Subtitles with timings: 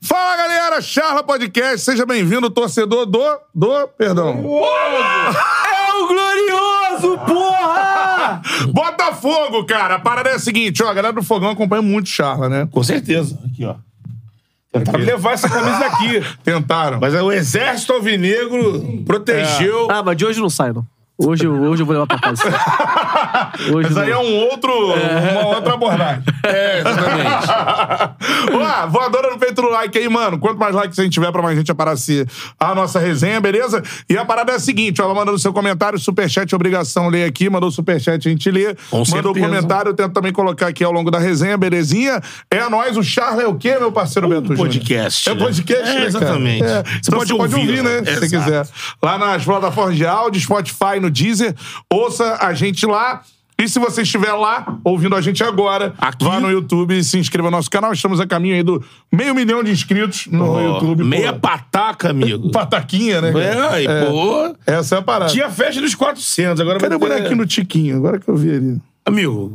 [0.00, 3.20] Fala galera, Charla Podcast, seja bem-vindo, torcedor do.
[3.52, 3.88] do.
[3.88, 4.30] Perdão.
[4.30, 8.40] É o glorioso, porra!
[8.72, 9.96] Botafogo, cara.
[9.96, 12.68] A parada é a seguinte, ó, a galera do Fogão acompanha muito Charla, né?
[12.70, 13.38] Com certeza.
[13.44, 13.74] Aqui, ó.
[14.72, 16.22] Tentaram levar essa camisa daqui.
[16.44, 17.00] Tentaram.
[17.00, 19.90] Mas é o exército alvinegro protegeu.
[19.90, 20.86] Ah, mas de hoje não sai, não.
[21.20, 22.42] Hoje, eu- hoje eu vou levar pra casa.
[23.74, 26.22] Hoje Mas aí é um outro, uma outra abordagem.
[26.48, 27.46] É, exatamente.
[28.52, 30.38] Ó, voadora no peito do like aí, mano.
[30.38, 32.26] Quanto mais likes a gente tiver pra mais gente aparecer
[32.58, 33.82] a nossa resenha, beleza?
[34.08, 37.70] E a parada é a seguinte, ela mandando seu comentário, superchat, obrigação ler aqui, mandou
[37.70, 38.74] superchat, a gente lê.
[38.90, 39.46] Com mandou certeza.
[39.46, 42.20] comentário, eu tento também colocar aqui ao longo da resenha, belezinha?
[42.50, 44.58] É nóis, o Charla é o quê, meu parceiro Bento Júnior?
[44.68, 45.40] podcast, É né?
[45.44, 46.64] podcast, É, né, exatamente.
[46.64, 46.82] É.
[46.82, 48.00] Você Então pode você pode ouvir, ouvir, né?
[48.00, 48.06] né?
[48.14, 48.66] Se você quiser.
[49.02, 51.54] Lá nas plataformas de áudio, Spotify, no Deezer,
[51.92, 53.22] ouça a gente lá.
[53.60, 56.24] E se você estiver lá, ouvindo a gente agora, Aqui.
[56.24, 57.92] vá no YouTube e se inscreva no nosso canal.
[57.92, 61.02] Estamos a caminho aí do meio milhão de inscritos no Ó, YouTube.
[61.02, 61.40] Meia pô.
[61.40, 62.50] pataca, amigo.
[62.52, 63.32] pataquinha, né?
[63.32, 63.80] cara?
[63.80, 64.54] É, e, pô.
[64.64, 65.32] Essa é a parada.
[65.32, 67.96] Tinha festa dos 400, agora Cadê o bonequinho do Tiquinho?
[67.96, 68.80] Agora que eu vi ali.
[69.08, 69.52] Amigo,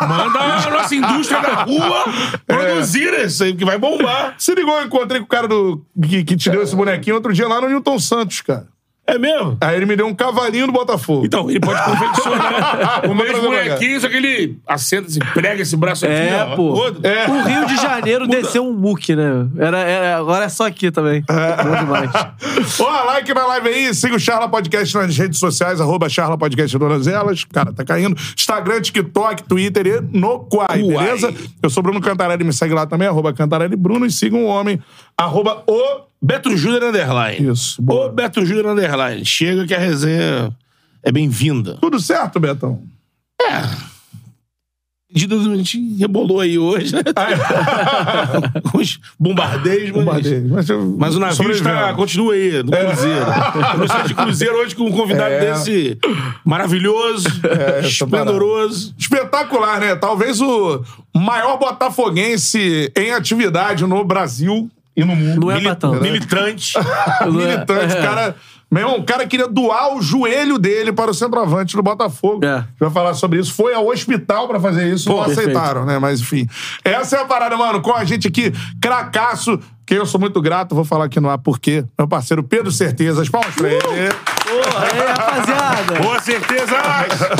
[0.00, 2.04] manda a nossa indústria da rua
[2.46, 4.34] produzir isso aí, que vai bombar.
[4.38, 7.32] Se ligou, eu encontrei com o cara do, que, que te deu esse bonequinho outro
[7.32, 8.66] dia lá no Newton Santos, cara.
[9.08, 9.56] É mesmo?
[9.60, 11.24] Aí ele me deu um cavalinho do Botafogo.
[11.24, 15.74] Então, ele pode confeccionar o trazer mesmo bonequinho, só que ele assenta assim, prega esse
[15.76, 16.54] braço aqui, É, ó.
[16.56, 16.74] pô.
[17.02, 17.26] É.
[17.26, 19.46] O Rio de Janeiro desceu um muque, né?
[19.58, 21.22] Era, era- agora é só aqui também.
[21.26, 22.10] Bom demais.
[22.80, 26.78] Ó, like na live aí, siga o Charla Podcast nas redes sociais, arroba Charla Podcast
[26.78, 27.44] todas elas.
[27.44, 28.14] Cara, tá caindo.
[28.36, 30.96] Instagram, TikTok, Twitter e no Quai, Uai.
[31.06, 31.32] beleza?
[31.62, 34.78] Eu sou Bruno Cantarelli, me segue lá também, arroba Cantarelli Bruno, e sigam o homem,
[35.16, 36.07] arroba o...
[36.20, 37.50] Beto Júnior Underline.
[37.52, 38.06] Isso, boa.
[38.06, 39.24] Ô, Beto Júnior Underline.
[39.24, 40.50] Chega que a resenha
[41.02, 41.78] é bem-vinda.
[41.80, 42.82] Tudo certo, Betão?
[45.10, 47.00] A gente rebolou aí hoje, né?
[48.70, 50.04] Com os bombardeios, mas...
[50.04, 50.48] Bombardeio.
[50.50, 53.24] Mas, eu- Mas o navio está, continua aí, no Cruzeiro.
[53.72, 55.40] Começou de Cruzeiro hoje com um convidado É.
[55.52, 55.96] desse
[56.44, 57.26] maravilhoso,
[57.78, 58.94] essa esplendoroso.
[58.98, 59.96] Espetacular, né?
[59.96, 60.82] Talvez o
[61.16, 65.46] maior botafoguense em atividade no Brasil e no mundo.
[65.46, 66.02] Não é tanto.
[66.02, 66.74] Militante.
[67.30, 67.94] militante.
[67.94, 68.34] O cara,
[68.68, 72.44] meu irmão, o cara queria doar o joelho dele para o centroavante do Botafogo.
[72.44, 72.48] É.
[72.48, 73.54] A gente vai falar sobre isso.
[73.54, 75.50] Foi ao hospital pra fazer isso, não perfeito.
[75.50, 76.00] aceitaram, né?
[76.00, 76.48] Mas enfim.
[76.84, 77.80] Essa é a parada, mano.
[77.80, 81.38] Com a gente aqui, cracaço, que eu sou muito grato, vou falar aqui no ar
[81.38, 83.28] porque meu parceiro Pedro Certezas.
[83.28, 83.80] Palmas pra ele.
[83.80, 85.57] Pô, aí, rapaziada.
[86.02, 86.74] Com certeza.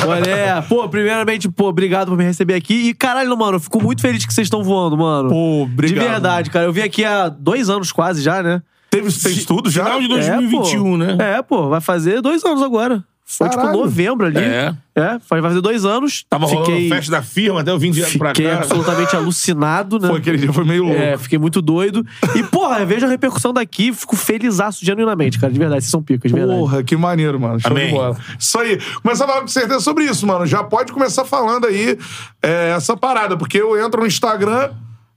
[0.07, 2.89] Olha, pô, primeiramente, pô, obrigado por me receber aqui.
[2.89, 5.29] E caralho, mano, eu fico muito feliz que vocês estão voando, mano.
[5.29, 6.03] Pô, obrigado.
[6.03, 6.65] De verdade, cara.
[6.65, 8.61] Eu vim aqui há dois anos quase já, né?
[8.89, 9.83] Teve, fez tudo já?
[9.85, 10.97] Final de É, 2021, pô.
[10.97, 11.17] né?
[11.19, 13.03] É, pô, vai fazer dois anos agora.
[13.31, 13.69] Foi Caralho.
[13.69, 14.39] tipo novembro ali.
[14.39, 14.73] É.
[14.95, 16.25] É, vai fazer dois anos.
[16.27, 18.57] Tava rolando fiquei, festa da firma, até eu vim direto pra Fiquei cá.
[18.57, 20.07] absolutamente alucinado, né?
[20.07, 20.99] Foi aquele dia, foi meio louco.
[20.99, 22.03] É, fiquei muito doido.
[22.35, 25.53] E, porra, eu vejo a repercussão daqui, fico felizaço genuinamente, cara.
[25.53, 26.59] De verdade, vocês são picas, de verdade.
[26.59, 27.59] Porra, que maneiro, mano.
[27.59, 27.89] Show Amém.
[27.89, 28.17] de bola.
[28.37, 28.79] Isso aí.
[29.03, 30.47] Começar a falar com certeza sobre isso, mano.
[30.47, 31.99] Já pode começar falando aí
[32.41, 34.71] é, essa parada, porque eu entro no Instagram,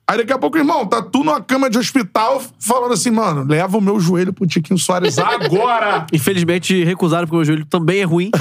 [0.07, 3.79] aí daqui a pouco, irmão, tá tu numa cama de hospital falando assim, mano, leva
[3.79, 6.07] o meu joelho pro Tiquinho Soares agora!
[6.13, 8.31] Infelizmente, recusaram porque o meu joelho também é ruim.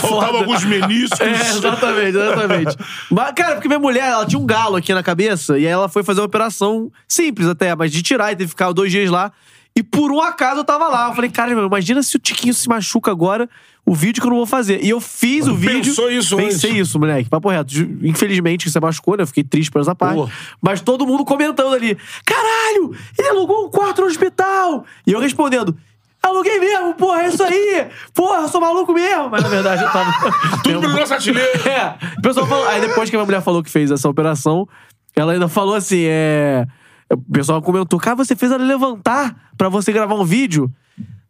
[0.00, 1.20] Faltava alguns meniscos.
[1.20, 2.76] É, exatamente, exatamente.
[3.10, 5.88] Mas, cara, porque minha mulher, ela tinha um galo aqui na cabeça e aí ela
[5.88, 9.10] foi fazer uma operação simples até, mas de tirar e teve que ficar dois dias
[9.10, 9.32] lá.
[9.74, 11.08] E por um acaso eu tava lá.
[11.08, 13.48] Eu falei, cara, meu, imagina se o Tiquinho se machuca agora,
[13.86, 14.84] o vídeo que eu não vou fazer.
[14.84, 15.84] E eu fiz o vídeo.
[15.84, 16.88] Pensou isso Pensei antes?
[16.88, 17.28] isso, moleque.
[17.28, 17.74] Papo reto.
[18.02, 19.22] Infelizmente, você machucou, né?
[19.22, 20.16] Eu fiquei triste por essa parte.
[20.16, 20.28] Pô.
[20.60, 24.84] Mas todo mundo comentando ali: caralho, ele alugou um quarto no hospital.
[25.06, 25.76] E eu respondendo.
[26.22, 27.88] Aluguei mesmo, porra, é isso aí!
[28.14, 29.28] Porra, eu sou maluco mesmo!
[29.28, 30.12] Mas na verdade eu tava.
[30.62, 31.68] Tudo pelo nosso artilheiro.
[31.68, 31.96] É.
[32.16, 32.68] O pessoal falou.
[32.68, 34.68] Aí depois que a minha mulher falou que fez essa operação,
[35.16, 36.64] ela ainda falou assim: é.
[37.14, 40.70] O pessoal comentou, cara, você fez ela levantar pra você gravar um vídeo?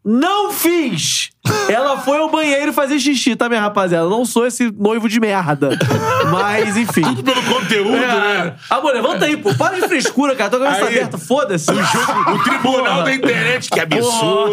[0.05, 1.31] Não fiz!
[1.69, 4.05] Ela foi ao banheiro fazer xixi, tá, minha rapaziada?
[4.05, 5.71] Eu não sou esse noivo de merda.
[6.31, 7.03] Mas, enfim.
[7.03, 8.45] Tudo pelo conteúdo, É.
[8.45, 8.55] né?
[8.71, 9.53] Amor, levanta aí, pô.
[9.55, 10.51] Para de frescura, cara.
[10.51, 11.19] Tô com a cabeça aberta.
[11.19, 11.71] Foda-se.
[11.71, 13.05] O, jogo, o tribunal Porra.
[13.05, 14.53] da internet, que absurdo.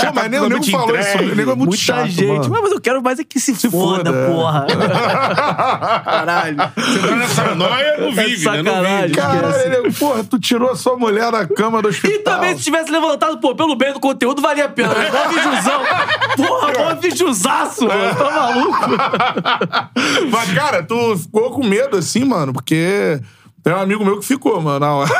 [0.00, 1.32] Já mas nem o nego falou isso, entregue.
[1.32, 2.48] o nego é muito Muita chato, gente.
[2.48, 2.62] mano.
[2.62, 4.26] Mas eu quero mais é que se, foda, foda, é.
[4.28, 4.66] porra.
[6.04, 6.56] Caralho.
[6.76, 8.62] Você tá nessa noia, não vive, né?
[8.62, 9.02] Não sacanagem.
[9.08, 9.14] vive.
[9.20, 12.12] Caralho, ele, porra, tu tirou a sua mulher da cama do hospital.
[12.16, 14.94] E também, se tivesse levantado, pô, pelo bem do conteúdo, valia a pena.
[15.28, 15.80] Videozão.
[16.36, 18.14] Porra, mó videozaço, mano.
[18.14, 18.90] Tá maluco?
[20.30, 23.20] Mas, cara, tu ficou com medo assim, mano, porque
[23.64, 25.10] tem um amigo meu que ficou, mano, na hora.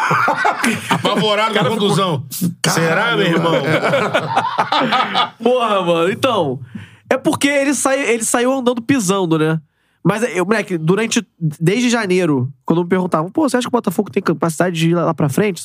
[0.90, 2.26] Apavorado com a conclusão.
[2.68, 3.54] Será, meu irmão?
[5.42, 6.10] Porra, mano.
[6.12, 6.60] Então,
[7.08, 9.58] é porque ele, sai, ele saiu andando pisando, né?
[10.04, 11.26] Mas, eu, moleque, durante.
[11.40, 14.94] Desde janeiro, quando me perguntavam, pô, você acha que o Botafogo tem capacidade de ir
[14.94, 15.62] lá pra frente?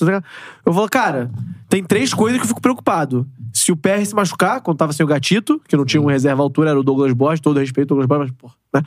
[0.65, 1.29] Eu falo, cara,
[1.67, 3.27] tem três coisas que eu fico preocupado.
[3.53, 6.41] Se o PR se machucar, quando tava sem o Gatito, que não tinha um reserva
[6.41, 8.81] à altura, era o Douglas Borges, todo respeito, Douglas Borges, mas, porra, né?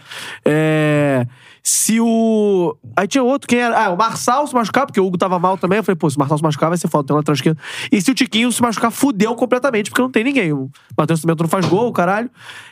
[0.44, 1.26] É.
[1.62, 2.76] Se o.
[2.96, 3.86] Aí tinha outro, quem era?
[3.86, 5.76] Ah, o Marçal se machucar, porque o Hugo tava mal também.
[5.76, 7.58] Eu falei, pô, se o Marçal se machucar, vai ser foda, tem um lateral esquerdo.
[7.90, 10.52] E se o Tiquinho se machucar, fudeu completamente, porque não tem ninguém.
[10.52, 12.30] O Matheus Cimento não faz gol, caralho.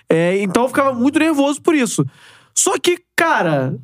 [0.09, 2.05] É, então eu ficava muito nervoso por isso.
[2.55, 3.79] Só que, cara,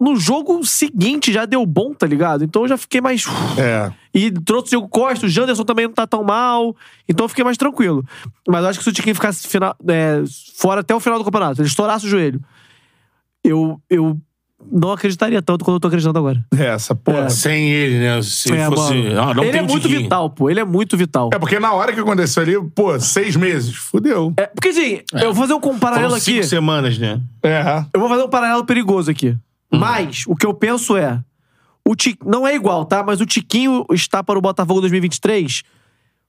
[0.00, 2.44] no jogo seguinte já deu bom, tá ligado?
[2.44, 3.24] Então eu já fiquei mais.
[3.58, 3.92] É.
[4.14, 6.74] E trouxe o Diego Costa, o Janderson também não tá tão mal.
[7.08, 8.04] Então eu fiquei mais tranquilo.
[8.48, 10.22] Mas eu acho que se o Tiquinho ficasse final, é,
[10.56, 12.40] fora até o final do campeonato, ele estourasse o joelho,
[13.44, 14.20] eu, eu
[14.72, 16.44] não acreditaria tanto quanto eu tô acreditando agora.
[16.56, 17.28] É, essa porra.
[17.30, 18.22] Sem ele, né?
[18.22, 18.94] Se É, fosse.
[19.18, 20.48] Ah, não ele tem é muito vital, pô.
[20.50, 21.30] Ele é muito vital.
[21.32, 24.32] É porque na hora que aconteceu ali, pô, seis meses, fudeu.
[24.36, 26.32] É, porque assim, eu vou fazer um paralelo Foram aqui.
[26.32, 27.20] cinco semanas, né?
[27.42, 27.84] É.
[27.92, 29.36] Eu vou fazer um paralelo perigoso aqui.
[29.72, 31.20] Mas o que eu penso é.
[31.88, 33.02] O Ti- Não é igual, tá?
[33.04, 35.62] Mas o Tiquinho está para o Botafogo 2023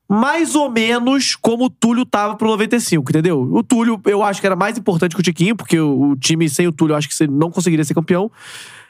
[0.09, 3.41] mais ou menos como o Túlio tava pro 95, entendeu?
[3.41, 6.47] O Túlio, eu acho que era mais importante que o Tiquinho, porque o, o time
[6.49, 8.31] sem o Túlio, eu acho que você não conseguiria ser campeão.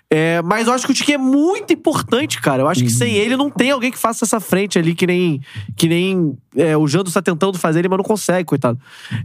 [0.10, 2.62] É, mas eu acho que o Tiquinho é muito importante, cara.
[2.64, 5.42] Eu acho que sem ele não tem alguém que faça essa frente ali, que nem,
[5.75, 8.80] que nem é, o Jandos tá tentando fazer ele, mas não consegue, coitado.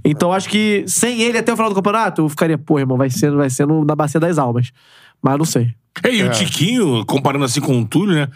[0.05, 2.99] Então eu acho que sem ele até o final do campeonato, eu ficaria, pô, irmão,
[2.99, 4.73] vai ser, vai ser no- na bacia das almas.
[5.23, 5.73] Mas não sei.
[6.03, 8.29] É, e o Tiquinho, comparando assim com o Túlio, né?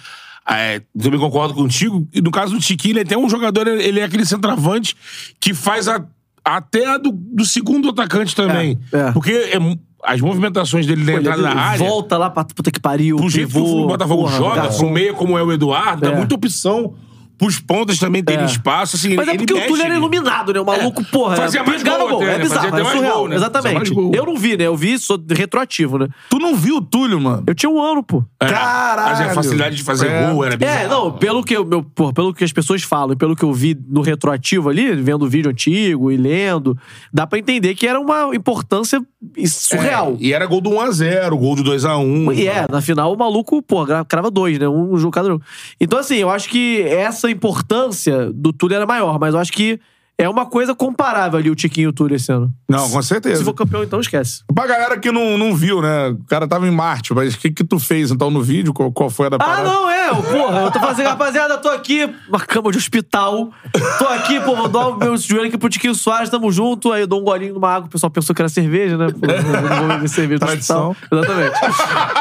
[0.48, 2.06] É, também concordo contigo.
[2.12, 4.96] E no caso do Tiquinho, ele tem um jogador, ele é aquele centroavante
[5.40, 6.04] que faz a-
[6.44, 8.78] até a do, do segundo atacante também.
[8.92, 9.12] É, é.
[9.12, 9.58] Porque é
[10.04, 11.78] as movimentações dele na entrada na área.
[11.84, 13.16] Volta lá pra puta que pariu.
[13.16, 14.78] Pro jeito que o Botafogo porra, joga, garçom.
[14.84, 16.16] pro meia como é o Eduardo, dá É.
[16.16, 16.94] muita opção
[17.38, 18.46] pros pontas também terem É.
[18.46, 18.96] espaço.
[18.96, 19.96] Assim, Mas é porque o Túlio era ali.
[19.98, 20.60] iluminado, né?
[20.60, 21.04] O maluco, É.
[21.04, 21.36] porra.
[21.36, 22.22] Fazia mais pingava gol gol.
[22.22, 22.42] até, É né?
[22.42, 23.18] bizarro, Fazia é mais surreal.
[23.18, 23.36] gol, né?
[23.36, 23.94] Exatamente.
[23.94, 24.14] mais.
[24.14, 24.64] Eu não vi, né?
[24.66, 26.08] Eu vi sou retroativo, né?
[26.30, 27.44] Tu não viu o Túlio, mano?
[27.46, 28.24] Eu tinha um ano, pô.
[28.40, 28.46] É.
[28.46, 29.10] Caralho.
[29.18, 30.30] Mas a facilidade de fazer É.
[30.30, 30.78] gol era bizarro.
[30.78, 33.42] É, não, pelo que, eu, meu, porra, pelo que as pessoas falam e pelo que
[33.44, 36.76] eu vi no retroativo ali, vendo o vídeo antigo e lendo,
[37.12, 39.00] dá pra entender que era uma importância
[39.46, 40.16] surreal.
[40.20, 42.32] É, e era gol do 1x0, gol do 2x1.
[42.34, 44.68] E é, na final o maluco, pô, crava dois, né?
[44.68, 45.40] Um jogo cada um.
[45.80, 49.80] Então, assim, eu acho que essa importância do Túlio era maior, mas eu acho que
[50.18, 52.50] é uma coisa comparável ali o Tiquinho e o Túlio esse ano.
[52.68, 53.36] Não, com certeza.
[53.38, 54.42] Se for campeão, então esquece.
[54.54, 56.08] Pra galera que não, não viu, né?
[56.08, 58.72] O cara tava em Marte, mas o que que tu fez, então, no vídeo?
[58.72, 59.62] Qual, qual foi a da Ah, parada?
[59.68, 63.50] não, é, eu, porra, eu tô fazendo, rapaziada, tô aqui, uma cama de hospital.
[63.98, 66.92] Tô aqui, pô, vou dar o meu joelho aqui pro Tiquinho Soares, tamo junto.
[66.92, 69.08] Aí eu dou um golinho numa água, o pessoal pensou que era cerveja, né?
[69.10, 70.90] Pô, não vou beber cerveja no Tradição.
[70.90, 71.18] hospital.
[71.18, 71.56] Exatamente.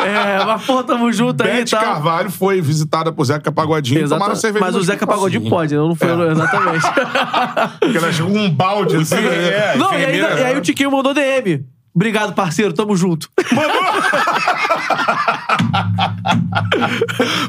[0.05, 1.81] É, mas, pô, tamo junto aí e tal.
[1.81, 4.65] Carvalho foi visitada por Zeca Pagodinho e Exata- tomaram cerveja.
[4.65, 5.07] Mas o Zeca.
[5.07, 5.79] Pagodinho pode, né?
[5.81, 6.31] Não foi, É.
[6.31, 6.85] exatamente.
[7.85, 9.15] Porque ela chegou com um balde assim.
[9.15, 10.59] É, não, e aí, e aí né?
[10.59, 11.65] o Tiquinho mandou DM.
[11.93, 13.29] Obrigado, parceiro, tamo junto.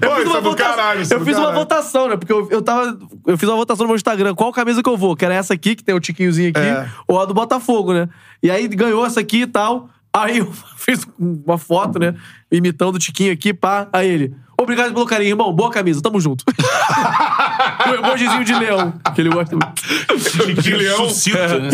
[0.00, 1.03] Pô, fiz uma é do vota- caralho.
[1.03, 2.17] isso é Eu fiz uma votação, né?
[2.17, 2.96] Porque eu, eu tava.
[3.27, 4.34] Eu fiz uma votação no meu Instagram.
[4.34, 5.17] Qual camisa que eu vou?
[5.17, 6.87] Que era essa aqui, que tem o tiquinhozinho aqui, É.
[7.08, 8.08] ou a do Botafogo, né?
[8.43, 9.89] E aí ganhou essa aqui e tal.
[10.23, 12.15] Aí eu fiz uma foto, né?
[12.51, 13.89] Imitando o Tiquinho aqui, pá.
[13.93, 14.35] Aí ele.
[14.58, 15.53] Obrigado pelo carinho, irmão.
[15.53, 16.43] Boa camisa, tamo junto.
[17.87, 20.63] o emojizinho de leão, que ele gosta muito.
[20.63, 21.08] Que leão.
[21.11, 21.69] Suscita, né?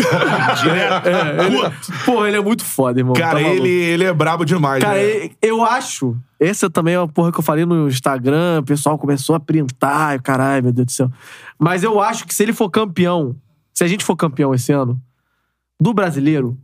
[0.61, 1.07] Direto.
[1.07, 1.73] É, ele,
[2.03, 3.13] porra, ele é muito foda, irmão.
[3.13, 5.29] Cara, Tá ele, ele é brabo demais, Cara, né?
[5.41, 6.17] eu acho.
[6.37, 10.21] Essa também é uma porra que eu falei no Instagram, o pessoal começou a printar,
[10.21, 11.09] caralho, meu Deus do céu.
[11.57, 13.33] Mas eu acho que se ele for campeão,
[13.73, 14.99] se a gente for campeão esse ano,
[15.79, 16.57] do brasileiro,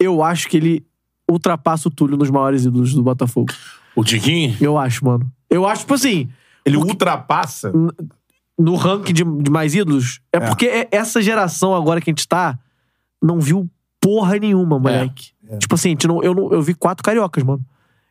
[0.00, 0.84] eu acho que ele
[1.30, 3.52] ultrapassa o Túlio nos maiores ídolos do Botafogo.
[3.94, 4.56] O Tiquinho?
[4.60, 5.30] Eu acho, mano.
[5.48, 6.28] Eu acho, tipo assim,
[6.64, 7.72] Ele ultrapassa.
[8.58, 12.26] no ranking de, de mais ídolos, é, porque é- essa geração agora que a gente
[12.26, 12.58] tá
[13.22, 13.68] não viu
[14.00, 15.30] porra nenhuma, moleque.
[15.58, 17.60] Tipo assim, a gente não, eu, não, eu vi quatro cariocas, mano.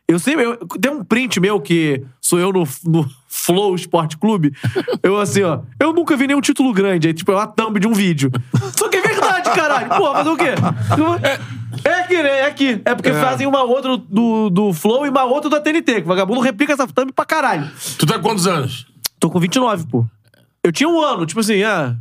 [0.06, 0.44] Eu sempre.
[0.44, 4.52] Eu, tem um print meu que sou eu no, no Flow Sport Clube.
[5.04, 5.60] Eu assim, ó.
[5.78, 7.06] Eu nunca vi nenhum título grande.
[7.06, 8.28] Aí, tipo, é uma thumb de um vídeo.
[8.76, 9.88] Só que é verdade, caralho.
[9.88, 10.50] Porra, fazer o quê?
[11.24, 12.38] É aqui, né?
[12.40, 12.82] É aqui.
[12.84, 15.94] É porque fazem uma outra do, do Flow e uma outra da TNT.
[15.94, 17.70] Que o vagabundo replica essa thumb pra caralho.
[17.98, 18.86] Tu tá com quantos anos?
[19.18, 20.06] Tô com 29, pô.
[20.62, 21.96] Eu tinha um ano, tipo assim, ah.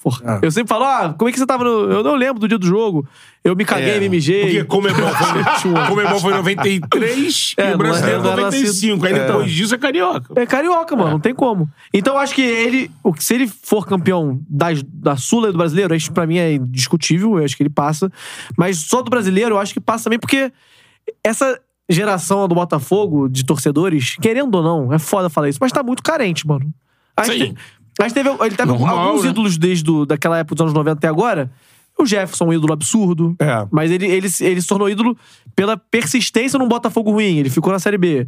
[0.00, 0.38] Porra.
[0.42, 1.90] Eu sempre falo, ah, como é que você tava no.
[1.90, 3.06] Eu não lembro do dia do jogo.
[3.42, 4.42] Eu me caguei, me mijei.
[4.42, 9.04] Porque Comebol foi, Comebol foi em 93 É, e o brasileiro não era 95.
[9.04, 10.40] Aí depois disso é carioca.
[10.40, 11.68] É carioca, mano, não tem como.
[11.92, 15.94] Então eu acho que ele, se ele for campeão das, da Sula e do brasileiro,
[15.94, 18.10] isso pra mim é indiscutível, eu acho que ele passa.
[18.56, 20.52] Mas só do brasileiro, eu acho que passa também porque
[21.24, 25.82] essa geração do Botafogo, de torcedores, querendo ou não, é foda falar isso, mas tá
[25.82, 26.72] muito carente, mano.
[27.24, 27.54] Gente,
[28.00, 29.30] Gente teve, ele teve Normal, alguns né?
[29.30, 31.50] ídolos desde do, daquela época dos anos 90 até agora.
[31.98, 33.36] O Jefferson, um ídolo absurdo.
[33.38, 33.66] É.
[33.70, 35.16] Mas ele, ele, ele se tornou ídolo
[35.54, 37.36] pela persistência num Botafogo ruim.
[37.36, 38.26] Ele ficou na Série B.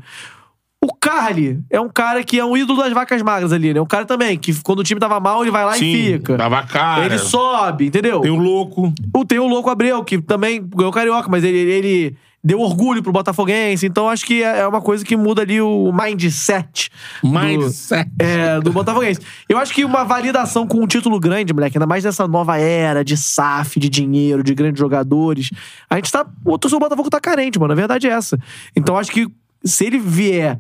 [0.84, 3.80] O Carly é um cara que é um ídolo das vacas magras ali, né?
[3.80, 6.36] Um cara também, que quando o time tava mal, ele vai lá Sim, e fica.
[6.36, 7.06] tava cara.
[7.06, 8.20] Ele sobe, entendeu?
[8.20, 8.92] Tem o louco.
[9.14, 13.10] O, tem o Louco Abreu, que também ganhou Carioca, mas ele, ele deu orgulho pro
[13.10, 13.86] Botafoguense.
[13.86, 16.90] Então acho que é é uma coisa que muda ali o mindset.
[17.22, 18.10] do- Mindset.
[18.18, 19.20] é, do Botafoguense.
[19.48, 23.02] Eu acho que uma validação com um título grande, moleque, ainda mais nessa nova era
[23.02, 25.50] de SAF, de dinheiro, de grandes jogadores.
[25.88, 26.26] A gente tá.
[26.44, 27.72] O torcedor do Botafogo tá carente, mano.
[27.72, 28.38] A verdade é essa.
[28.76, 29.26] Então acho que
[29.64, 30.58] se ele vier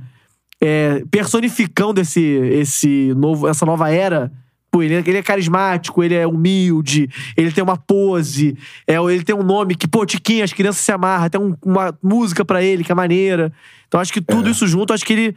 [0.62, 4.32] é, personificando esse, esse novo, essa nova era.
[4.74, 9.22] Pô, ele, é- ele é carismático, ele é humilde, ele tem uma pose, é, ele
[9.22, 12.60] tem um nome que, pô, Tiquinho, as crianças se amarram, tem um- uma música pra
[12.60, 13.52] ele que é maneira.
[13.86, 15.36] Então acho que tudo isso junto, acho que ele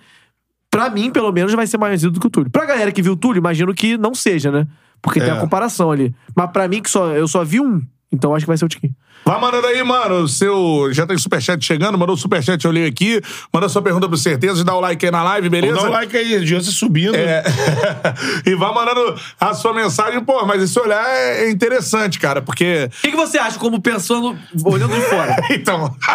[0.72, 2.50] Pra mim, pelo menos, vai ser mais do que o Túlio.
[2.52, 4.68] Pra galera que viu o Túlio, imagino que não seja, né?
[5.02, 5.32] Porque tem É.
[5.34, 6.14] a comparação ali.
[6.36, 8.68] Mas pra mim, que só, eu só vi um, então acho que vai ser o
[8.68, 8.94] Tiquinho.
[9.28, 10.24] Vai mandando aí, mano.
[10.24, 10.90] o Seu.
[10.94, 13.22] Já tem superchat chegando, mandou o superchat, eu olhei aqui.
[13.54, 15.76] Manda sua pergunta pro certeza, dá o like aí na live, beleza?
[15.76, 17.16] Dá um like aí, adianta subindo.
[17.16, 17.44] É.
[18.46, 20.24] e vai mandando a sua mensagem.
[20.24, 22.90] Pô, mas esse olhar é interessante, cara, porque.
[23.00, 25.36] O que, que você acha, como pensando, olhando de fora?
[25.52, 25.94] Então.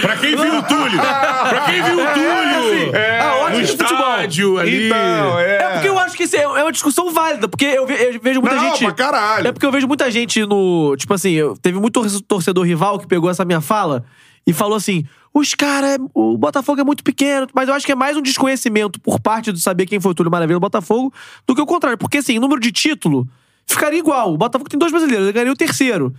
[0.00, 0.98] Pra quem viu o Túlio?
[1.00, 2.96] Pra quem viu o Túlio?
[2.96, 3.98] É, Ah, ótimo no de futebol.
[4.10, 4.86] estádio ali.
[4.86, 5.56] Então, é.
[5.56, 8.20] É porque eu acho que isso é é uma discussão válida, porque eu, ve- eu
[8.20, 8.84] vejo muita Não, gente.
[8.84, 9.48] pra caralho.
[9.48, 10.96] É porque eu vejo muita gente no.
[10.96, 14.04] Tipo assim, eu- teve muito tor- torcedor rival que pegou essa minha fala
[14.46, 15.04] e falou assim:
[15.34, 15.98] os caras.
[16.14, 19.50] O Botafogo é muito pequeno, mas eu acho que é mais um desconhecimento por parte
[19.52, 21.12] do saber quem foi o Túlio Maravilha do Botafogo
[21.46, 21.98] do que o contrário.
[21.98, 23.28] Porque assim, número de título
[23.66, 24.32] ficaria igual.
[24.34, 26.14] O Botafogo tem dois brasileiros, ele ganharia o terceiro.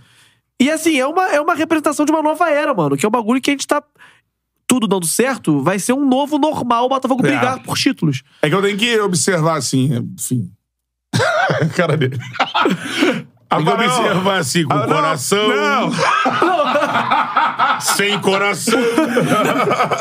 [0.60, 3.12] E assim, é uma, é uma representação de uma nova era, mano, que é um
[3.12, 3.82] bagulho que a gente tá.
[4.66, 7.30] Tudo dando certo, vai ser um novo normal o Botafogo É.
[7.30, 8.22] brigar por títulos.
[8.42, 10.48] É que eu tenho que observar assim, enfim.
[11.74, 12.16] cara dele.
[13.50, 15.48] Tem que observar assim, com Ah, o não, coração.
[15.48, 15.90] Não,
[17.80, 18.78] Sem coração.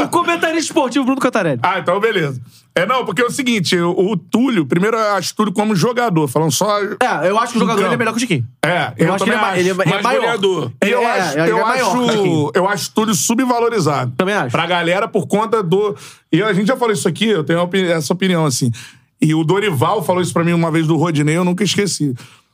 [0.03, 1.59] O comentarista esportivo Bruno Cantarelli.
[1.63, 2.39] Ah, então beleza.
[2.75, 6.27] É, não, porque é o seguinte, o, o Túlio, primeiro eu acho Túlio como jogador,
[6.27, 6.79] falando só.
[6.81, 7.87] É, eu acho que o jogador Então.
[7.89, 8.45] ele é melhor que o Chiquinho.
[8.63, 10.19] É, Eu, acho que ele é, também ma- ele é, ele é Mais maior.
[10.21, 10.71] goleador.
[10.83, 14.13] E eu, É, acho, eu, é acho, eu acho Túlio subvalorizado.
[14.15, 14.51] Também acho.
[14.51, 15.95] Pra galera, por conta do.
[16.31, 18.71] E a gente já falou isso aqui, eu tenho opini- essa opinião, assim.
[19.21, 22.13] E o Dorival falou isso pra mim uma vez do Rodinei, eu nunca esqueci.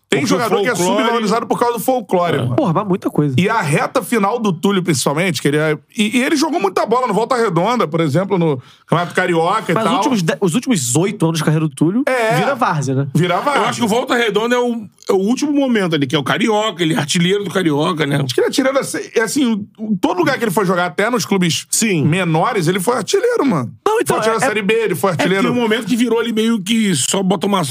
[0.10, 2.56] Tem jogador que é folclore- subvalorizado por causa do folclore, mano.
[2.56, 3.36] Porra, mas muita coisa.
[3.38, 5.78] E a reta final do Túlio, principalmente, que ele é.
[5.98, 9.76] E, e ele jogou muita bola no Volta Redonda, por exemplo, no Campeonato Carioca Mas
[9.76, 9.96] e os tal.
[9.96, 12.36] últimos, de- os últimos oito anos de carreira do Túlio É.
[12.36, 13.08] vira várzea, né?
[13.16, 13.56] Virava.
[13.56, 16.20] Eu acho que o Volta Redonda é o, é o último momento ali, que é
[16.20, 18.18] o Carioca, ele é artilheiro do Carioca, né?
[18.24, 21.10] Acho que ele atirando assim, é assim, em todo lugar que ele foi jogar, até
[21.10, 22.06] nos clubes Sim.
[22.06, 23.74] menores, ele foi artilheiro, mano.
[23.96, 25.52] Não, então, Foi artilheiro da é- Série B, ele foi É porque artilheiro.
[25.52, 27.62] um momento que virou ali meio que só bota uma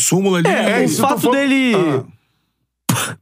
[0.00, 0.48] súmula ali.
[0.48, 2.04] É, É, o fato for- dele Ah.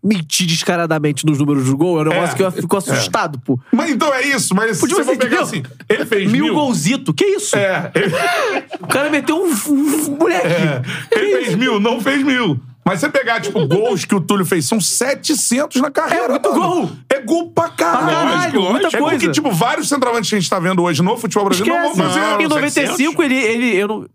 [0.02, 2.37] mentir descaradamente nos números do gol é um negócio É.
[2.37, 3.59] que eu fico assustado, pô.
[3.73, 6.54] Mas então é isso, mas Podia se você pegar assim, ele fez Mil, mil.
[6.54, 7.12] golzito.
[7.14, 7.57] Que isso?
[7.57, 8.12] É, ele,
[8.81, 10.47] O cara meteu um, um moleque.
[10.47, 12.61] é, ele fez mil, não fez mil.
[12.85, 16.25] Mas você pegar, tipo, gols que o Túlio fez, são 700 na carreira.
[16.25, 16.61] É muito mano.
[16.61, 16.91] gol.
[17.09, 18.07] É gol pra caralho.
[18.07, 19.17] Pra caralho, lógico, muita é coisa.
[19.19, 22.07] porque, tipo, vários centroavantes que a gente tá vendo hoje no futebol brasileiro não vão
[22.07, 22.29] Esquece.
[22.29, 22.43] fazer.
[22.43, 23.77] em 95, ele, ele.
[23.77, 24.03] Eu não.
[24.03, 24.09] eu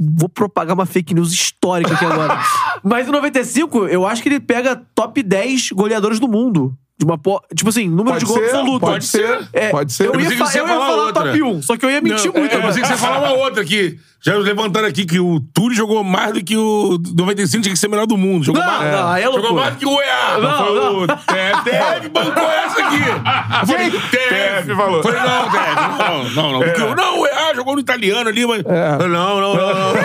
[0.00, 2.40] Vou propagar uma fake news histórica aqui agora.
[2.82, 6.74] Mas em 95, eu acho que ele pega top 10 goleadores do mundo.
[6.98, 7.40] De uma po...
[7.54, 8.80] Tipo assim, número Pode de gols ser, absoluto.
[8.80, 10.06] pode ser, É, pode ser.
[10.08, 11.24] Eu Eu ia, que fa- eu ia falar outra.
[11.26, 12.52] top 1, só que eu ia mentir Não, muito.
[12.52, 14.00] é, eu pensei que você falar uma outra aqui.
[14.20, 17.86] Já levantaram aqui que o Túlio jogou mais do que o 95, tinha que ser
[17.86, 18.44] o melhor do mundo.
[18.44, 20.38] Jogou Não, mais, não, é jogou mais do que o EA.
[20.40, 21.02] Não, Foi não.
[21.02, 22.96] o Teve, bancou essa aqui.
[22.96, 23.14] Eu
[23.68, 24.74] falei, Teve.
[24.74, 25.02] Falou.
[25.04, 26.58] Falei, não, Teve, não, não, não.
[26.58, 28.64] Porque, não, o EA jogou no italiano ali, mas...
[28.64, 29.92] Não, não, não, não.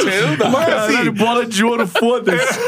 [0.00, 0.48] Você não dá.
[0.48, 2.58] Mas assim, bola de ouro, foda-se.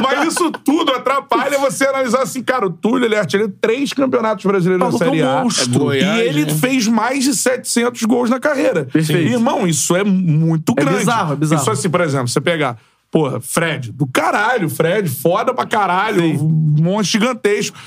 [0.00, 4.44] Mas isso tudo atrapalha você analisar assim, cara, o Túlio, ele é artilheiro três campeonatos
[4.44, 5.42] brasileiros da Série é um A.
[5.42, 5.74] monstro.
[5.74, 6.54] e Goiás, ele né?
[6.54, 8.84] fez mais de 700 gols na carreira.
[8.84, 9.32] Perfeito.
[9.32, 10.98] Irmão, isso é muito É grande.
[10.98, 11.62] bizarro, é bizarro.
[11.62, 12.76] Isso assim, por exemplo, você pegar
[13.10, 17.78] Porra, Fred, do caralho, Fred, foda pra caralho, um monstro gigantesco.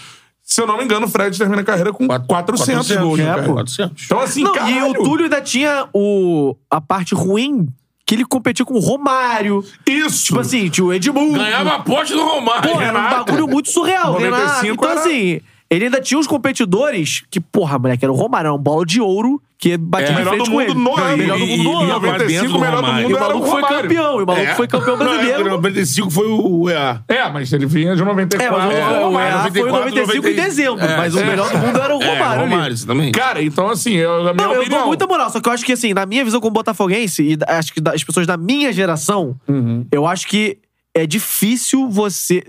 [0.42, 3.20] Se eu não me engano, o Fred termina a carreira com 400, gols.
[3.20, 3.44] é, né, cara?
[3.54, 4.06] 400.
[4.06, 7.68] Então, assim, Não, e o Túlio ainda tinha o, a parte ruim
[8.10, 9.64] que ele competia com o Romário.
[9.86, 10.26] Isso.
[10.26, 11.38] Tipo assim, tinha o Edmundo.
[11.38, 12.72] Ganhava a poste do Romário.
[12.74, 14.14] Pô, era um bagulho muito surreal.
[14.14, 14.66] 95 Renato.
[14.66, 18.58] Então, era- assim, ele ainda tinha uns competidores que, porra, moleque, era o Romário, era
[18.58, 20.16] bola de ouro que batia É.
[20.16, 21.18] melhor do mundo no ano.
[21.18, 21.84] Melhor do mundo no ano.
[21.84, 23.02] e- 95, o melhor do Romário.
[23.04, 23.82] mundo E o era o maluco foi Romário.
[23.90, 24.20] campeão.
[24.20, 24.56] E o maluco É.
[24.56, 25.44] foi campeão brasileiro.
[25.44, 27.04] Não, 95 foi o EA.
[27.10, 28.48] É, mas ele vinha de 94.
[28.48, 29.20] É, mas o, é, o.
[29.20, 30.86] EA foi em 95 em dezembro.
[30.86, 31.24] É, mas o é.
[31.26, 32.50] melhor do mundo era o É, Romário ali.
[32.52, 33.20] Romário, exatamente.
[33.20, 34.80] Cara, então assim, eu, a minha Não, eu opinião...
[34.80, 37.38] dou muita moral, só que eu acho que, assim, na minha visão como botafoguense, e
[37.46, 39.86] acho que das pessoas da minha geração, Uhum.
[39.92, 40.58] eu acho que
[40.96, 42.44] é difícil você.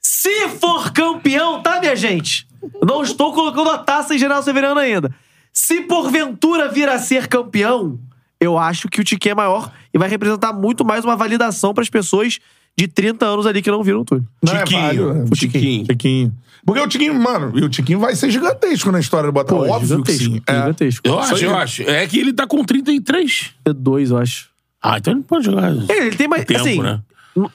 [0.00, 2.46] Se- for campeão, tá, minha gente?
[2.82, 5.14] Não estou colocando a taça em General Severiano ainda.
[5.52, 7.98] Se porventura vir a ser campeão,
[8.40, 11.82] eu acho que o Tiquinho é maior e vai representar muito mais uma validação para
[11.82, 12.38] as pessoas
[12.76, 14.24] de 30 anos ali que não viram tudo.
[14.42, 14.80] Não, é Tiquinho.
[14.82, 15.22] válido, é.
[15.24, 15.84] O Tiquinho.
[15.86, 16.34] Tiquinho.
[16.64, 19.66] Porque o Tiquinho, mano, e o Tiquinho vai ser gigantesco na história do Botafogo.
[19.66, 20.34] Pô, Óbvio que gigantesco.
[20.34, 20.42] sim.
[20.46, 20.54] É.
[20.54, 21.08] Gigantesco.
[21.08, 21.82] Eu acho, eu acho.
[21.82, 23.50] É que ele tá com 33.
[23.64, 24.48] É dois, eu acho.
[24.82, 25.70] Ah, então ele pode jogar.
[25.72, 26.44] Ele, ele tem mais.
[26.44, 27.00] Tempo, assim, né?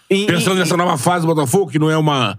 [0.10, 2.38] Em- Pensando em- nessa nova fase do Botafogo, que não é uma.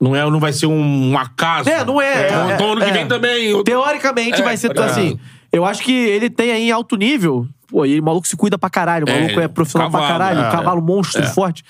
[0.00, 1.68] Não, é, não vai ser um acaso.
[1.68, 2.26] É, não é.
[2.28, 2.92] Então, é, então ano que é.
[2.92, 3.48] vem também.
[3.54, 4.82] outro- Teoricamente É, vai ser é.
[4.82, 5.18] assim.
[5.52, 7.46] Eu acho que ele tem aí em alto nível.
[7.68, 9.06] Pô, e o maluco se cuida pra caralho.
[9.06, 10.40] O É, maluco é, profissional pra cavalo, caralho.
[10.40, 10.50] é.
[10.50, 11.62] cavalo monstro, forte.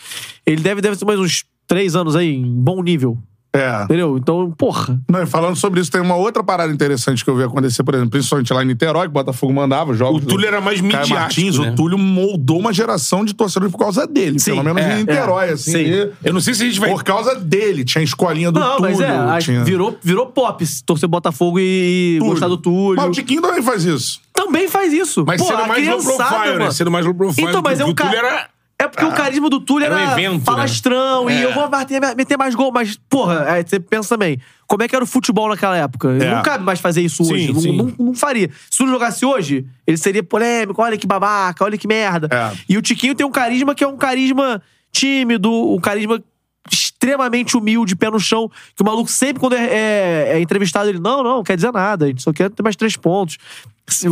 [0.46, 3.18] Ele deve, deve ter mais uns três anos aí em bom nível.
[3.54, 3.82] É.
[3.84, 4.16] Entendeu?
[4.16, 4.98] Então, porra.
[5.10, 7.92] Não, e falando sobre isso, tem uma outra parada interessante que eu vi acontecer, por
[7.94, 10.22] exemplo, principalmente lá em Niterói, que o Botafogo mandava jogos.
[10.22, 11.70] O Túlio era mais Caio midiático, Martins, né?
[11.70, 14.38] o Túlio moldou uma geração de torcedores por causa dele.
[14.38, 15.70] Sim, pelo menos é, em Niterói, assim.
[15.72, 15.78] sim.
[15.84, 16.90] e- Eu não sei se a gente vai.
[16.90, 17.84] Por causa dele.
[17.84, 18.96] Tinha a escolinha do não, Túlio.
[18.96, 19.38] mas é.
[19.40, 19.64] tinha...
[19.64, 22.32] Virou, virou pop torcer Botafogo e Túlio.
[22.32, 22.96] gostar do Túlio.
[22.96, 24.20] Mas o Tiquinho também faz isso.
[24.32, 25.24] Também faz isso.
[25.26, 26.58] Mas Pô, sendo mais low criançada, profile, né?
[26.60, 26.72] mano.
[26.72, 27.48] Sendo mais low profile.
[27.48, 28.48] Então, mas é um cara- era.
[28.82, 31.34] É porque o carisma do Túlio Era era, um evento, falastrão né?
[31.34, 31.44] e É.
[31.44, 34.94] eu vou bater, meter mais gol, mas, porra, aí você pensa também, como é que
[34.96, 36.08] era o futebol naquela época?
[36.20, 36.34] É.
[36.34, 37.52] Não cabe mais fazer isso Sim, hoje.
[37.52, 37.76] Não, sim.
[37.76, 38.50] não- não faria.
[38.70, 42.28] Se o Túlio jogasse hoje, ele seria polêmico, olha que babaca, olha que merda.
[42.30, 42.56] É.
[42.68, 44.60] E o Tiquinho tem um carisma que é um carisma
[44.90, 46.22] tímido, um carisma
[46.70, 50.98] extremamente humilde, pé no chão, que o maluco sempre, quando é, é- é entrevistado, ele,
[51.00, 53.36] não, não, quer dizer nada, a gente só quer ter mais três pontos.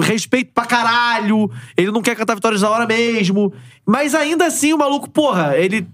[0.00, 3.52] Respeito pra caralho, ele não quer cantar vitórias da hora mesmo.
[3.86, 5.86] Mas ainda assim, o maluco, porra, ele.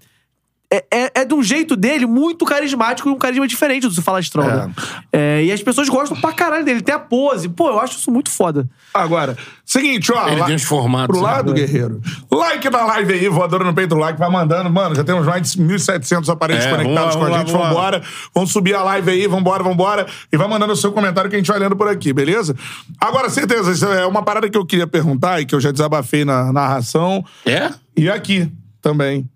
[0.68, 4.02] É, é, é de um jeito dele muito carismático e um carisma diferente do se
[4.02, 4.57] falastrão, É.
[4.57, 4.70] né?
[5.12, 6.79] É, e as pessoas gostam pra caralho dele.
[6.79, 7.48] Ele tem a pose.
[7.48, 8.68] Pô, eu acho isso muito foda.
[8.92, 10.26] Agora, seguinte, ó.
[10.26, 11.07] Ele lá- tem uns formatos.
[11.16, 11.61] Pro lado, né?
[11.61, 12.00] guerreiro.
[12.31, 14.68] Like na live aí, voadora no peito do like, vai mandando.
[14.68, 17.52] Mano, já temos mais de 1.700 aparelhos É, conectados vamos com a gente.
[17.52, 17.68] lá, vamos lá.
[17.83, 18.02] Vambora.
[18.35, 20.07] Vamos subir a live aí, vambora, vambora.
[20.33, 22.57] E vai mandando o seu comentário que a gente vai lendo por aqui, beleza?
[23.00, 26.24] Agora, certeza, isso é uma parada que eu queria perguntar e que eu já desabafei
[26.24, 27.24] na narração.
[27.44, 27.70] É?
[27.96, 28.50] E aqui
[28.87, 29.29] também.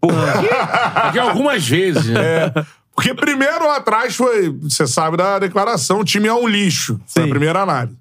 [0.95, 2.07] Aqui algumas vezes.
[2.07, 2.21] né?
[2.21, 2.53] É,
[2.95, 7.01] porque primeiro lá atrás foi, você sabe da declaração, o time é um lixo.
[7.07, 7.99] Foi a primeira análise.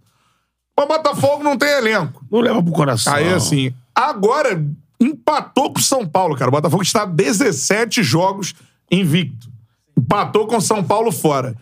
[0.77, 2.23] Mas Botafogo não tem elenco.
[2.31, 3.13] Não leva pro coração.
[3.13, 4.63] Aí, assim, agora
[4.99, 6.49] empatou com o São Paulo, cara.
[6.49, 8.53] O Botafogo está 17 jogos
[8.91, 9.49] invicto.
[9.97, 11.55] Empatou com o São Paulo fora.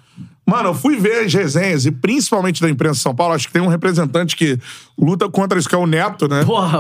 [0.49, 3.53] Mano, eu fui ver as resenhas, e principalmente da imprensa de São Paulo, acho que
[3.53, 4.57] tem um representante que
[4.97, 6.45] luta contra isso, que é o Neto, né?
[6.45, 6.79] Porra,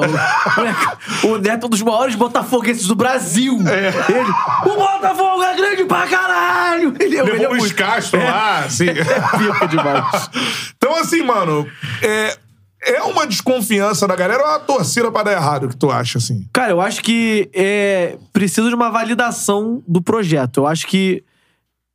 [1.23, 3.57] o, o Neto é um dos maiores botafoguenses do Brasil.
[3.67, 3.87] É.
[4.11, 4.29] Ele,
[4.71, 6.93] o Botafogo é grande pra caralho.
[6.97, 7.75] Ele, é- ele é Levou o muito...
[7.75, 8.85] Castro lá, assim.
[9.37, 10.29] Pica demais.
[10.77, 11.67] Então, assim, mano,
[12.01, 12.37] é,
[12.83, 15.91] é uma desconfiança da galera ou é uma torcida pra dar errado, o que tu
[15.91, 16.47] acha, assim?
[16.53, 20.61] Cara, eu acho que é, precisa de uma validação do projeto.
[20.61, 21.21] Eu acho que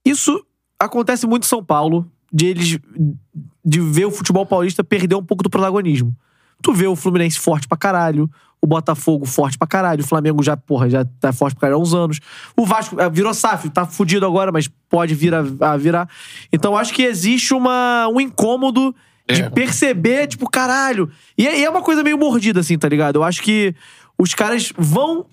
[0.05, 0.45] isso
[0.85, 2.79] acontece muito em São Paulo, de eles
[3.64, 6.14] de ver o futebol paulista perder um pouco do protagonismo.
[6.62, 10.57] Tu vê o Fluminense forte pra caralho, o Botafogo forte pra caralho, o Flamengo já,
[10.57, 12.21] porra, já tá forte pra caralho há uns anos.
[12.57, 16.09] O Vasco eh, virou SAF, tá fudido agora, mas pode vir a, a virar.
[16.53, 18.95] Então eu acho que existe uma, um incômodo
[19.29, 19.51] de É.
[19.51, 21.11] perceber, tipo, caralho.
[21.37, 23.16] E é, e é uma coisa meio mordida, assim, tá ligado?
[23.16, 23.75] Eu acho que
[24.18, 25.27] os caras vão.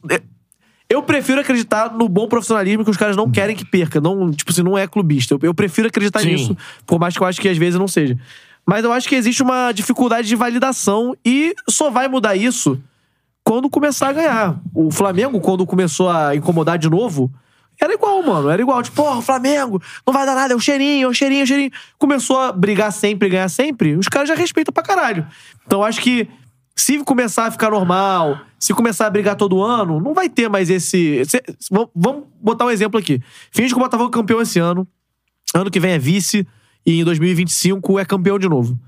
[0.90, 4.02] Eu prefiro acreditar no bom profissionalismo que os caras não querem que perca.
[4.02, 5.36] Não, tipo assim, não é clubista.
[5.36, 6.30] Eu, eu prefiro acreditar Sim.
[6.30, 8.18] nisso, por mais que eu acho que às vezes não seja.
[8.66, 12.82] Mas eu acho que existe uma dificuldade de validação e só vai mudar isso
[13.44, 14.60] quando começar a ganhar.
[14.74, 17.32] O Flamengo, quando começou a incomodar de novo,
[17.80, 18.50] era igual, mano.
[18.50, 18.84] Era igual.
[18.84, 21.44] Tipo, porra, o Flamengo não vai dar nada, é o cheirinho, é o cheirinho, é
[21.44, 21.72] o cheirinho.
[21.98, 25.26] Começou a brigar sempre, ganhar sempre, os caras já respeitam pra caralho.
[25.66, 26.28] Então eu acho que
[26.82, 30.70] se começar a ficar normal, se começar a brigar todo ano, não vai ter mais
[30.70, 31.24] esse.
[31.26, 31.44] se-
[31.96, 33.22] vamos- botar um exemplo aqui.
[33.52, 34.88] Finge que o Botafogo é campeão esse ano.
[35.54, 36.48] Ano que vem é vice
[36.86, 38.80] e em 2025 é campeão de novo.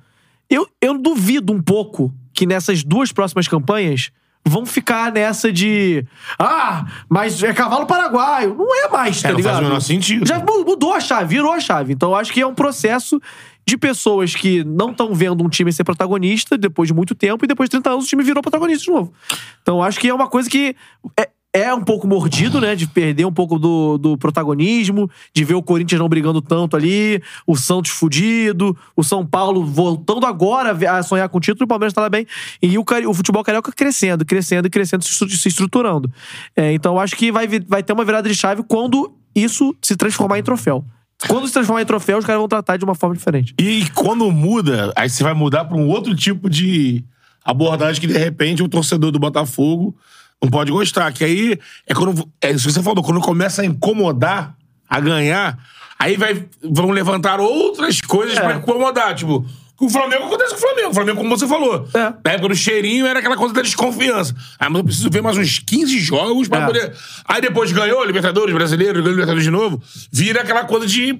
[0.50, 4.12] Eu, eu duvido um pouco que nessas duas próximas campanhas
[4.46, 6.06] vão ficar nessa de.
[6.40, 8.56] Ah, mas é cavalo paraguaio.
[8.56, 9.54] Não é mais, tá É, não ligado?
[9.54, 10.28] faz o menor sentido.
[10.28, 11.94] Já mu- mudou a chave, virou a chave.
[11.94, 13.20] Então eu acho que é um processo
[13.68, 17.48] de pessoas que não estão vendo um time ser protagonista depois de muito tempo e
[17.48, 19.14] depois de 30 anos o time virou protagonista de novo.
[19.62, 20.76] Então acho que é uma coisa que
[21.18, 22.76] é, é um pouco mordido, né?
[22.76, 27.22] De perder um pouco do, do protagonismo, de ver o Corinthians não brigando tanto ali,
[27.46, 31.94] o Santos fudido, o São Paulo voltando agora a sonhar com o título, o Palmeiras
[31.94, 32.26] tá lá bem.
[32.62, 36.12] E o, o futebol carioca crescendo, crescendo e crescendo, se estru- se estruturando.
[36.56, 40.40] É, então acho que vai, vai ter uma virada de chave quando isso se transformar
[40.40, 40.84] em troféu.
[41.28, 43.54] Quando se transformar em troféu, os caras vão tratar de uma forma diferente.
[43.60, 47.04] E quando muda, aí você vai mudar pra um outro tipo de
[47.46, 49.96] abordagem que, de repente, o torcedor do Botafogo
[50.42, 51.12] não pode gostar.
[51.14, 52.28] Que aí é quando.
[52.42, 54.56] É isso que você falou, quando começa a incomodar,
[54.90, 55.58] a ganhar,
[55.98, 58.42] aí vai, vão levantar outras coisas É.
[58.42, 59.14] pra incomodar.
[59.16, 59.46] Tipo,
[59.86, 60.90] o Flamengo acontece com o Flamengo.
[60.90, 61.88] O Flamengo, como você falou.
[61.94, 62.00] É.
[62.24, 64.36] Na época do cheirinho era aquela coisa da desconfiança.
[64.60, 66.66] Ah, mas eu preciso ver mais uns 15 jogos pra É.
[66.66, 66.94] poder.
[67.26, 69.82] Aí depois ganhou Libertadores brasileiro, ganhou Libertadores de novo.
[70.12, 71.20] Vira aquela coisa de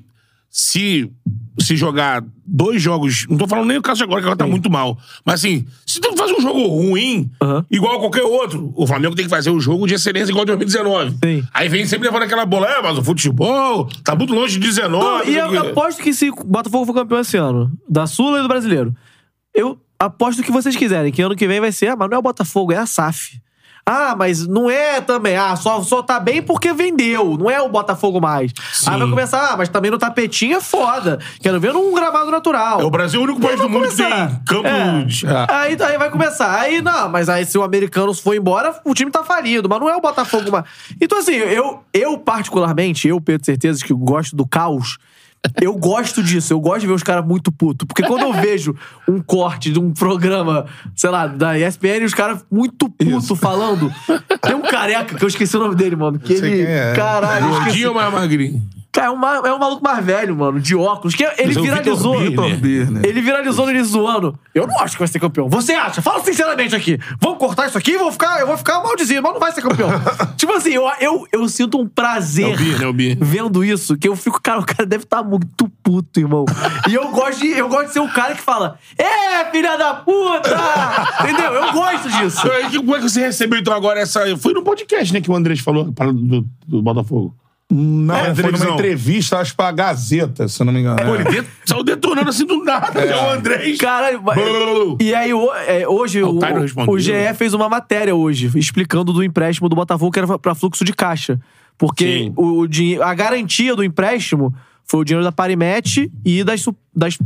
[0.52, 1.10] se
[1.58, 4.48] se jogar dois jogos, não tô falando nem o caso de agora, que agora tá
[4.48, 7.66] muito mal, mas assim, se tu faz um jogo ruim, Aham.
[7.72, 10.48] igual a qualquer outro, o Flamengo tem que fazer um jogo de excelência igual a
[10.48, 11.12] 2019.
[11.24, 11.44] Sim.
[11.54, 15.04] Aí vem sempre levando aquela bola, é, mas o futebol tá muito longe de 19.
[15.04, 15.58] Não, e eu quê.
[15.58, 18.94] aposto que se o Botafogo for campeão esse ano, da Sula e do Brasileiro,
[19.54, 22.16] eu aposto o que vocês quiserem, que ano que vem vai ser, ah, mas não
[22.18, 23.40] é o Botafogo, é a SAF.
[23.86, 25.36] Ah, mas não é também.
[25.36, 27.38] Ah, só, só tá bem porque vendeu.
[27.38, 28.52] Não é o Botafogo mais.
[28.88, 31.20] Aí vai começar, ah, mas também no tapetinho é foda.
[31.42, 32.82] Quero ver num gramado natural.
[32.82, 34.10] É o Brasil é o único país do mundo que tem
[34.46, 35.24] campos.
[35.24, 35.54] É.
[35.54, 36.60] Aí, aí vai começar.
[36.60, 39.68] Aí, não, mas aí se o americano for embora, o time tá falido.
[39.68, 40.66] Mas não é o Botafogo mais.
[41.00, 44.98] Então, assim, eu, eu particularmente, eu, Pedro Certeza, que gosto do caos,
[45.62, 46.54] eu gosto disso.
[46.54, 47.88] Eu gosto de ver os caras muito putos.
[47.88, 48.76] Porque quando eu vejo
[49.08, 53.92] um corte de um programa, sei lá, da ESPN, os caras muito putos falando.
[54.42, 56.20] Tem um careca, que eu esqueci o nome dele, mano.
[56.20, 56.62] Que ele.
[56.62, 56.94] é.
[56.94, 57.66] Caralho, esqueci.
[57.66, 58.62] Gordinho ou mais magrinho?
[59.02, 61.16] Cara, é um, ma- é um maluco mais velho, mano, de óculos.
[61.16, 62.20] Que ele Mas é o viralizou.
[62.20, 63.04] Vitor Birner.
[63.06, 64.38] Ele viralizou no início do ano.
[64.54, 65.50] Eu não acho que vai ser campeão.
[65.50, 66.02] Você acha?
[66.02, 67.00] Fala sinceramente aqui.
[67.20, 67.98] Vamos cortar isso aqui?
[67.98, 69.90] Vou ficar, eu vou ficar maldizinho, mas não vai ser campeão.
[70.38, 73.18] tipo assim, eu, eu, eu sinto um prazer É o Birner, é o Birner.
[73.22, 76.46] vendo isso, que eu fico, cara, o cara deve estar muito puto, irmão.
[76.90, 79.94] e eu gosto, de, eu gosto de ser o cara que fala, é, filha da
[79.96, 80.58] puta!
[81.24, 81.54] Entendeu?
[81.54, 82.42] Eu gosto disso.
[82.78, 84.22] Como é que você recebeu então agora essa.
[84.38, 87.36] Foi no podcast, né, que o Andrés falou do, do Botafogo.
[87.74, 90.98] Não, É, foi numa entrevista, acho, pra Gazeta, se eu não me engano.
[90.98, 91.42] Pô, ele É.
[91.42, 93.00] de- saiu detonando assim do nada.
[93.00, 93.78] É, o Andrés.
[93.78, 94.22] Caralho.
[95.00, 96.94] E aí, o- é, hoje, o, Tyron respondeu.
[96.94, 100.84] o GE fez uma matéria hoje, explicando do empréstimo do Botafogo que era pra fluxo
[100.84, 101.40] de caixa.
[101.78, 102.34] Porque Sim.
[102.36, 104.54] o, o dinhe- a garantia do empréstimo
[104.86, 107.18] foi o dinheiro da Parimet e das, das,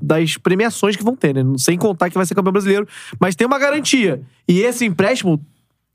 [0.00, 1.42] das premiações que vão ter, né?
[1.56, 2.86] Sem contar que vai ser campeão brasileiro.
[3.18, 4.20] Mas tem uma garantia.
[4.46, 5.40] E esse empréstimo,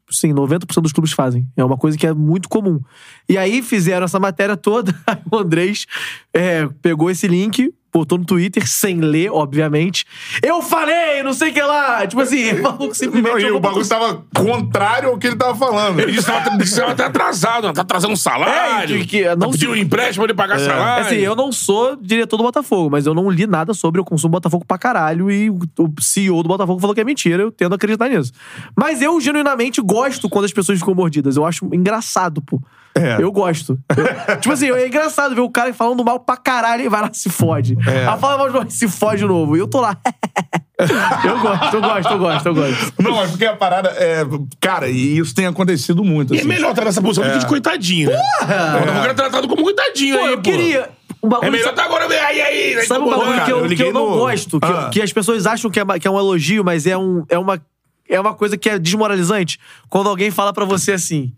[0.09, 1.47] sim, 90% dos clubes fazem.
[1.55, 2.79] É uma coisa que é muito comum.
[3.27, 4.93] E aí fizeram essa matéria toda,
[5.31, 5.85] o Andrés
[6.33, 10.05] é, pegou esse link, botou no Twitter, sem ler, obviamente.
[10.43, 12.05] Eu falei, não sei o que lá.
[12.07, 13.31] Tipo assim, o maluco simplesmente.
[13.33, 15.99] Não, e o bagulho pra- tava contrário ao que ele tava falando.
[15.99, 18.95] Ele disse que tava- disse que tava até atrasado, tá atrasando um salário.
[18.95, 21.05] É, que- que não tá se- um empréstimo pra ele pagar salário.
[21.05, 24.31] Assim, eu não sou diretor do Botafogo, mas eu não li nada sobre, eu consumo
[24.31, 27.73] Botafogo pra caralho e o o CEO do Botafogo falou que é mentira, eu tendo
[27.73, 28.31] a acreditar nisso.
[28.77, 32.61] Mas eu genuinamente gosto quando as pessoas ficam mordidas, eu acho engraçado, pô.
[32.97, 33.17] É.
[33.21, 33.77] Eu gosto.
[33.95, 37.09] Eu- tipo assim, é engraçado ver o cara falando mal pra caralho e vai lá
[37.11, 37.77] se fode.
[37.87, 38.07] É.
[38.07, 39.55] Aí fala mal de novo e se fode de novo.
[39.57, 39.97] E eu tô lá.
[41.25, 42.93] eu gosto, eu gosto, eu gosto, eu gosto.
[43.01, 44.23] Não, é porque a parada é.
[44.61, 46.33] Cara, e isso tem acontecido muito.
[46.33, 46.47] E é assim.
[46.47, 48.17] melhor estar nessa posição do que de coitadinho, né?
[48.17, 48.45] O
[48.79, 50.43] Botafogo era tratado como coitadinho Pô, aí, eu pô.
[50.43, 50.89] queria.
[51.23, 52.85] Bagulho É melhor estar agora, aí, aí, aí.
[52.85, 54.59] Sabe um tá bagulho bom, que eu, eu que eu não no- gosto?
[54.59, 54.89] Que, Ah.
[54.91, 57.59] que as pessoas acham que é, que é um elogio, mas é, um, é, uma,
[58.07, 59.57] é uma coisa que é desmoralizante.
[59.89, 61.33] Quando alguém fala pra você assim...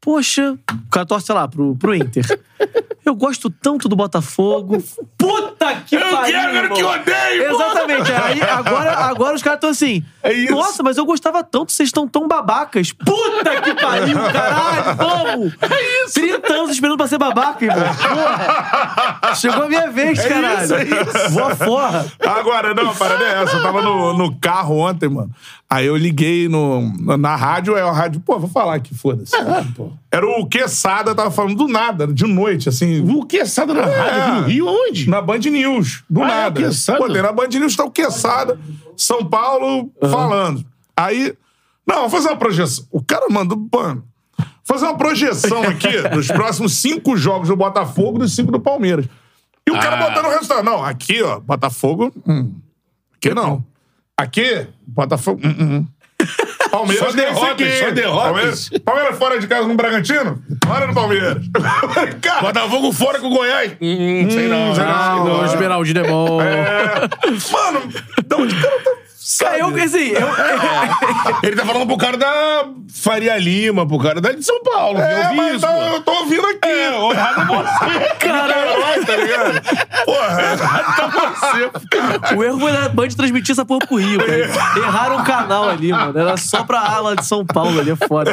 [0.00, 2.24] Poxa, o cara torce, sei lá, pro, pro Inter.
[3.04, 4.76] Eu gosto tanto do Botafogo.
[5.16, 6.32] Puta que Eu pariu!
[6.38, 6.76] quero, eu irmão.
[6.76, 7.54] que odeio, pô.
[7.54, 8.12] Exatamente.
[8.12, 10.04] Aí, agora, agora os caras estão assim.
[10.22, 10.52] É isso.
[10.52, 12.92] Nossa, mas eu gostava tanto, vocês estão tão babacas.
[12.92, 15.54] Puta que pariu, caralho, vamos!
[15.62, 16.14] É isso.
[16.14, 17.82] 30 anos esperando pra ser babaca, irmão.
[17.94, 19.34] Porra.
[19.34, 20.64] Chegou a minha vez, caralho.
[20.64, 21.30] isso, é isso.
[21.30, 22.06] Voa forra.
[22.24, 23.56] Agora, não, a parada é essa.
[23.56, 25.30] Eu tava no, no carro ontem, mano.
[25.72, 29.32] Aí eu liguei no, na rádio, aí a rádio, pô, vou falar aqui, foda-se.
[30.10, 33.00] Era o Quesada, tava falando do nada, de noite, assim.
[33.08, 35.08] O Quesada na rádio aqui no Rio, onde?
[35.08, 36.60] Na Band News, do Ah, é o nada.
[36.60, 36.98] Quesada?
[36.98, 38.58] Pô, tem na Band News tá o Quesada,
[38.96, 40.64] São Paulo, falando.
[40.96, 41.34] Aí,
[41.86, 42.84] não, vou fazer uma projeção.
[42.90, 44.02] O cara mandou, mano,
[44.64, 49.06] fazer uma projeção aqui dos próximos cinco jogos do Botafogo e dos cinco do Palmeiras.
[49.64, 50.08] E o cara Ah.
[50.08, 50.64] botando o resultado.
[50.64, 52.54] Não, aqui, ó, Botafogo, hum,
[53.14, 53.64] aqui não.
[54.20, 55.86] Aqui, Botafogo, hum, hum.
[56.70, 57.78] Palmeiras Só derrotas, aqui.
[57.78, 58.22] só derrotas.
[58.22, 60.42] Palmeiras, Palmeiras fora de casa no Bragantino?
[60.62, 61.38] Fora no Palmeiras.
[62.20, 63.72] Cara, Botafogo fora com o Goiás.
[63.80, 64.74] Hum, sei não.
[64.74, 64.90] sei né?
[64.90, 65.40] não.
[65.40, 66.42] o Esmeraldino é bom.
[66.42, 67.08] é...
[67.50, 67.88] Mano,
[68.26, 68.80] de onde que ela
[69.38, 69.44] tá...
[69.46, 70.28] Cara, eu, assim, eu,
[71.42, 74.98] Ele tá falando pro cara da Faria Lima, pro cara da de São Paulo.
[74.98, 75.60] É, eu vi mas isso.
[75.66, 76.68] tá- eu tô ouvindo aqui.
[76.68, 78.14] É, o errado é você.
[78.18, 79.62] Caralho, tá ligado?
[80.04, 80.56] Porra.
[80.96, 82.34] tá você.
[82.36, 84.78] o erro foi da Band transmitir essa porra pro Rio, cara.
[84.78, 86.18] Erraram o canal ali, mano.
[86.18, 88.32] Era só pra ala de São Paulo ali, é foda.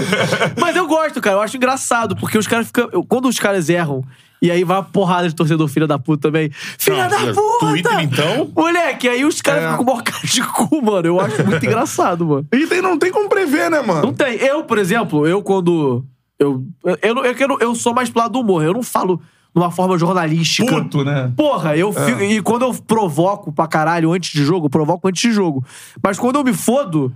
[0.59, 1.37] Mas eu gosto, cara.
[1.37, 2.89] Eu acho engraçado, porque os caras ficam.
[3.07, 4.03] Quando os caras erram.
[4.41, 6.49] E aí vai uma porrada de torcedor, filha da puta também.
[6.77, 7.65] Filha Não, da puta!
[7.67, 8.51] Twitter, então?
[8.55, 9.71] Moleque, aí os caras É.
[9.71, 11.07] ficam com maior cara de cu, mano.
[11.07, 12.45] Eu acho muito engraçado, mano.
[12.53, 14.13] E tem, não tem como prever, né, Não mano?
[14.13, 14.35] tem.
[14.35, 16.05] Eu, por exemplo, eu quando.
[16.37, 16.63] Eu,
[17.01, 18.63] eu, não- eu, eu, eu sou mais pro lado do humor.
[18.63, 20.71] Eu não falo de uma forma jornalística.
[20.71, 21.31] Puto, né?
[21.35, 25.19] Porra, eu fico, E quando eu provoco pra caralho antes de jogo, eu provoco antes
[25.19, 25.65] de jogo.
[26.03, 27.11] Mas quando eu me fodo,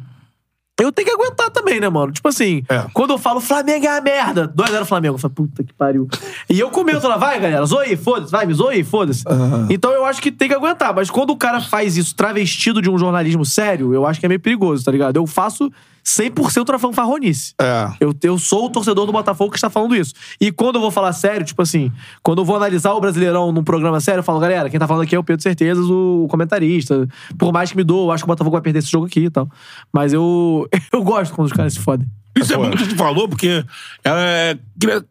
[0.81, 2.11] eu tenho que aguentar também, né, mano?
[2.11, 2.85] Tipo assim, É.
[2.93, 6.07] quando eu falo Flamengo é a merda, 2x0 Flamengo, eu falo, puta que pariu.
[6.49, 9.23] E eu comento lá, vai, galera, zoe, foda-se, vai, me zoe, foda-se.
[9.69, 10.93] Então eu acho que tem que aguentar.
[10.93, 14.29] Mas quando o cara faz isso travestido de um jornalismo sério, eu acho que é
[14.29, 15.15] meio perigoso, tá ligado?
[15.17, 15.71] Eu faço
[16.03, 17.53] 100% na fanfarronice.
[17.59, 17.91] É.
[17.99, 20.13] Eu, eu sou o torcedor do Botafogo que está falando isso.
[20.39, 21.91] E quando eu vou falar sério, tipo assim,
[22.23, 25.03] quando eu vou analisar o Brasileirão num programa sério, eu falo, galera, quem tá falando
[25.03, 27.07] aqui é o Pedro Certezas, o comentarista.
[27.37, 29.25] Por mais que me dou, eu acho que o Botafogo vai perder esse jogo aqui
[29.25, 29.49] e tal.
[29.93, 32.07] Mas eu, eu gosto quando os caras se fodem.
[32.35, 33.63] Isso é bom que tu falou, porque
[34.05, 34.57] é,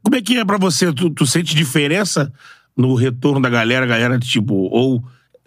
[0.03, 0.92] como é que é pra você?
[0.92, 2.33] Tu, tu sente diferença
[2.76, 5.05] no retorno da galera, galera, tipo, ou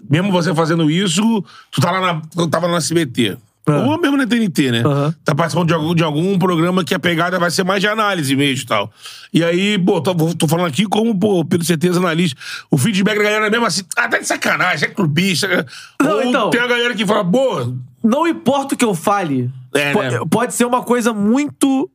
[0.09, 3.37] mesmo você fazendo isso, tu tá lá na, tu tava no SBT.
[3.65, 4.83] Ou mesmo na TNT, né?
[4.85, 5.15] Aham.
[5.23, 8.35] Tá participando de algum, de algum programa que a pegada vai ser mais de análise
[8.35, 8.91] mesmo e tal.
[9.33, 12.37] E aí, pô, tô, tô falando aqui como, pô, pelo certeza analista.
[12.69, 15.65] O feedback da galera é mesmo assim, ah, tá de sacanagem, é clubista.
[16.01, 16.49] Não, Ou então.
[16.49, 17.73] tem a galera que fala, pô,
[18.03, 20.19] Não importa o que eu fale, É, né?
[20.29, 21.89] pode ser uma coisa muito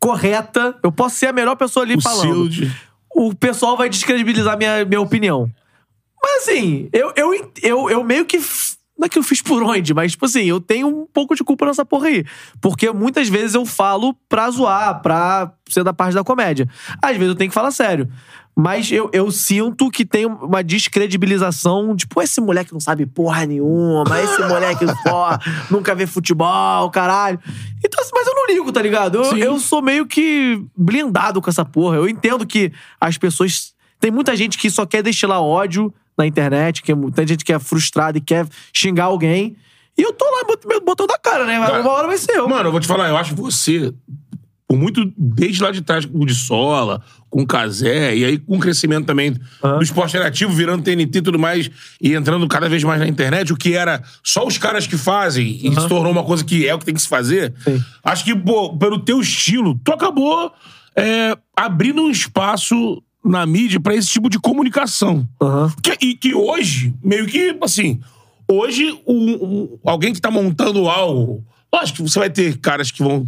[0.00, 0.76] correta.
[0.84, 2.48] Eu posso ser a melhor pessoa ali o falando.
[2.48, 2.70] de...
[3.12, 5.50] o pessoal vai descredibilizar minha, minha opinião.
[6.22, 8.38] Mas assim, eu, eu, eu, eu meio que.
[8.98, 11.44] Não é que eu fiz por onde, mas tipo assim, eu tenho um pouco de
[11.44, 12.24] culpa nessa porra aí.
[12.60, 16.68] Porque muitas vezes eu falo pra zoar, pra ser da parte da comédia.
[17.00, 18.08] Às vezes eu tenho que falar sério.
[18.56, 24.20] Mas eu, eu sinto que tem uma descredibilização, tipo, esse moleque não sabe porra nenhuma,
[24.20, 27.38] esse moleque porra, nunca vê futebol, caralho.
[27.84, 29.22] Então, assim, mas eu não ligo, tá ligado?
[29.22, 31.98] Eu, eu sou meio que blindado com essa porra.
[31.98, 33.72] Eu entendo que as pessoas.
[34.00, 37.52] Tem muita gente que só quer destilar ódio na internet, que é tem gente que
[37.52, 39.56] é frustrada e quer xingar alguém.
[39.96, 41.58] E eu tô lá bot- botando a cara, né?
[41.58, 42.48] Cara, Uma hora vai ser eu.
[42.48, 43.92] Mano, eu vou te falar, eu acho você,
[44.68, 48.38] por muito, desde lá de trás, com o de Sola, com o Casé, e aí
[48.38, 52.68] com o crescimento também do esporte interativo, virando TNT e tudo mais, e entrando cada
[52.68, 56.10] vez mais na internet, o que era só os caras que fazem, e se tornou
[56.12, 57.52] uma coisa que é o que tem que se fazer.
[57.64, 57.82] Sim.
[58.04, 60.52] Acho que, pô, pelo teu estilo, tu acabou
[60.96, 65.28] é, abrindo um espaço na mídia pra esse tipo de comunicação.
[65.40, 65.72] Aham.
[65.82, 68.00] Que, e que hoje, meio que, assim,
[68.50, 71.44] hoje, um- um- alguém que tá montando algo.
[71.72, 73.26] Lógico que você vai ter caras que vão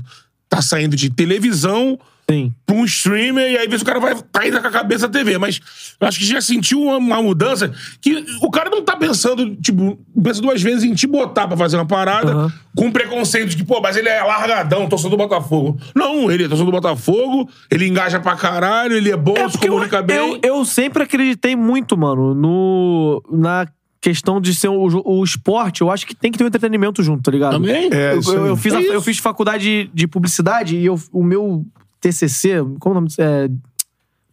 [0.48, 1.98] tá saindo de televisão
[2.30, 2.54] Sim.
[2.66, 5.08] pra um streamer, e aí às vezes o cara vai tá indo com a cabeça
[5.08, 5.36] da TV.
[5.38, 5.60] Mas
[6.00, 9.98] eu acho que já sentiu uma, uma mudança que o cara não tá pensando, tipo,
[10.22, 12.52] pensa duas vezes em te botar pra fazer uma parada Aham.
[12.76, 15.78] com preconceito de que, pô, mas ele é largadão, torcedor do Botafogo.
[15.94, 19.52] Não, ele é torcedor do Botafogo, ele engaja pra caralho, ele é bom, É se
[19.52, 20.16] porque eu, comunica bem.
[20.16, 23.22] eu, eu sempre acreditei muito, mano, no.
[23.30, 23.66] Na
[24.02, 27.02] questão de ser o, jo- o esporte, eu acho que tem que ter um entretenimento
[27.02, 27.52] junto, tá ligado?
[27.52, 27.90] Também?
[27.92, 28.48] É, Eu, isso eu, aí.
[28.48, 28.92] eu fiz, É isso.
[28.92, 31.66] eu fiz faculdade de publicidade e eu- o meu
[32.00, 33.20] TCC, como é o nome disso?
[33.20, 33.48] É,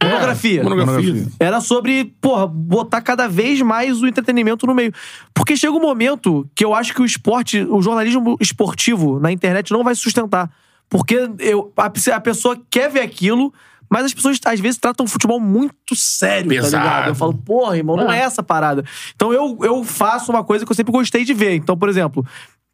[0.03, 0.63] monografia.
[0.63, 1.27] Monografia.
[1.39, 4.93] Era sobre, porra, botar cada vez mais o entretenimento no meio.
[5.33, 9.71] Porque chega um momento que eu acho que o esporte, o jornalismo esportivo na internet
[9.71, 10.49] não vai se sustentar.
[10.89, 13.53] Porque eu, a, a pessoa quer ver aquilo,
[13.89, 16.83] mas as pessoas às vezes tratam o futebol muito sério, tá Pesado.
[16.83, 17.07] ligado?
[17.09, 18.83] Eu falo, porra, irmão, não é essa parada.
[19.15, 21.55] Então eu, eu faço uma coisa que eu sempre gostei de ver.
[21.55, 22.25] Então, por exemplo,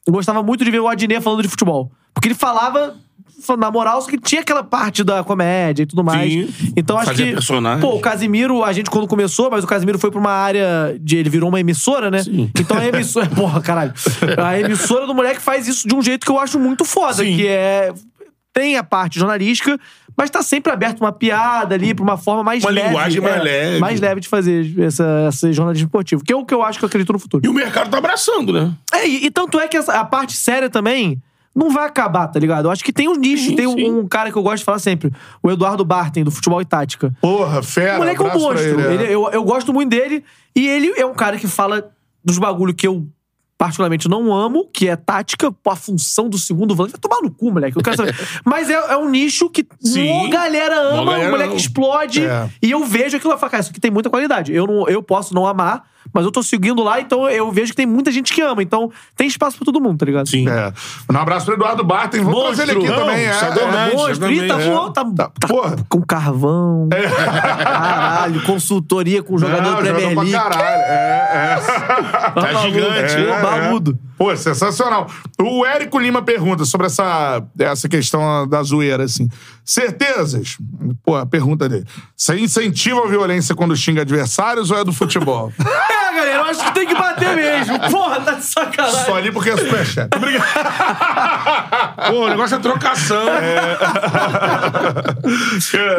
[0.05, 1.91] eu gostava muito de ver o Adnet falando de futebol.
[2.13, 2.95] Porque ele falava
[3.57, 6.31] na moral, só que tinha aquela parte da comédia e tudo mais.
[6.31, 6.53] Sim.
[6.77, 7.33] Então acho que.
[7.33, 7.81] personagem.
[7.81, 11.17] Pô, o Casimiro, a gente quando começou, mas o Casimiro foi pra uma área de.
[11.17, 12.23] Ele virou uma emissora, né?
[12.23, 12.49] Sim.
[12.59, 13.27] Então a emissora.
[13.35, 13.93] Porra, caralho.
[14.43, 17.35] A emissora do moleque faz isso de um jeito que eu acho muito foda, Sim.
[17.35, 17.93] que é.
[18.53, 19.79] Tem a parte jornalística,
[20.15, 22.87] mas tá sempre aberto uma piada ali, pra uma forma mais Uma leve.
[22.89, 23.79] linguagem mais leve.
[23.79, 26.23] Mais leve de fazer essa, esse jornalismo esportivo.
[26.23, 27.43] Que é o que eu acho que eu acredito no futuro.
[27.43, 28.71] E o mercado tá abraçando, né?
[28.93, 31.19] É, e, e tanto é que essa- a parte séria também
[31.55, 32.65] não vai acabar, tá ligado?
[32.67, 33.91] Eu acho que tem um nicho, Sim, tem um, sim.
[33.91, 35.11] um cara que eu gosto de falar sempre,
[35.41, 37.13] o Eduardo Bartem, do Futebol e Tática.
[37.21, 37.95] Porra, fera.
[37.95, 38.59] O moleque é um monstro.
[38.59, 38.93] ele, é.
[38.93, 40.23] Ele- eu, eu gosto muito dele.
[40.55, 41.91] E ele é um cara que fala
[42.23, 43.07] dos bagulho que eu
[43.57, 46.93] particularmente não amo, que é tática, a função do segundo volante.
[46.93, 47.77] Vai tomar no cu, moleque.
[47.77, 48.15] Eu quero saber.
[48.43, 50.29] Mas é, é um nicho que Sim.
[50.29, 51.57] galera ama, galera o moleque ama.
[51.57, 52.25] explode.
[52.25, 52.49] É.
[52.61, 54.53] E eu vejo aquilo e falo, cara, isso aqui tem muita qualidade.
[54.53, 57.75] Eu, não, eu posso não amar, mas eu tô seguindo lá, então eu vejo que
[57.77, 58.63] tem muita gente que ama.
[58.63, 60.27] Então tem espaço pra todo mundo, tá ligado?
[60.27, 60.47] Sim.
[60.49, 60.73] É.
[61.11, 62.17] Um abraço pro Eduardo Barton.
[62.17, 62.55] Vamos Monstro.
[62.55, 63.25] trazer ele aqui Não, também.
[63.25, 63.95] É, é.
[63.95, 65.75] Monstro, tá, também, voando, tá, Tá, tá porra.
[65.89, 66.89] com carvão.
[66.89, 70.31] Caralho, consultoria com jogador Não, Premier jogador League.
[70.31, 70.63] caralho.
[70.63, 72.31] É, é.
[72.31, 73.15] Tá gigante.
[73.15, 73.99] Pô, baludo.
[74.17, 75.07] Pô, sensacional.
[75.41, 79.27] O Érico Lima pergunta sobre essa, essa questão da zoeira, assim.
[79.65, 80.57] Certezas?
[81.03, 81.85] Pô, a pergunta dele.
[82.15, 85.51] Você incentiva a violência quando xinga adversários ou é do futebol?
[86.13, 87.79] É, galera, eu acho que tem que bater mesmo.
[87.89, 89.05] Porra, tá de sacanagem.
[89.05, 90.09] Só ali porque é superchat.
[90.15, 90.45] Obrigado.
[92.11, 93.25] Pô, o negócio é trocação.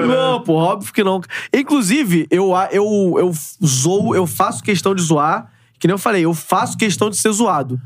[0.07, 1.21] Não, pô, óbvio que não.
[1.53, 3.33] Inclusive, eu, eu, eu
[3.65, 5.51] zoo, eu faço questão de zoar.
[5.81, 7.81] Que nem eu falei, eu faço questão de ser zoado.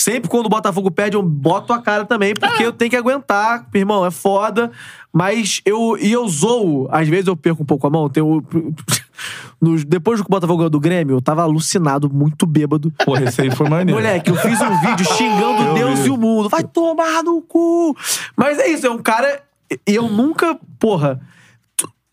[0.00, 3.66] Sempre quando o Botafogo perde, eu boto a cara também, porque eu tenho que aguentar.
[3.74, 4.70] Meu irmão, é foda.
[5.12, 5.96] Mas eu.
[5.98, 8.08] E eu zoo, às vezes eu perco um pouco a mão.
[8.08, 8.40] Tenho,
[9.60, 12.92] nos- depois que o Botafogo ganhou do Grêmio, eu tava alucinado, muito bêbado.
[13.04, 13.98] Porra, esse aí foi maneiro.
[14.00, 16.48] Moleque, eu fiz um vídeo xingando Deus e o mundo.
[16.48, 17.96] Vai tomar no cu.
[18.36, 19.42] Mas é isso, é um cara.
[19.70, 21.20] e Eu nunca, porra.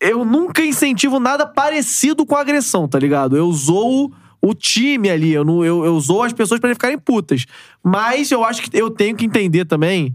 [0.00, 3.36] Eu nunca incentivo nada parecido com agressão, tá ligado?
[3.36, 7.46] Eu zoo o time ali, eu, não, eu, eu zoo as pessoas pra ficarem putas.
[7.82, 10.14] Mas eu acho que eu tenho que entender também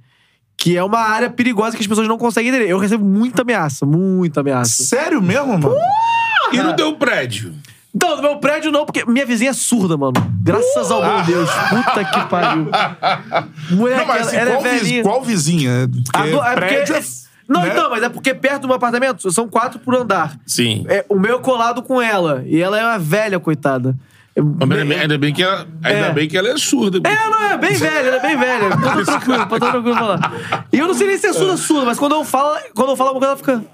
[0.57, 2.69] que é uma área perigosa que as pessoas não conseguem entender.
[2.69, 4.83] Eu recebo muita ameaça, muita ameaça.
[4.83, 5.75] Sério mesmo, mano?
[6.53, 7.53] E no teu prédio?
[7.93, 10.13] Então, no meu prédio não, porque minha vizinha é surda, mano.
[10.41, 11.49] Graças ao bom Deus.
[11.69, 12.67] Puta que pariu.
[13.71, 15.03] Moleque, Não, mas assim, ela, ela qual, é velhinha.
[15.03, 15.89] qual vizinha?
[15.91, 17.03] Porque A do- é porque- prédio é-
[17.51, 17.69] Não, né?
[17.71, 20.37] então, mas é porque perto do meu apartamento são quatro por andar.
[20.45, 20.85] Sim.
[20.87, 22.43] É, o meu é colado com ela.
[22.45, 23.95] E ela é uma velha, coitada.
[24.37, 26.13] Ainda bem- ainda bem que ela, ainda É.
[26.13, 26.99] bem que ela é surda.
[27.07, 28.69] É, não, é bem velha, ela é bem velha.
[28.69, 30.65] Tô tranquilo, tô tranquilo falar.
[30.71, 32.95] E eu não sei nem se é surda, surda, mas quando eu falo, quando eu
[32.95, 33.71] falo alguma coisa, ela fica.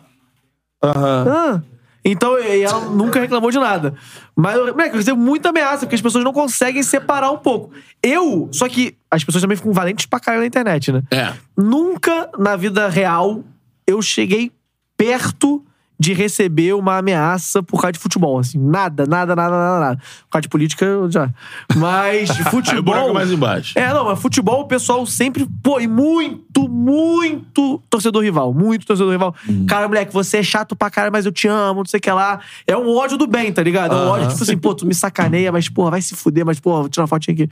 [0.83, 1.61] Ah.
[2.03, 3.93] Então, ela nunca reclamou de nada.
[4.35, 7.71] Mas, moleque, eu recebo muita ameaça, porque as pessoas não conseguem separar um pouco.
[8.01, 11.03] Eu, só que as pessoas também ficam valentes pra caralho na internet, né?
[11.11, 11.33] É.
[11.57, 13.43] Nunca na vida real
[13.87, 14.51] eu cheguei
[14.97, 15.63] perto
[15.99, 18.59] de receber uma ameaça por causa de futebol, assim.
[18.59, 19.97] Nada, nada, nada, nada, nada.
[19.97, 21.29] Por causa de política, eu já.
[21.75, 23.09] Mas futebol.
[23.09, 23.77] é mais embaixo.
[23.77, 25.47] É, não, mas futebol o pessoal sempre.
[25.63, 28.53] Pô, e muito, muito torcedor rival.
[28.53, 29.35] Muito torcedor rival.
[29.67, 32.11] Cara, moleque, você é chato pra caralho, mas eu te amo, não sei o que
[32.11, 32.39] lá.
[32.67, 33.95] É um ódio do bem, tá ligado?
[33.95, 36.59] É um ódio, tipo assim, pô, tu me sacaneia, mas, porra, vai se fuder, mas,
[36.59, 37.49] pô, vou tirar uma fotinha aqui.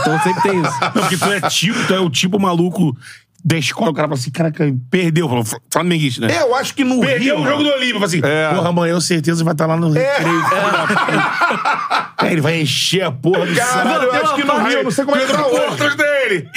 [0.00, 0.80] Então sempre tem isso.
[0.82, 2.96] Não, porque tu é tipo, tu é o tipo maluco
[3.44, 3.90] da escola.
[3.90, 5.28] O cara fala assim, caraca, perdeu.
[5.28, 6.34] Falou, Flamenguista, né?
[6.36, 7.44] É, eu acho que no Perdeu Rio...
[7.44, 7.94] o jogo do Olímpio.
[7.94, 8.54] Fala assim, É.
[8.54, 10.42] porra, amanhã eu certeza vai estar lá no recreio.
[10.42, 12.14] puta.
[12.18, 14.90] Aí ele vai encher a porra do Caralho, eu acho que no Rio, eu não
[14.90, 15.96] sei como é que tá hoje.
[15.96, 16.48] Dele.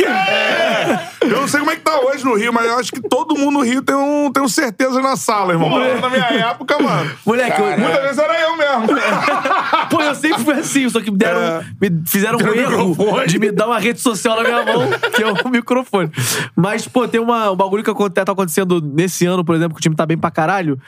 [1.22, 3.38] Eu não sei como é que tá hoje no Rio, mas eu acho que todo
[3.38, 5.70] mundo no Rio tem um, tem um certeza na sala, irmão.
[5.70, 7.12] Mas Na minha época, mano.
[7.26, 8.88] Moleque, eu- Muitas vezes era eu mesmo.
[9.90, 11.42] Pô, eu sempre fui assim, só que me deram.
[11.42, 11.66] É.
[11.82, 13.28] Me fizeram um erro microfone.
[13.28, 16.10] de me dar uma rede social na minha mão, que é o microfone.
[16.56, 19.80] Mas, pô, tem uma, um bagulho que aconte- tá acontecendo nesse ano, por exemplo, que
[19.80, 20.80] o time tá bem pra caralho.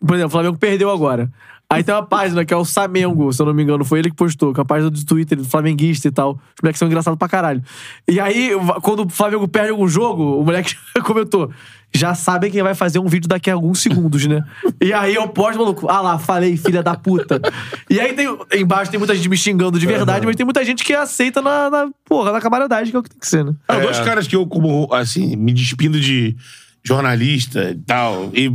[0.00, 1.30] Por exemplo, o Flamengo perdeu agora.
[1.68, 4.10] Aí tem uma página que é o Samengo, se eu não me engano, foi ele
[4.10, 6.32] que postou, que é a página do Twitter do flamenguista e tal.
[6.32, 7.62] Os moleques são engraçados pra caralho.
[8.06, 8.50] E aí,
[8.82, 11.50] quando o Flamengo perde algum jogo, o moleque comentou:
[11.94, 14.42] já sabem quem vai fazer um vídeo daqui a alguns segundos, né?
[14.80, 17.40] E aí eu posto, maluco, ah lá, falei, filha da puta.
[17.88, 20.82] E aí tem, embaixo tem muita gente me xingando de verdade, mas tem muita gente
[20.82, 23.54] que aceita na, na, porra, na camaradagem, que é o que tem que ser, né?
[23.68, 26.36] Ah, Dois caras que eu, como, assim, me despindo de
[26.82, 28.52] jornalista e tal, e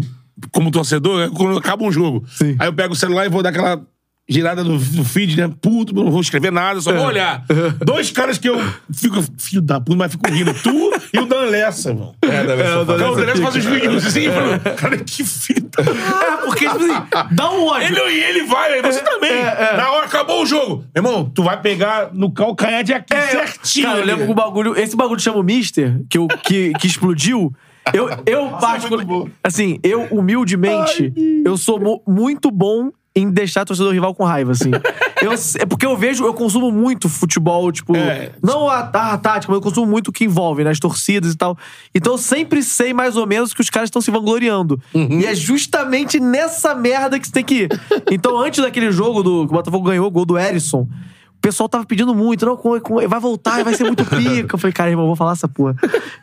[0.52, 2.24] como torcedor, é quando acaba um jogo.
[2.28, 2.56] Sim.
[2.60, 3.82] Aí eu pego o celular e vou dar aquela
[4.30, 5.52] girada no, no feed, né?
[5.62, 7.44] Puto, não vou escrever nada, só vou olhar.
[7.84, 8.58] Dois caras que eu
[8.94, 10.54] fico, filho da puta, mas fico rindo.
[10.54, 12.16] Tu e o Dan Lessa, mano.
[12.22, 14.32] É, deve ser o Dan Cara, o Dan Lessa Lessa faz os vídeos assim, e
[14.32, 17.88] fala, cara, que filho da É, porque, tipo assim, dá um ódio.
[17.88, 19.44] Ele, e ele vai, aí você também.
[19.78, 20.86] Na hora acabou o jogo.
[20.96, 23.88] Irmão, tu vai pegar no calcanhar de aqui certinho.
[23.88, 24.78] Cara, eu lembro que o bagulho.
[24.78, 27.54] Esse bagulho chama o Mister, que, eu, que, que explodiu.
[27.92, 29.32] Eu, eu particularmente.
[29.44, 31.12] Assim, eu, humildemente,
[31.44, 34.72] eu sou mu- muito bom em deixar o torcedor rival com raiva, assim.
[35.22, 37.94] Eu, é porque eu vejo, eu consumo muito futebol, tipo.
[37.94, 38.32] É.
[38.42, 40.70] Não a, a tática, mas eu consumo muito o que envolve, né?
[40.70, 41.58] As torcidas e tal.
[41.94, 44.82] Então eu sempre sei mais ou menos que os caras estão se vangloriando.
[44.96, 47.70] E é justamente nessa merda que você tem que ir.
[48.10, 50.88] Então, antes daquele jogo do, que o Botafogo ganhou, o gol do Erisson.
[51.36, 54.56] O pessoal tava pedindo muito, não, com- com- vai voltar, vai ser muito pica.
[54.56, 55.76] Eu falei, cara, irmão, vou falar essa porra.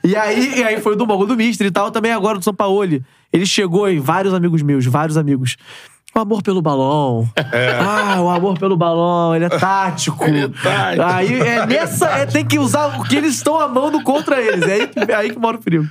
[0.02, 3.02] E aí, e aí foi do bagulho do Mister e tal, também agora do Sampaoli.
[3.30, 5.56] Ele chegou e vários amigos meus, vários amigos,
[6.16, 7.28] O amor pelo balão.
[7.36, 10.24] Ah, o amor pelo balão, ele é tático.
[10.24, 11.02] Ele é tático.
[11.04, 12.06] Aí é nessa.
[12.08, 14.62] É, tem que usar o que eles estão amando contra eles.
[14.66, 15.86] É aí, que- é aí que mora o perigo.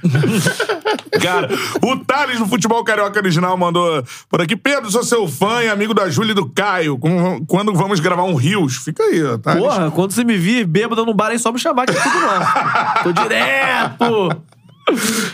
[1.21, 1.47] Cara,
[1.79, 4.55] o Thales do Futebol Carioca Original mandou por aqui.
[4.55, 6.97] Pedro, sou seu fã e amigo da Júlia e do Caio.
[7.47, 8.77] Quando vamos gravar um Rios?
[8.77, 9.37] Fica aí, ó.
[9.37, 9.61] Thales.
[9.61, 12.19] Porra, quando você me vir bêbado num bar, aí só me chamar que é tudo
[12.19, 13.03] nosso.
[13.03, 14.41] Tô direto.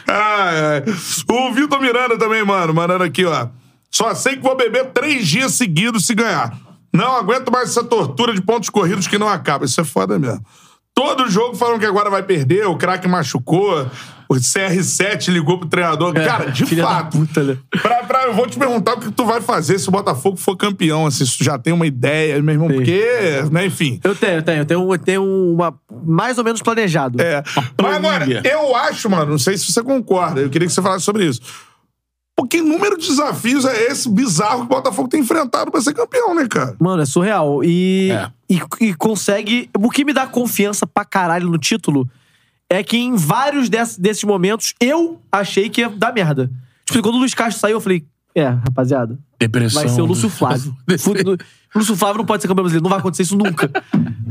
[0.05, 0.83] Ai, ai.
[1.29, 3.47] O Vitor Miranda também, mano, mandando aqui, ó.
[3.93, 6.57] Só sei que vou beber três dias seguidos se ganhar.
[6.93, 9.65] Não aguento mais essa tortura de pontos corridos que não acaba.
[9.65, 10.43] Isso é foda mesmo.
[10.93, 13.87] Todo jogo falam que agora vai perder, o craque machucou,
[14.27, 16.13] o CR7 ligou pro treinador.
[16.13, 17.17] Cara, de É, filha da fato.
[17.17, 17.57] puta, né?
[17.81, 20.55] Pra, pra- eu vou te perguntar o que tu vai fazer se o Botafogo for
[20.57, 22.75] campeão, assim, se tu já tem uma ideia, meu irmão, Sim.
[22.75, 23.05] porque,
[23.51, 23.99] né, enfim.
[24.03, 24.57] Eu tenho, eu tenho.
[24.59, 25.73] Eu tenho, eu tenho uma.
[26.05, 27.21] Mais ou menos planejado.
[27.21, 27.41] É.
[27.81, 31.05] Mas agora, eu acho, mano, não sei se você concorda, eu queria que você falasse
[31.05, 31.39] sobre isso.
[32.35, 35.93] Pô, que número de desafios é esse bizarro que o Botafogo tem enfrentado pra ser
[35.93, 36.75] campeão, né, cara?
[36.79, 37.63] Mano, é surreal.
[37.63, 38.31] E, É.
[38.49, 39.69] e, e consegue.
[39.77, 42.09] O que me dá confiança pra caralho no título
[42.69, 46.49] é que em vários dess- desses momentos eu achei que ia dar merda.
[46.85, 49.81] Tipo, quando o Luiz Castro saiu, eu falei: é, rapaziada, Depressão.
[49.81, 50.75] vai ser o Lúcio Flávio.
[50.99, 51.37] Fu- o
[51.75, 53.69] Lúcio Flávio não pode ser campeão brasileiro, não vai acontecer isso nunca.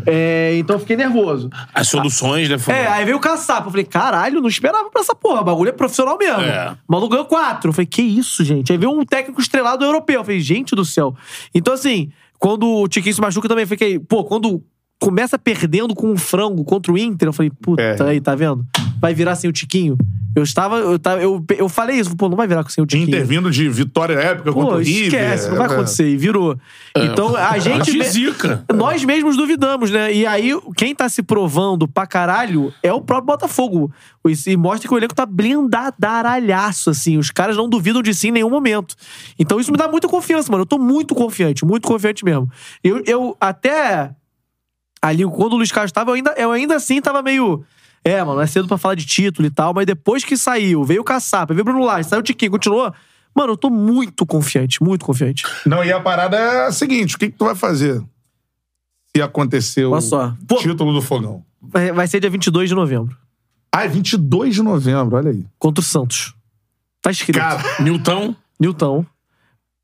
[0.07, 1.49] É, então eu fiquei nervoso.
[1.75, 2.59] As soluções, né?
[2.59, 3.67] foram- É, aí veio o caçapa.
[3.67, 5.41] Eu falei, caralho, não esperava pra essa porra.
[5.41, 6.41] O bagulho é profissional mesmo.
[6.43, 6.73] É.
[6.89, 7.69] O maluco ganhou quatro.
[7.71, 8.73] Eu falei, que isso, gente?
[8.73, 10.21] Aí veio um técnico estrelado europeu.
[10.21, 11.15] Eu falei, gente do céu.
[11.55, 14.63] Então, assim, quando o Tiquinho se machuca, eu também fiquei, pô, quando
[14.99, 18.03] começa perdendo com um frango contra o Inter, eu falei, puta, É.
[18.03, 18.67] aí, tá vendo?
[19.01, 19.97] Vai virar sem o Tiquinho.
[20.37, 23.09] Eu estava, eu, tava, eu, eu falei isso, pô, não vai virar sem o Tiquinho.
[23.09, 25.07] Intervindo de vitória épica contra Pô, o River.
[25.07, 25.73] esquece, não vai é.
[25.73, 26.09] acontecer.
[26.09, 26.57] E virou.
[26.97, 27.93] Então, a gente.
[27.99, 28.65] me- zica.
[28.73, 30.13] nós mesmos duvidamos, né?
[30.15, 33.91] E aí, quem tá se provando pra caralho é o próprio Botafogo.
[34.47, 37.19] E mostra que o elenco tá blindadaralhaço, assim.
[37.19, 38.95] Os caras não duvidam de si em nenhum momento.
[39.39, 40.63] Então isso me dá muita confiança, mano.
[40.63, 42.49] Eu tô muito confiante, muito confiante mesmo.
[42.85, 44.11] Eu, eu até.
[45.03, 47.65] Ali, quando o Luiz Carlos tava, eu ainda, eu ainda assim tava meio.
[48.05, 51.03] É, mano, é cedo pra falar de título e tal, mas depois que saiu, veio
[51.03, 52.93] o Caçapa, veio o Bruno Lage, saiu o Tiquinho, continuou.
[53.35, 55.45] Mano, eu tô muito confiante, muito confiante.
[55.67, 58.03] Não, e a parada é a seguinte: o que, que tu vai fazer
[59.15, 59.91] se acontecer o.
[60.49, 61.45] Pô- título do Fogão?
[61.61, 63.17] Vai, vai ser dia 22 de novembro,
[63.73, 65.45] Ah, é 22 de novembro, olha aí.
[65.59, 66.35] contra o Santos.
[67.03, 67.39] Tá escrito.
[67.39, 68.35] Cara, Newton.
[68.59, 69.05] Newton.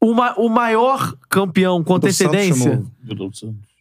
[0.00, 2.82] O, ma- o maior campeão com antecedência.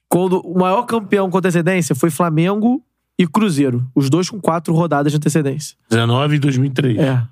[0.09, 2.81] Quando o maior campeão com antecedência foi Flamengo
[3.17, 3.85] e Cruzeiro.
[3.95, 5.75] Os dois com quatro rodadas de antecedência.
[5.89, 6.97] 19 e 2003.
[6.97, 7.23] É.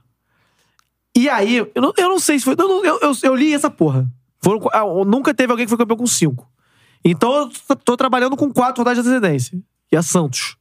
[1.15, 2.53] E aí, eu não, eu não sei se foi.
[2.57, 4.07] Eu, não- eu, eu, eu li essa porra.
[4.41, 6.47] Foram, ah, nunca teve alguém que foi campeão com cinco.
[7.05, 9.59] Então eu tô, tô trabalhando com quatro rodadas de antecedência.
[9.91, 10.55] E a Santos.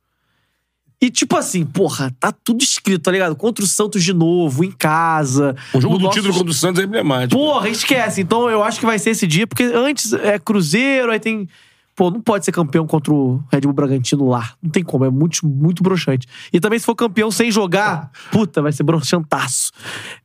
[1.01, 3.35] E tipo assim, porra, tá tudo escrito, tá ligado?
[3.35, 5.57] Contra o Santos de novo, em casa.
[5.75, 7.41] O jogo no do nosso título contra o Santos é emblemático.
[7.41, 8.21] Porra, esquece.
[8.21, 11.49] Então eu acho que vai ser esse dia, porque antes é Cruzeiro, aí tem.
[11.95, 14.53] Pô, não pode ser campeão contra o Red Bull Bragantino lá.
[14.63, 16.27] Não tem como, é muito, muito broxante.
[16.53, 19.71] E também se for campeão sem jogar, puta, vai ser broxantaço.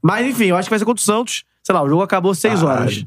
[0.01, 1.43] Mas enfim, eu acho que vai ser contra o Santos.
[1.63, 2.80] Sei lá, o jogo acabou às 6 Caralho.
[2.82, 3.05] horas.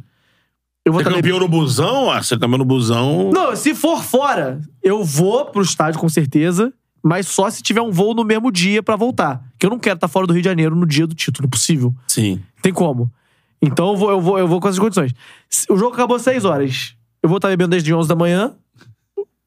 [0.85, 1.23] Eu vou Ser também.
[1.23, 2.11] campeão no busão?
[2.11, 3.31] Ah, ser campeão no busão.
[3.33, 7.91] Não, se for fora, eu vou pro estádio com certeza, mas só se tiver um
[7.91, 9.43] voo no mesmo dia pra voltar.
[9.59, 11.95] Que eu não quero estar fora do Rio de Janeiro no dia do título, impossível.
[12.09, 12.43] Sim.
[12.63, 13.11] Tem como.
[13.63, 15.13] Então eu vou, eu vou, eu vou com essas condições.
[15.69, 16.95] O jogo acabou às 6 horas.
[17.23, 18.55] Eu vou estar bebendo desde 11 da manhã.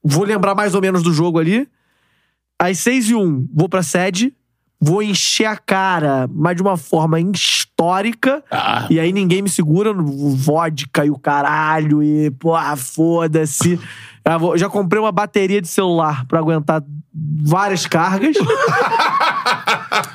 [0.03, 1.67] Vou lembrar mais ou menos do jogo ali.
[2.59, 4.33] Às 6 e 1, vou pra sede.
[4.79, 8.43] Vou encher a cara, mas de uma forma histórica.
[8.51, 12.03] Ah, E aí ninguém me segura vodka e o caralho.
[12.03, 13.79] E, porra, foda-se.
[14.27, 18.35] Já, vou- já comprei uma bateria de celular pra aguentar várias cargas.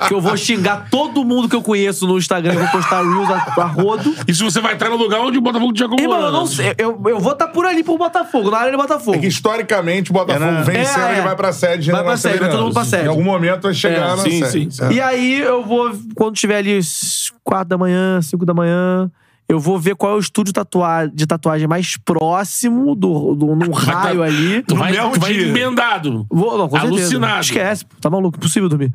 [0.07, 2.53] que eu vou xingar todo mundo que eu conheço no Instagram.
[2.53, 4.13] Eu vou postar Reels a, a rodo.
[4.27, 6.31] E se você vai entrar no lugar onde o Botafogo tinha como E, mano, eu
[6.31, 6.73] não sei.
[6.77, 9.15] Eu, eu vou estar por ali pro Botafogo, na área do Botafogo.
[9.17, 11.11] É que historicamente o Botafogo Era- vencendo, É, é.
[11.13, 11.91] ele vai pra sede.
[11.91, 13.05] Vai né, pra sede, vai todo mundo pra sede.
[13.05, 14.51] Em algum momento vai chegar É, na sim, sede.
[14.51, 14.83] sim, sim.
[14.85, 14.93] É.
[14.93, 19.09] E aí eu vou, quando tiver ali às 4 da manhã, 5 da manhã,
[19.49, 23.71] eu vou ver qual é o estúdio tatua de tatuagem mais próximo do, do num
[23.73, 24.61] raio ali.
[24.61, 26.27] Tu vai, tu vai emendado.
[26.29, 27.01] Vou, não, com certeza.
[27.01, 27.41] Alucinado.
[27.41, 28.93] Esquece, tá maluco, impossível dormir.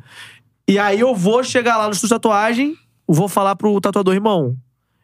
[0.65, 2.73] E aí eu vou chegar lá no estúdio de tatuagem,
[3.05, 4.55] vou falar pro tatuador, irmão,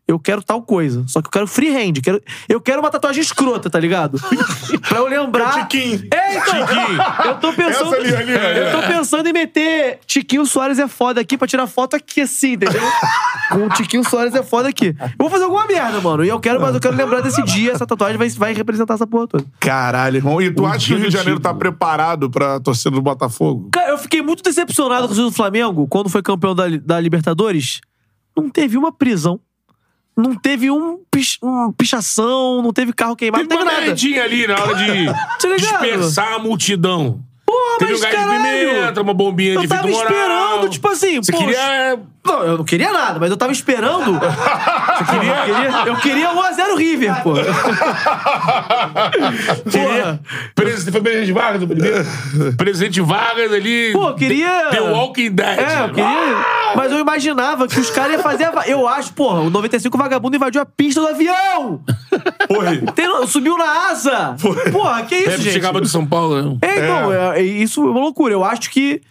[0.08, 1.06] eu quero tal coisa.
[1.08, 1.94] Só que eu quero freehand.
[2.04, 4.20] Quero, eu quero uma tatuagem escrota, tá ligado?
[4.88, 5.68] pra eu lembrar.
[5.68, 6.02] Tiquinho.
[6.14, 7.26] É, então.
[7.26, 7.96] Eu tô pensando.
[7.96, 8.32] Ali, ali.
[8.34, 12.54] Eu tô pensando em meter Tiquinho Soares é foda aqui pra tirar foto aqui, assim,
[12.54, 12.82] entendeu?
[13.52, 14.96] Com o Tiquinho Soares é foda aqui.
[15.00, 16.26] Eu vou fazer alguma merda, mano.
[16.26, 17.72] E eu quero, mas eu quero lembrar desse dia.
[17.72, 19.46] Essa tatuagem vai, vai representar essa porra toda.
[19.60, 20.42] Caralho, irmão.
[20.42, 21.60] E tu O acha que o Rio de Janeiro tá título.
[21.60, 23.70] preparado pra torcida do Botafogo?
[23.72, 27.80] Cara, eu fiquei muito decepcionado com o do Flamengo quando foi campeão da, da Libertadores.
[28.36, 29.40] Não teve uma prisão.
[30.22, 33.86] Não teve um, pich, um pichação, não teve carro queimado, Teve não uma teve nada.
[33.96, 35.06] meredinha ali na hora de
[35.42, 37.20] Tá dispersar a multidão.
[37.52, 40.12] Porra, Teve um mas gás de caralho, pimenta, uma bombinha eu de tava moral.
[40.12, 42.00] esperando, tipo assim, Você pô, queria...
[42.24, 44.14] Não, eu não queria nada, mas eu tava esperando.
[44.20, 45.48] Você queria?
[45.48, 47.34] Eu queria, eu queria 1x0 River, pô.
[49.72, 50.20] Porra.
[50.56, 52.06] Presidente, foi presidente Vargas primeiro?
[52.58, 53.92] presidente Vargas ali...
[53.92, 54.68] Pô, eu queria.
[54.70, 55.60] The Walking Dead.
[55.60, 56.46] É, eu queria.
[56.76, 58.46] Mas eu imaginava que os caras iam fazer.
[58.46, 61.82] a Eu acho, porra, o 95 vagabundo invadiu a pista do avião!
[62.48, 62.78] Foi.
[62.94, 64.36] Tem- Subiu na asa!
[64.72, 65.54] Porra, que isso, Pepe gente?
[65.54, 66.42] chegava de São Paulo.
[66.42, 66.58] né?
[66.62, 68.34] É, então, é, é- isso é uma loucura.
[68.34, 69.02] Eu acho que.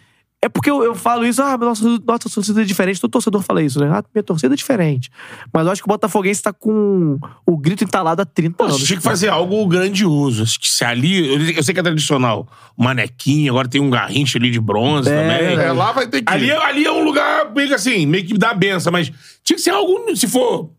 [0.43, 2.99] É porque eu, eu falo isso, ah, nossa, nossa torcida é diferente.
[2.99, 3.91] Todo torcedor fala isso, né?
[3.93, 5.11] Ah, minha torcida é diferente.
[5.53, 8.83] Mas eu acho que o Botafoguense tá com o grito entalado há 30 Pô, anos.
[8.83, 10.43] tinha que fazer algo grandioso.
[10.43, 11.29] Acho que se ali.
[11.29, 12.49] Eu, eu sei que é tradicional.
[12.75, 15.63] O manequinho, agora tem um garrinche ali de bronze É, também.
[15.63, 16.33] É, lá vai ter que.
[16.33, 19.13] Ali, é- ali é um lugar meio que assim, meio que dá benção, mas
[19.45, 20.71] tinha que ser algo, se for.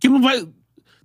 [0.00, 0.42] Que não vai.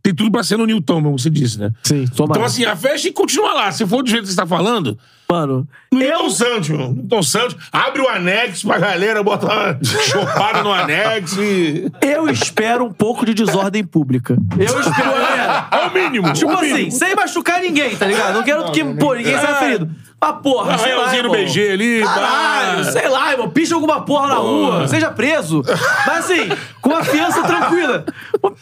[0.08, 1.70] Tem tudo pra ser no Newton, como você disse, né?
[1.84, 2.40] Sim, tomara.
[2.40, 3.72] Então, assim, a festa e continua lá.
[3.74, 4.98] Se for do jeito que você tá falando,
[5.30, 6.94] Mano, no eu, Newton Santos, meu.
[6.94, 11.92] Newton Santos, abre o anexo pra galera, bota uma chopada no anexo e.
[12.02, 14.38] eu espero um pouco de desordem pública.
[14.58, 15.68] Eu espero, galera.
[15.70, 16.32] É o mínimo.
[16.32, 16.92] Tipo o assim, mínimo.
[16.94, 18.36] sem machucar ninguém, tá ligado?
[18.36, 19.60] Não quero que, pô, ninguém saia É.
[19.60, 19.90] ferido.
[20.22, 21.32] Ah, porra, Ah, sei lá, no irmão.
[21.36, 22.92] BG ali, Caralho, pá.
[22.92, 23.50] sei lá, irmão.
[23.50, 25.62] Picha alguma porra na rua, seja preso.
[26.08, 26.48] Mas assim,
[26.82, 28.06] com a fiança tranquila.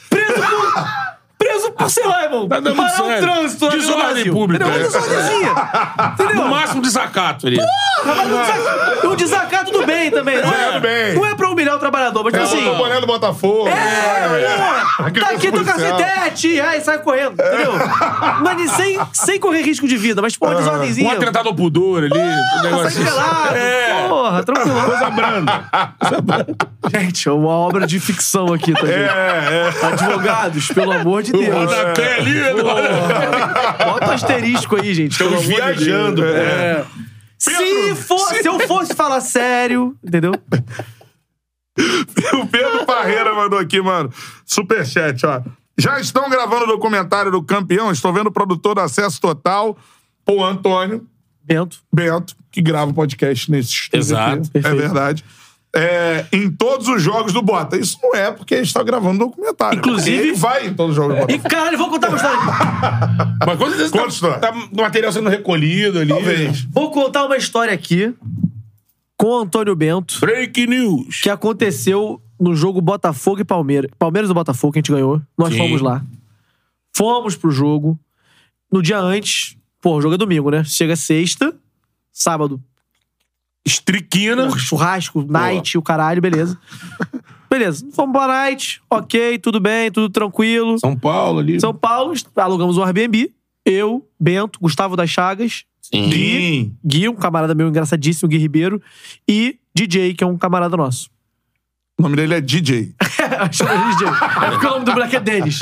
[0.09, 1.14] Preso por...
[1.55, 2.47] Preso por, sei lá, irmão.
[2.47, 3.21] Tá dando parar o certo.
[3.21, 3.69] trânsito.
[3.69, 4.33] Desordem Brasil.
[4.33, 4.85] pública, Entendeu?
[4.85, 4.89] é.
[4.89, 5.55] Uma desordemzinha.
[6.13, 6.35] Entendeu?
[6.35, 7.57] No máximo desacato ali.
[7.57, 10.41] Porra, mas um desacato- Um desacato do bem também.
[10.41, 11.13] Não é, Tudo bem.
[11.15, 12.69] não é pra humilhar o trabalhador, mas tipo É, assim...
[12.69, 13.67] o boné do Botafogo.
[13.69, 17.73] É, porra, tá aqui teu cacetete, ai, sai correndo, entendeu?
[18.43, 21.13] Mas sem, sem correr risco de vida, mas, porra, Um desordemzinha.
[21.13, 22.17] atentado ao pudor ali.
[22.19, 24.05] um Sai negócio pelado, É.
[24.07, 24.81] porra, tranquilo.
[24.83, 25.69] Coisa branda.
[26.93, 29.85] Gente, é uma obra de ficção aqui, tá É, é.
[29.87, 31.44] Advogados, pelo amor de Deus.
[31.49, 32.33] Rodapé ali.
[33.83, 35.11] Bota um asterisco aí, gente.
[35.11, 36.21] Estamos de viajando.
[36.21, 36.35] Deus.
[36.35, 36.85] É.
[37.37, 40.33] Se, for, se eu fosse falar sério, entendeu?
[42.33, 44.09] O Pedro Parreira mandou aqui, mano.
[44.45, 45.41] Superchat, ó.
[45.77, 47.91] Já estão gravando o documentário do campeão.
[47.91, 49.77] Estou vendo o produtor do Acesso Total,
[50.25, 51.05] o Antônio
[51.45, 51.77] Bento.
[51.93, 53.99] Bento, que grava o podcast nesse estúdio.
[53.99, 54.49] Exato.
[54.53, 55.23] É verdade.
[55.75, 57.75] É, em todos os jogos do Bota.
[57.77, 59.77] Isso não é porque a gente tá gravando documentário.
[59.77, 61.33] Inclusive- Ele vai em todos os jogos do Bota.
[61.33, 62.39] E, caralho, vou contar uma história.
[63.45, 66.09] Mas Conta a tá, tá material sendo recolhido ali.
[66.09, 66.61] Talvez.
[66.71, 68.13] Vou contar uma história aqui
[69.17, 70.17] com o Antônio Bento.
[70.21, 71.19] Break news.
[71.21, 73.91] que aconteceu no jogo Botafogo e Palmeiras.
[73.99, 75.21] Palmeiras e Botafogo, que a gente ganhou.
[75.37, 75.59] Nós Sim.
[75.59, 76.01] fomos lá.
[76.95, 77.99] Fomos pro jogo.
[78.71, 80.63] No dia antes, pô, o jogo é domingo, né?
[80.63, 81.53] Chega sexta,
[82.11, 82.61] sábado,
[83.65, 84.49] Estriquina.
[84.57, 86.57] churrasco, night, o caralho, beleza.
[87.49, 90.77] beleza, fomos pra night, ok, tudo bem, tudo tranquilo.
[90.79, 91.59] São Paulo ali.
[91.59, 93.33] São Paulo, alugamos um Airbnb.
[93.65, 96.11] Eu, Bento, Gustavo das Chagas, Sim.
[96.11, 96.77] Sim.
[96.83, 98.81] Gui, um camarada meu engraçadíssimo, Gui Ribeiro,
[99.27, 101.09] e DJ, que é um camarada nosso.
[101.97, 102.93] O nome dele é DJ.
[103.51, 104.07] Chama DJ.
[104.07, 105.59] É porque o nome do moleque é Denis.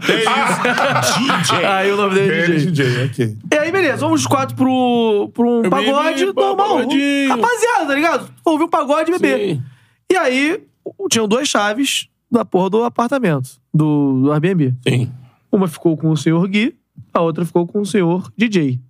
[0.00, 1.66] DJ.
[1.66, 2.70] Aí o nome dele é é DJ.
[2.70, 3.38] DJ, ok.
[3.52, 6.78] E aí, beleza, vamos os quatro pro, pro um Eu pagode bebi, normal.
[6.78, 7.28] pagodinho.
[7.28, 8.30] Rapaziada, tá ligado?
[8.44, 9.38] Ouvir um pagode e beber.
[9.56, 9.62] Sim.
[10.10, 10.62] E aí,
[11.10, 14.74] tinham duas chaves da porra do apartamento, do, do Airbnb.
[14.88, 15.12] Sim.
[15.52, 16.74] Uma ficou com o senhor Gui,
[17.12, 18.80] a outra ficou com o senhor DJ.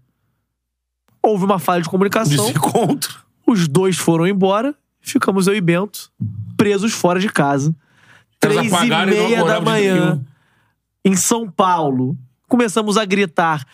[1.21, 3.19] Houve uma falha de comunicação, Desencontro.
[3.47, 4.75] os dois foram embora,
[5.13, 6.11] ficamos eu e Bento
[6.57, 7.75] presos fora de casa.
[8.41, 10.21] Três e e meia da manhã,
[11.05, 12.17] em São Paulo.
[12.49, 13.65] Começamos a gritar.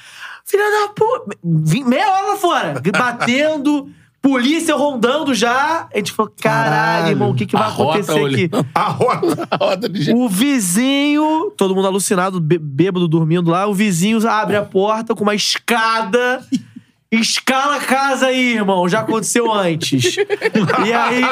[0.45, 1.37] Filha da puta!
[1.45, 2.83] Meia hora lá fora.
[2.93, 3.89] Batendo,
[4.21, 5.89] polícia rondando já.
[5.93, 8.51] A gente falou, caralho, irmão, o que, que vai A rota acontecer aqui?
[8.75, 9.49] A rota.
[9.51, 10.17] A roda de gente.
[10.17, 13.67] O vizinho, todo mundo alucinado, bê- bêbado, dormindo lá.
[13.67, 16.45] O vizinho abre a porta com uma escada.
[17.21, 18.89] Escala a casa aí, irmão.
[18.89, 20.17] Já aconteceu antes.
[20.17, 21.23] E aí,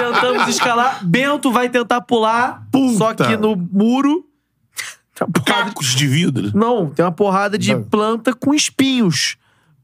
[0.00, 1.04] tentamos escalar.
[1.04, 2.96] Bento vai tentar pular, Puta.
[2.98, 4.24] só que no muro.
[5.44, 6.50] Cacos de vidro.
[6.54, 7.82] Não, tem uma porrada de Não.
[7.82, 9.36] planta com espinhos.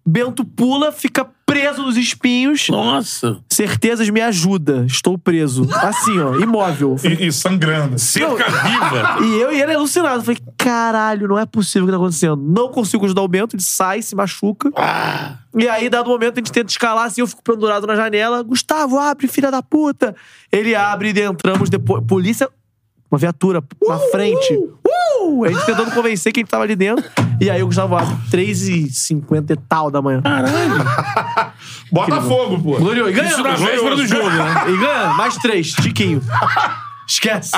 [0.09, 2.69] Bento pula, fica preso nos espinhos.
[2.69, 3.39] Nossa.
[3.49, 4.85] Certezas me ajuda.
[4.87, 5.69] Estou preso.
[5.75, 6.95] Assim, ó, imóvel.
[7.03, 7.99] E, e sangrando.
[7.99, 9.17] Cerca viva.
[9.27, 10.23] E eu e ele alucinado.
[10.23, 12.37] Falei, caralho, não é possível o que tá acontecendo.
[12.37, 14.71] Não consigo ajudar o Bento, ele sai, se machuca.
[14.77, 15.39] Ah.
[15.57, 18.43] E aí, dado momento, a gente tenta escalar assim, eu fico pendurado na janela.
[18.43, 20.15] Gustavo, abre, filha da puta.
[20.53, 22.05] Ele abre e entramos depois.
[22.07, 22.49] Polícia,
[23.11, 24.55] uma viatura na frente.
[24.55, 25.45] Uh!
[25.45, 27.05] A gente tentando convencer que a gente tava ali dentro.
[27.41, 30.23] E aí o Gustavo abre 3h50 e tal da manhã.
[31.93, 32.77] Botafogo, pô.
[32.79, 33.11] Glorioso.
[33.11, 33.29] E ganha.
[33.29, 34.55] Isso na véspera do jogo, né?
[34.69, 36.23] E ganha mais três, Tiquinho.
[37.07, 37.53] Esquece.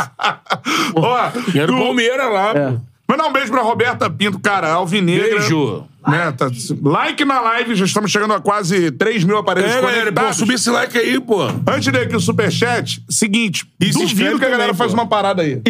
[0.94, 2.70] Ó, E era o Palmeiras lá, É.
[2.72, 2.80] pô.
[3.10, 5.38] Mandar um beijo pra Roberta Pinto, cara, Alvinegra.
[5.38, 5.84] Beijo.
[6.06, 6.48] Né, tá-
[6.82, 10.36] like na live, já estamos chegando a quase 3 mil aparelhos É, galera, pô, conectados.
[10.36, 11.42] subir esse like aí, pô.
[11.44, 14.98] Antes de ler aqui o superchat, seguinte, E duvido que a galera também, faz pô.
[15.00, 15.60] uma parada aí.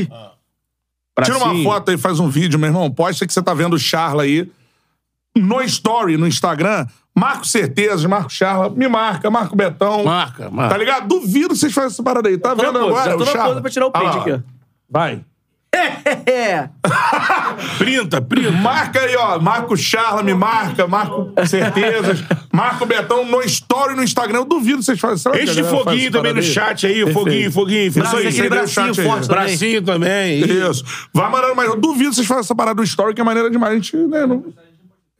[1.25, 1.65] Tira uma Bracinho.
[1.65, 2.91] foto aí, faz um vídeo, meu irmão.
[2.91, 4.51] Posta que você tá vendo o Charla aí.
[5.37, 6.87] No story, no Instagram.
[7.15, 8.71] Marco Certezas, Marco Charla.
[8.71, 10.05] Me marca, Marco Betão.
[10.05, 10.71] Marca, marca.
[10.75, 11.09] Tá ligado?
[11.09, 12.39] Duvido que vocês façam essa parada aí.
[12.39, 13.61] Tá vendo agora já tô na Charla?
[13.61, 14.39] pra tirar o print aqui, ó.
[14.89, 15.25] Vai.
[16.27, 16.69] É.
[17.79, 18.51] Printa, printa.
[18.51, 19.39] Marca aí, ó.
[19.39, 20.87] Marco Charla, me marca.
[20.87, 22.23] Marco Certezas.
[22.53, 24.41] Marco Betão no story no Instagram.
[24.41, 25.19] Eu duvido que vocês fazem.
[25.19, 26.45] Será galera faz foguinho também no aí?
[26.45, 27.89] chat aí, foguinho, foguinho.
[27.89, 28.95] Isso aí, Bracinho, aquele o bracinho aí.
[28.95, 29.47] forte também.
[29.47, 30.41] bracinho também.
[30.41, 30.85] Isso.
[31.13, 33.51] Vai mandando, mas eu duvido que vocês façam essa parada do story, que é maneira
[33.51, 33.73] demais.
[33.73, 34.45] A gente, né, não...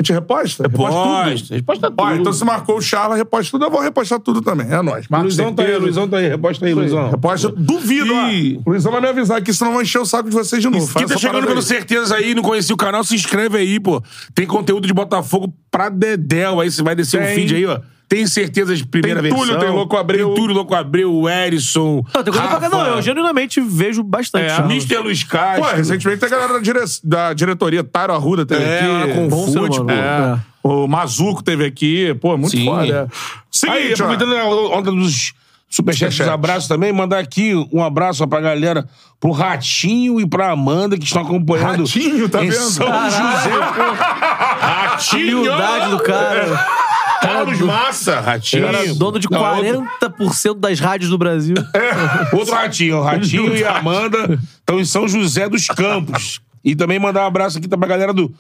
[0.01, 0.63] A gente reposta?
[0.63, 1.55] Reposta tudo.
[1.55, 2.03] Reposta tudo.
[2.03, 3.65] Ó, então se marcou o Charla, reposta tudo.
[3.65, 4.71] Eu vou repostar tudo também.
[4.71, 5.09] É nóis.
[5.09, 5.77] Marco Luizão tá aí.
[5.77, 6.29] Luizão tá aí.
[6.29, 7.11] Reposta aí, Luizão.
[7.11, 7.49] Reposta.
[7.49, 8.29] Duvido, ó.
[8.29, 8.61] Ih.
[8.65, 10.87] O Luizão vai me avisar aqui, senão vai encher o saco de vocês de novo.
[10.87, 14.01] Quem Faz tá chegando pelo certeza aí, não conhecia o canal, se inscreve aí, pô.
[14.37, 16.61] Tem conteúdo de Botafogo pra Dedéu.
[16.61, 17.81] Aí você vai descer o feed aí, ó.
[18.09, 19.47] Tem certeza de primeira Tem versão.
[19.47, 20.29] Túlio, tem Louco Abreu.
[20.29, 22.03] Tem Túlio, Louco Abreu, o Erisson.
[22.15, 24.51] Não, tem coisa pra Rafa, Não, eu genuinamente vejo bastante.
[24.51, 24.65] é.
[24.65, 24.99] Mr.
[24.99, 25.77] Luiz Pô, Castro.
[25.77, 26.79] recentemente tem a galera da, dire...
[27.05, 29.13] da diretoria, Tyro Arruda teve É, aqui.
[29.15, 29.91] com Bom Fute, pô.
[29.91, 30.39] É.
[30.63, 32.15] O Mazuco teve aqui.
[32.21, 32.65] Pô, muito Sim.
[32.65, 33.03] foda.
[33.05, 33.09] Aí,
[33.51, 34.07] Seguinte, ó.
[34.07, 34.45] aproveitando a
[34.79, 35.35] onda dos
[35.71, 36.31] superchats, Superchat.
[36.35, 38.89] abraços também, mandar aqui um abraço pra galera,
[39.21, 41.81] pro Ratinho e pra Amanda, que estão acompanhando.
[41.85, 42.59] Ratinho, tá em vendo?
[42.71, 43.51] São Caralho, José.
[44.61, 45.39] Ratinho!
[45.41, 46.78] Humildade do cara.
[47.21, 48.65] Carlos Massa, Ratinho.
[48.65, 51.57] Cara, dono de Não, 40% das rádios do Brasil.
[52.33, 56.41] Outro ratinho, o Ratinho e a Amanda estão em São José dos Campos.
[56.65, 58.35] E também mandar um abraço aqui pra galera do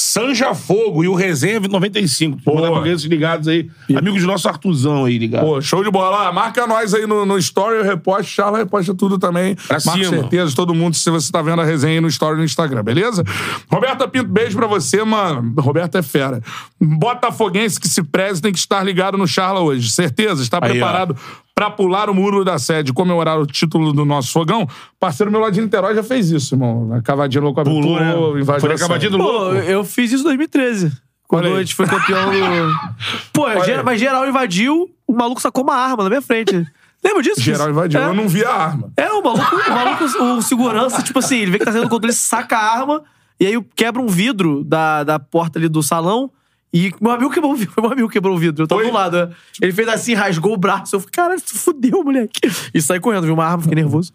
[0.00, 2.38] Sanja Fogo e o Resenha 95.
[2.44, 2.60] Boa.
[2.68, 3.68] Mandar pra esses ligados aí.
[3.94, 5.44] Amigos do nosso Artuzão aí, ligado.
[5.44, 6.26] Pô, show de bola.
[6.28, 9.54] Ah, Marca nós aí no, no Story, eu reposto, Charla reposta tudo também.
[9.54, 10.16] Pra Marca cima.
[10.20, 13.22] certeza, todo mundo, se você tá vendo a resenha aí no Story no Instagram, beleza?
[13.70, 15.52] Roberta Pinto, beijo pra você, mano.
[15.58, 16.40] Roberta é fera.
[16.80, 19.90] Botafoguense que se preze tem que estar ligado no Charla hoje.
[19.90, 20.72] Certeza, está Aí, ó.
[20.72, 21.14] preparado
[21.54, 24.66] pra pular o muro da sede e comemorar o título do nosso fogão?
[24.98, 26.86] Parceiro meu lá de Niterói já fez isso, irmão.
[26.86, 28.14] Na cavadinha louco Pulou, né?
[28.40, 29.56] invadiu Foi a cavadinha do Pô, louco.
[29.56, 30.92] eu fiz isso em 2013.
[31.26, 32.72] Quando a gente foi campeão do.
[33.32, 33.46] Pô,
[33.84, 36.66] mas geral invadiu, o maluco sacou uma arma na minha frente.
[37.02, 37.40] Lembra disso?
[37.40, 38.00] Geral invadiu.
[38.00, 38.06] É.
[38.06, 38.92] Eu não vi a arma.
[38.96, 41.90] É, o maluco, o maluco, o segurança, tipo assim, ele vê que tá saindo do
[41.90, 43.02] controle, saca a arma,
[43.38, 46.30] e aí quebra um vidro da, da porta ali do salão.
[46.72, 47.74] E meu amigo quebrou o vidro.
[47.80, 48.62] Meu amigo quebrou o vidro.
[48.62, 48.86] Eu tava Oi?
[48.88, 49.16] do lado.
[49.16, 49.30] né?
[49.60, 50.94] Ele fez assim, rasgou o braço.
[50.94, 52.40] Eu falei, caralho, tu fudeu, moleque.
[52.72, 54.12] E saí correndo, vi uma arma, fiquei nervoso.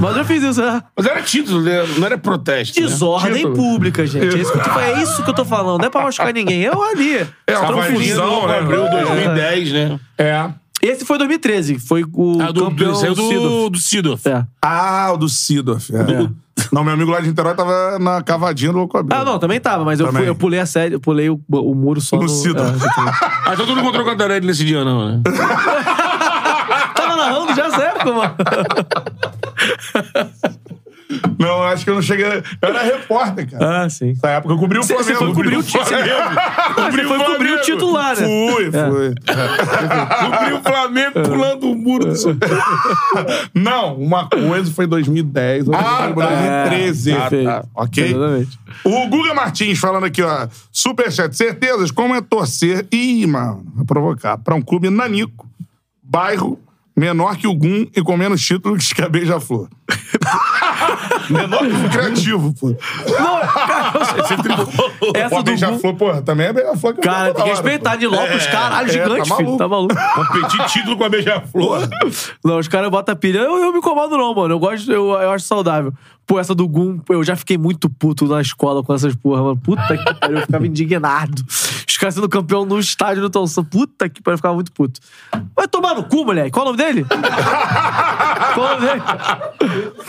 [0.00, 0.82] Mas eu fiz isso, né?
[0.96, 1.84] Mas era título, né?
[1.96, 2.80] não era protesto.
[2.80, 2.86] né?
[2.86, 3.54] Desordem Título.
[3.54, 4.36] pública, gente.
[4.36, 5.80] É isso, que eu tô, é isso que eu tô falando.
[5.80, 6.62] Não é pra machucar ninguém.
[6.62, 7.18] Eu ali.
[7.46, 8.58] É, do confusão, Louco né?
[8.58, 10.00] Abreu 2010, né?
[10.18, 10.50] É.
[10.82, 11.78] Esse foi 2013.
[11.78, 13.70] Foi o Ah, do, campeão do, do, Sidorf.
[13.70, 14.28] do Sidorf.
[14.28, 14.44] É.
[14.60, 15.94] Ah, o do Sidorf.
[15.94, 16.28] É.
[16.72, 19.18] Não, meu amigo lá de Niterói tava na cavadinha do Louco Abreu.
[19.20, 20.22] Ah, não, também tava, mas eu, Também.
[20.22, 22.28] fui- eu pulei a série, eu pulei o, o muro só No no.
[22.28, 22.84] Sidorf.
[22.84, 22.88] é.
[23.46, 25.20] Ah, então tu não encontrou o Cantarelli nesse dia, não, né?
[26.94, 28.34] tava narrando já certo, mano.
[31.38, 32.26] Não, acho que eu não cheguei.
[32.26, 33.84] Eu era repórter, cara.
[33.84, 34.08] Ah, sim.
[34.08, 35.04] Nessa época eu cobri o Flamengo.
[35.04, 36.12] você foi cobrir o Flamengo.
[36.92, 38.26] Você foi cobrir o titular, né?
[38.52, 39.14] Fui, fui.
[40.30, 42.38] Cobriu o Flamengo pulando o muro do.
[43.54, 46.64] Não, uma coisa foi 2010, outra Ah, foi tá.
[46.68, 47.12] 2013.
[47.12, 47.64] É, tá.
[47.74, 48.04] Ok?
[48.04, 48.58] Exatamente.
[48.84, 50.48] O Guga Martins falando aqui, ó.
[50.70, 52.86] Superchat, certezas, como é torcer.
[52.92, 54.38] Ih, mano, vai provocar.
[54.38, 55.46] Pra um clube nanico,
[56.02, 56.58] bairro,
[56.96, 59.68] menor que o Gum e com menos títulos que a Beija-Flor.
[61.32, 62.68] Menor que o criativo, pô.
[62.68, 63.92] Não, cara,
[64.98, 67.96] Pô, essa a do Beija-Flor, porra, também é Beija-Flor Cara, tem que respeitar pô.
[67.96, 69.56] de Lopes, caralho, é, gigante, tá filho.
[69.56, 69.94] Tá maluco.
[70.14, 71.88] Competir título com a Beija-Flor.
[72.44, 73.38] Não, os caras botam pilha.
[73.38, 74.54] Eu, eu me incomodo, não, mano.
[74.54, 75.92] Eu gosto, eu, eu acho saudável.
[76.26, 79.42] Pô, essa do Gum, pô, eu já fiquei muito puto na escola com essas porra,
[79.42, 79.56] mano.
[79.56, 81.42] Puta que pariu, eu ficava indignado.
[82.02, 83.64] Caras sendo campeão no estádio do Tonsão.
[83.64, 85.00] Puta que pariu, ficava muito puto.
[85.54, 86.50] Vai tomar no cu, moleque.
[86.50, 87.06] Qual o nome dele?
[88.54, 89.02] Qual o nome dele?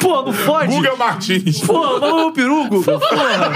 [0.01, 0.73] Pô, não fode.
[0.73, 1.59] Guga Martins.
[1.59, 2.97] Porra, mama meu peru, Guga.
[2.97, 3.51] Porra.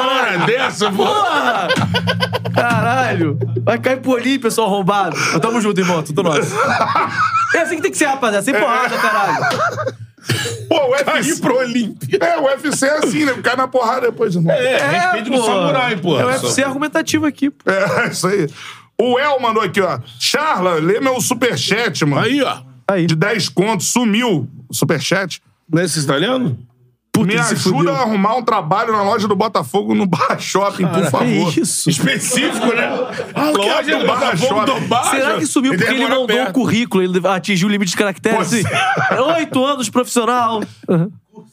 [0.00, 1.04] Hora dessa, pô.
[1.04, 1.66] Porra!
[2.54, 3.36] Caralho!
[3.64, 5.16] Vai cair por ali, pessoal arrombado.
[5.16, 6.54] Mas tamo junto, irmão, tudo nosso.
[7.52, 8.44] É assim que tem que ser, rapaziada.
[8.44, 10.03] Sem porrada, caralho.
[10.68, 11.04] Pô, o UFC.
[11.04, 12.18] Cair pro Olímpia.
[12.20, 13.34] É, o UFC é assim, né?
[13.42, 14.54] Cai na porrada depois, irmão.
[14.54, 15.44] É, respeito do pô.
[15.44, 16.18] samurai, pô.
[16.18, 17.70] É o UFC argumentativo aqui, pô.
[17.70, 18.48] É, isso aí.
[18.98, 19.98] O El mandou aqui, ó.
[20.18, 22.24] Charla, lê meu superchat, mano.
[22.24, 22.62] Aí, ó.
[22.86, 23.06] Aí.
[23.06, 25.42] De 10 contos, sumiu o superchat.
[25.68, 26.58] Não é esse italiano?
[27.22, 27.94] Me ele se ajuda fudeu.
[27.94, 31.52] a arrumar um trabalho na loja do Botafogo no Barra Shopping, por favor.
[31.52, 31.88] Que isso?
[31.88, 32.86] Específico, né?
[33.34, 34.72] A loja do do Barra Shopping.
[34.80, 35.10] do Barra.
[35.10, 36.52] Será que subiu porque ele mandou um perto.
[36.52, 38.40] currículo, ele atingiu o limite de caracteres?
[38.52, 38.62] Assim,
[39.36, 40.60] Oito anos profissional.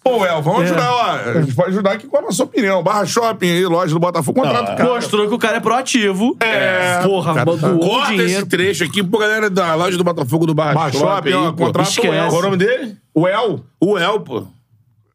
[0.03, 0.65] Pô, El, vamos É.
[0.65, 1.11] ajudar, ó.
[1.11, 2.81] A gente pode ajudar aqui com a nossa opinião.
[2.81, 4.83] Barra Shopping aí, loja do Botafogo, contrato cara.
[4.95, 6.35] Mostrou que o cara é proativo.
[6.39, 7.01] É.
[7.03, 8.31] Porra, Cara, doou Corta dinheiro.
[8.31, 11.89] esse trecho aqui pra galera da loja do Botafogo do Barra, Barra Shopping, ó, contrato
[11.89, 12.07] esquece.
[12.09, 12.27] o El.
[12.29, 12.97] Qual é o nome dele?
[13.13, 13.59] O El.
[13.79, 14.43] O El, pô.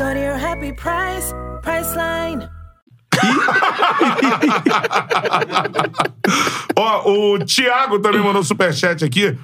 [0.00, 1.30] Go to your happy price,
[1.62, 2.48] Priceline.
[6.74, 9.36] Ó, o Thiago também mandou superchat aqui.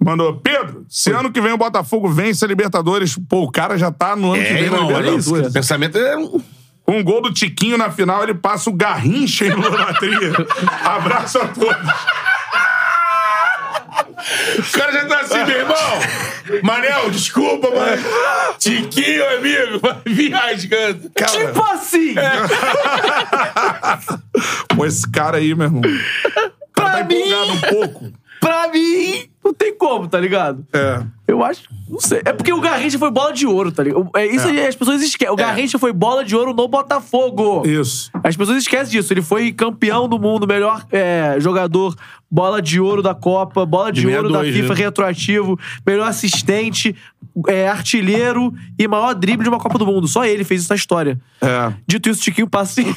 [0.00, 3.90] Mandou, Pedro, se ano que vem o Botafogo vence a Libertadores, pô, o cara já
[3.90, 5.46] tá no ano que É, vem na irmão, olha Libertadores.
[5.46, 5.52] isso.
[5.52, 6.16] Pensamento é...
[6.16, 6.40] um-
[6.86, 10.32] Um gol do Tiquinho na final, ele passa o Garrincha em idolatria.
[10.84, 11.92] Abraço a todos.
[14.58, 16.62] O cara já tá assim, meu irmão.
[16.62, 18.00] Manel, desculpa, mas...
[18.58, 21.10] Tiquinho, amigo, vai viajando.
[21.10, 22.14] Tipo assim!
[24.74, 25.82] Pô, esse cara aí, meu irmão.
[25.82, 28.12] O cara Pra tá mim- empolgado um pouco.
[28.40, 30.64] Pra mim, não tem como, tá ligado?
[30.72, 31.02] É.
[31.26, 31.62] Eu acho.
[31.88, 32.22] Não sei.
[32.24, 34.10] É porque o Garrincha foi bola de ouro, tá ligado?
[34.14, 35.32] É isso aí, as pessoas esquecem.
[35.32, 37.62] O Garrincha foi bola de ouro no Botafogo.
[37.66, 38.10] Isso.
[38.22, 39.12] As pessoas esquecem disso.
[39.12, 41.94] Ele foi campeão do mundo, melhor é, jogador,
[42.30, 44.80] bola de ouro da Copa, bola de, De ouro da 62, FIFA né?
[44.84, 46.94] retroativo, melhor assistente,
[47.48, 50.06] é, artilheiro e maior drible de uma Copa do Mundo.
[50.06, 51.20] Só ele fez isso na história.
[51.40, 51.72] É.
[51.86, 52.82] Dito isso, Tiquinho passa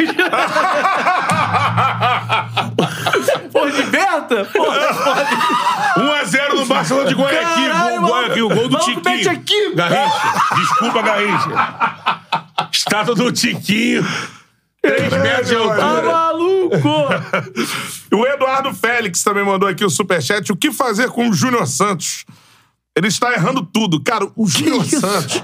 [4.27, 4.45] liberta!
[4.51, 4.65] Pô,
[6.01, 7.69] 1x0 no Barcelona de Guayaquil.
[7.69, 9.01] Caralho, Gol, Guayaquil, gol do Tiquinho.
[9.03, 9.75] mete aqui.
[9.75, 10.55] Garrincha.
[10.55, 12.21] Desculpa, Garrincha.
[12.71, 14.05] Estátua do Tiquinho.
[14.81, 16.11] 3 metros de tá altura.
[16.11, 16.89] maluco!
[18.09, 20.51] O Eduardo Félix também mandou aqui o superchat.
[20.51, 22.25] O que fazer com o Júnior Santos?
[22.95, 24.01] Ele está errando tudo.
[24.01, 24.83] Cara, o Júnior?
[24.85, 25.43] Santos...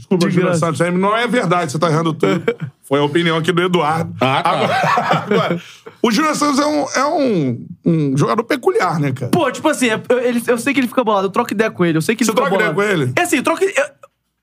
[0.00, 0.58] Desculpa, graça.
[0.58, 0.80] Santos.
[0.98, 2.42] Não é verdade, você tá errando tudo.
[2.82, 4.14] Foi a opinião aqui do Eduardo.
[4.20, 4.50] Ah, tá.
[4.50, 5.62] Agora, agora,
[6.02, 9.30] o Júnior Santos é, um, é um, um jogador peculiar, né, cara?
[9.30, 10.00] Pô, tipo assim, eu,
[10.48, 12.30] eu sei que ele fica bolado, eu troco ideia com ele, eu sei que ele
[12.30, 12.94] Você troca ideia bolado.
[12.94, 13.12] com ele?
[13.16, 13.62] É assim, eu troco.
[13.62, 13.72] eu-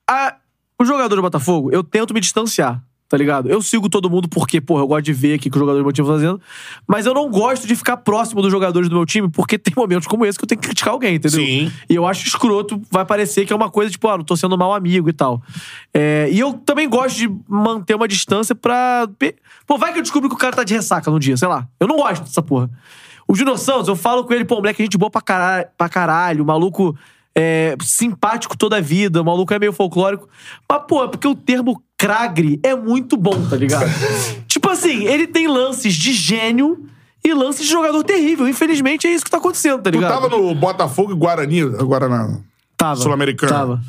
[0.09, 0.35] a-
[0.79, 3.49] o jogador do Botafogo, eu tento me distanciar, tá ligado?
[3.49, 5.81] Eu sigo todo mundo porque, porra, eu gosto de ver aqui o que os jogadores
[5.81, 6.41] do meu time estão fazendo,
[6.87, 10.07] mas eu não gosto de ficar próximo dos jogadores do meu time porque tem momentos
[10.07, 11.39] como esse que eu tenho que criticar alguém, entendeu?
[11.39, 11.71] Sim.
[11.89, 14.57] E eu acho escroto, vai parecer que é uma coisa tipo, ah, não tô sendo
[14.57, 15.41] mau amigo e tal.
[15.93, 19.07] É, e eu também gosto de manter uma distância pra.
[19.65, 21.67] Pô, vai que eu descubro que o cara tá de ressaca num dia, sei lá.
[21.79, 22.69] Eu não gosto dessa porra.
[23.27, 26.45] O Júnior Santos, eu falo com ele, pô, moleque, gente boa pra caralho, pra caralho
[26.45, 26.97] maluco
[27.35, 30.27] é, simpático toda a vida, o maluco é meio folclórico.
[30.67, 33.89] Mas, pô, é porque o termo cragre é muito bom, tá ligado?
[34.47, 36.85] tipo assim, ele tem lances de gênio
[37.25, 38.47] e lances de jogador terrível.
[38.47, 40.13] Infelizmente é isso que tá acontecendo, tá Tu ligado?
[40.21, 42.37] tava no Botafogo e Guarani, agora na
[42.77, 42.95] Tava.
[43.01, 43.51] Sul-Americana.
[43.51, 43.81] Tava.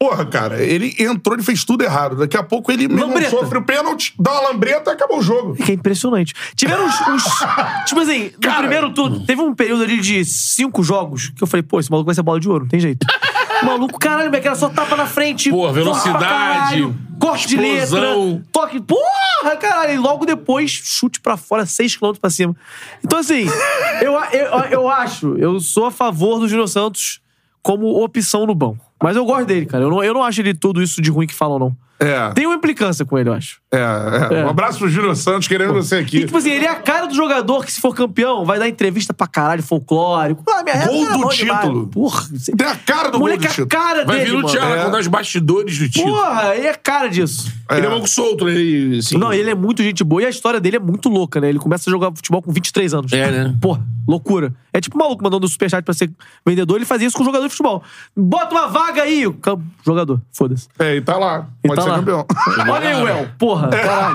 [0.00, 2.16] Porra, cara, ele entrou e fez tudo errado.
[2.16, 5.54] Daqui a pouco ele mesmo sofre o pênalti, dá uma lambreta e acabou o jogo.
[5.54, 6.34] Que é impressionante.
[6.56, 6.94] Tiveram uns.
[7.06, 7.24] uns-
[7.86, 11.62] tipo assim, no primeiro turno, teve um período ali de cinco jogos que eu falei,
[11.62, 13.06] pô, esse maluco vai ser bola de ouro, não tem jeito.
[13.64, 15.50] Maluco, caralho, moleque, era só tapa na frente.
[15.50, 18.14] Pô, velocidade, Corte de letra.
[18.50, 18.80] Toque.
[18.80, 19.94] Porra, caralho.
[19.94, 22.56] E logo depois, chute pra fora, 6km pra cima.
[23.04, 23.46] Então, assim,
[24.02, 27.20] eu, eu, eu acho, eu sou a favor do Júnior Santos
[27.62, 28.84] como opção no banco.
[29.00, 29.84] Mas eu gosto dele, cara.
[29.84, 31.76] Eu não, eu não acho ele tudo isso de ruim que falam, não.
[32.02, 33.60] É, Tem uma implicância com ele, eu acho.
[33.72, 34.40] é, é.
[34.40, 34.44] É.
[34.44, 36.20] Um abraço pro Júnior Santos, querendo você E, aqui.
[36.20, 39.14] tipo assim, ele é a cara do jogador que, se for campeão, vai dar entrevista
[39.14, 40.42] pra caralho, folclórico.
[40.48, 41.60] Ah, minha Gol do bom demais.
[41.60, 41.86] título.
[41.88, 42.22] Porra.
[42.32, 43.68] você- Tem a cara do Moleque, gol do a título.
[43.68, 44.48] cara Vai dele, vir o mano.
[44.48, 44.84] Thiago É.
[44.84, 46.14] contar os bastidores do título.
[46.16, 47.52] Porra, ele é cara disso.
[47.70, 48.52] Ele é um pouco solto, né?
[48.52, 51.40] Ele, assim, Não, ele é muito gente boa e a história dele é muito louca,
[51.40, 51.48] né?
[51.48, 53.12] Ele começa a jogar futebol com 23 anos.
[53.12, 53.54] É, né?
[53.60, 54.52] Porra, loucura.
[54.74, 56.10] É tipo o maluco mandando superchat pra ser
[56.46, 57.82] vendedor, ele fazia isso com jogador de futebol.
[58.16, 60.20] Bota uma vaga aí, o cam- jogador.
[60.32, 60.66] Foda-se.
[60.78, 61.46] É, e tá lá.
[61.62, 61.96] Ele Pode tá ser lá.
[61.96, 62.26] campeão.
[62.72, 63.28] Olha aí, Well.
[63.38, 64.14] Porra, caralho.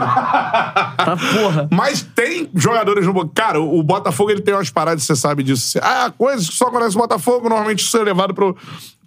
[0.98, 1.70] Tá porra.
[1.72, 3.14] Mas tem jogadores no.
[3.14, 5.78] Bo- Cara, o Botafogo ele tem umas paradas, você sabe disso.
[5.82, 8.56] Ah, coisas que só acontece no Botafogo, normalmente isso é levado pro,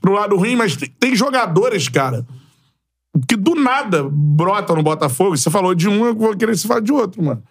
[0.01, 2.25] pro lado ruim, mas tem, tem jogadores, cara,
[3.29, 5.37] que do nada brotam no Botafogo.
[5.37, 7.43] Você falou de um, eu vou querer se falar de outro, mano.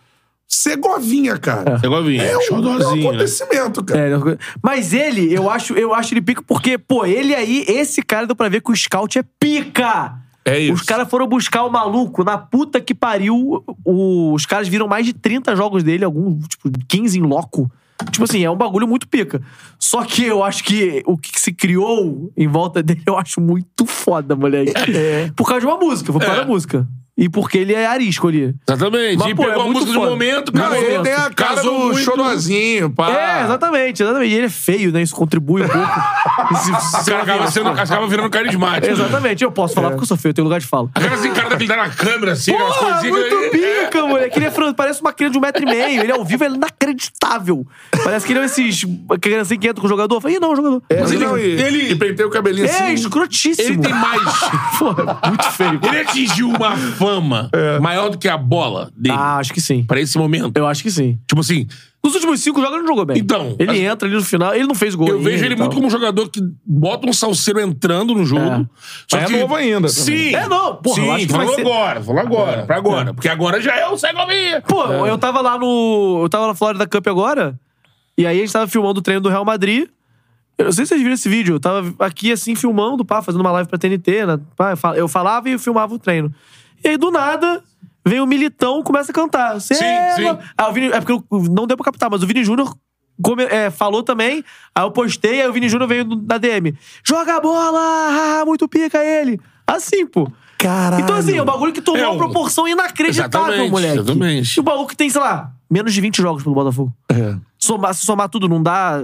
[0.49, 1.79] Segovinha, cara.
[1.81, 2.23] É igual vinha.
[2.23, 3.07] É um, é um Xodózinho, né?
[3.09, 3.99] acontecimento, cara.
[4.01, 8.25] É, mas ele, eu acho, eu acho ele pica porque, pô, ele aí, esse cara
[8.25, 10.15] deu pra ver que o scout é pica.
[10.43, 10.73] É isso.
[10.73, 13.63] Os caras foram buscar o maluco na puta que pariu.
[13.85, 17.71] O- os caras viram mais de 30 jogos dele, alguns, tipo, 15 em loco.
[18.11, 19.41] Tipo assim, é um bagulho muito pica.
[19.77, 23.85] Só que eu acho que o que se criou em volta dele, eu acho muito
[23.85, 24.73] foda, moleque.
[24.97, 25.29] É.
[25.35, 26.39] Por causa de uma música, por causa É.
[26.41, 26.87] da música.
[27.21, 28.55] E porque ele é arisco ali.
[28.65, 29.17] Exatamente.
[29.17, 30.09] Mas, e pô, pegou é a música foda.
[30.09, 30.77] momento, Não, cara.
[30.79, 31.99] ele tem a Casou do muito.
[31.99, 33.09] chorozinho, pá.
[33.11, 34.31] É, exatamente, exatamente.
[34.31, 35.01] E ele é feio, né?
[35.01, 35.89] Isso contribui um pouco.
[36.53, 38.87] Esse- O cara acaba, sendo, acaba virando carismático.
[38.93, 40.89] Exatamente, eu posso falar porque eu sou feio, eu tenho lugar de fala.
[40.95, 43.11] A cara assim, cara daquele na câmera, assim, Porra, coisinhas.
[43.11, 44.39] muito que- pica, moleque.
[44.39, 46.01] Ele é parece uma criança de um metro e meio.
[46.01, 47.67] Ele ao vivo é inacreditável.
[48.03, 48.85] Parece que ele é esses
[49.21, 50.15] criancinha que entra com o jogador.
[50.15, 50.81] Eu falei, não, jogador.
[50.89, 52.93] É, Mas ele- não, e, ele- e pentei o cabelinho É, assim.
[52.93, 53.67] escrotíssimo.
[53.69, 54.21] Ele tem mais.
[54.79, 55.79] Porra, muito feio.
[55.83, 56.75] Ele atingiu uma
[57.15, 57.49] fama
[57.81, 59.83] maior do que a bola dele Ah, acho que sim.
[59.83, 60.55] pra esse momento.
[60.57, 61.17] Eu acho que sim.
[61.27, 61.67] Tipo assim,
[62.03, 63.17] Nos últimos cinco jogos ele não jogou bem.
[63.17, 65.07] Então, Ele entra ali no final, ele não fez gol.
[65.09, 68.41] eu vejo ele muito como um jogador que bota um salseiro entrando no jogo.
[68.41, 68.65] É.
[69.07, 69.89] Só Mas é que, novo ainda também.
[69.91, 70.33] Sim.
[70.35, 73.13] É, não, porra, sim, eu acho que vai falou ser- agora, falou agora, pra agora.
[73.13, 74.61] Porque agora já é o Segovia.
[74.65, 76.21] Pô, eu tava lá no.
[76.23, 77.59] Eu tava na Florida Cup agora.
[78.17, 79.87] E aí a gente tava filmando o treino do Real Madrid.
[80.57, 81.55] Eu não sei se vocês viram esse vídeo.
[81.55, 84.25] Eu tava aqui assim, filmando, pá, fazendo uma live pra TNT.
[84.25, 84.39] Né?
[84.57, 86.33] Pá, eu falava e eu filmava o treino.
[86.83, 87.61] E aí, do nada,
[88.05, 89.59] vem o Militão começa a cantar.
[89.61, 90.37] Sim, sim.
[90.57, 92.75] Ah, o Vini, é porque não deu pra captar, mas o Vini Júnior
[93.21, 94.43] come- é, falou também.
[94.73, 96.73] Aí eu postei, aí o Vini Júnior veio na DM.
[97.03, 97.79] Joga a bola!
[98.41, 99.39] ah, muito pica ele!
[99.67, 100.27] Assim, pô.
[100.57, 101.03] Caralho.
[101.03, 103.99] Então, assim, é um bagulho que tomou É uma um- proporção inacreditável, Exatamente, moleque.
[103.99, 104.57] exatamente.
[104.57, 106.93] E o maluco tem, sei lá, menos de 20 jogos pelo Botafogo.
[107.09, 107.35] É.
[107.57, 109.03] Somar, se somar tudo, não dá.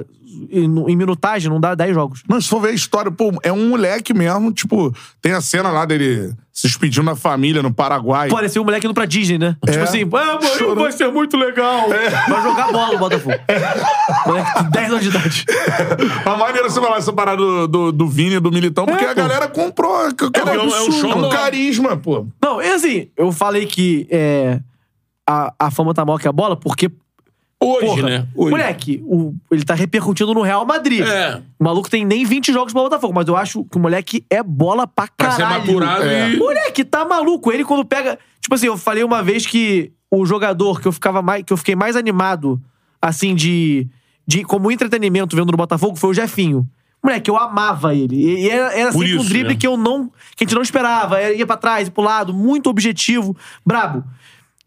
[0.51, 2.23] Em, em minutagem, não dá 10 jogos.
[2.27, 5.69] Não, se for ver a história, pô, é um moleque mesmo, tipo, tem a cena
[5.69, 8.29] lá dele se despedindo da família no Paraguai.
[8.29, 9.57] Pareceu um moleque indo pra Disney, né?
[9.67, 9.71] É.
[9.71, 11.89] Tipo assim, ah, mano, vai ser muito legal.
[11.89, 13.36] Vai jogar bola no Botafogo.
[14.25, 15.45] Moleque de 10 anos de idade.
[16.25, 19.09] A maneira você falar essa parada do, do, do Vini e do Militão, porque É,
[19.09, 19.91] a galera comprou.
[20.33, 21.29] Cara, É, é um show um novo.
[21.36, 22.25] carisma, pô.
[22.41, 24.59] Não, e assim, eu falei que é,
[25.27, 26.89] a, a fama tá maior que a bola, porque.
[27.61, 28.27] Hoje, porra, né?
[28.35, 28.51] Hoje.
[28.51, 31.01] Moleque, o- ele tá repercutindo no Real Madrid.
[31.01, 31.41] É.
[31.59, 34.43] O maluco tem nem 20 jogos pro Botafogo, mas eu acho que o moleque é
[34.43, 35.65] bola pra Pra ser caralho.
[35.65, 36.31] maturado É.
[36.31, 36.37] e...
[36.37, 37.51] Moleque, tá maluco.
[37.51, 38.19] Ele quando pega.
[38.41, 41.43] Tipo assim, eu falei uma vez que o jogador que eu ficava mais.
[41.43, 42.61] que eu fiquei mais animado,
[43.01, 43.87] assim, de.
[44.27, 46.67] de como entretenimento vendo no Botafogo foi o Jefinho.
[47.03, 48.15] Moleque, eu amava ele.
[48.15, 49.59] E era, era sempre um isso, drible né?
[49.59, 50.07] que eu não.
[50.35, 51.19] que a gente não esperava.
[51.19, 53.35] Era- Ia pra trás, pro lado, muito objetivo,
[53.65, 54.03] brabo.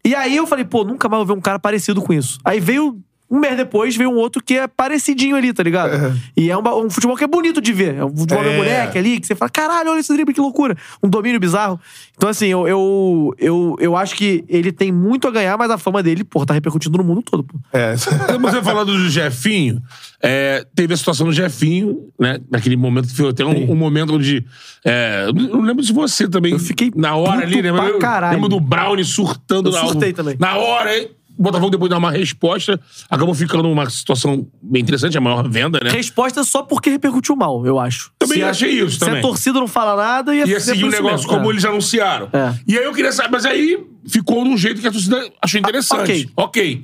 [0.03, 2.39] E aí eu falei, pô, nunca mais vou ver um cara parecido com isso.
[2.43, 3.01] Aí veio.
[3.31, 6.19] Um mês depois veio um outro que é parecidinho ali, tá ligado?
[6.35, 7.95] E é um, um futebol que é bonito de ver.
[7.95, 8.49] É um futebol É.
[8.49, 10.75] de moleque ali, que você fala, caralho, olha esse drible, que loucura.
[11.03, 11.79] Um domínio bizarro.
[12.17, 15.77] Então, assim, eu, eu, eu, eu acho que ele tem muito a ganhar, mas a
[15.77, 17.55] fama dele, pô, tá repercutindo no mundo todo, pô.
[17.71, 17.93] É.
[18.27, 19.81] Quando você falando do Jefinho,
[20.21, 22.39] é, teve a situação do Jefinho, né?
[22.49, 24.43] Naquele momento que foi até um, um momento onde.
[24.83, 26.53] É, eu não lembro se você também.
[26.53, 27.71] Eu fiquei na hora puto ali, né?
[27.99, 28.33] caralho.
[28.33, 30.35] Lembro do Brownie surtando Eu na surtei também.
[30.39, 31.09] Na hora, hein?
[31.39, 32.77] O Botafogo depois de dar uma resposta,
[33.09, 35.89] acabou ficando uma situação bem interessante, a maior venda, né?
[35.89, 38.11] Resposta só porque repercutiu mal, eu acho.
[38.19, 39.19] Também Se a- achei isso Se também.
[39.19, 41.29] a torcida não fala nada, ia, Ia seguir o negócio mesmo.
[41.29, 41.53] como É.
[41.53, 42.27] eles anunciaram.
[42.33, 42.53] É.
[42.67, 45.57] E aí eu queria saber, mas aí ficou de um jeito que a torcida achou
[45.61, 46.01] interessante.
[46.01, 46.29] ok.
[46.35, 46.83] Ok.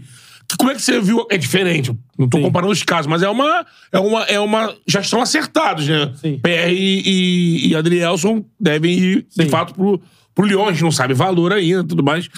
[0.58, 1.26] Como é que você viu?
[1.30, 1.92] É diferente.
[2.18, 2.44] Não tô Sim.
[2.44, 3.66] comparando os casos, mas é uma.
[3.92, 6.14] É uma, é uma já estão acertados, né?
[6.16, 6.40] Sim.
[6.42, 9.44] PR e, e, e Adrielson devem ir, Sim.
[9.44, 10.00] de fato, pro,
[10.34, 10.68] pro Lyon.
[10.68, 12.30] A gente não sabe valor ainda tudo mais.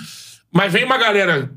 [0.51, 1.51] Mas vem uma galera.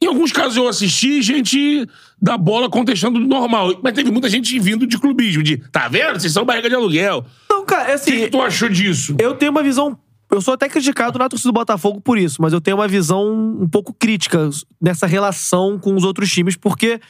[0.00, 1.86] Em alguns casos eu assisti gente
[2.20, 3.80] da bola contestando do normal.
[3.82, 6.20] Mas teve muita gente vindo de clubismo, de tá vendo?
[6.20, 7.24] Vocês são barriga de aluguel.
[7.50, 9.16] Não, cara, é O assim, que, que tu achou disso?
[9.18, 9.98] eu tenho uma visão.
[10.30, 13.32] Eu sou até criticado na torcida do Botafogo por isso, mas eu tenho uma visão
[13.60, 17.00] um pouco crítica nessa relação com os outros times, porque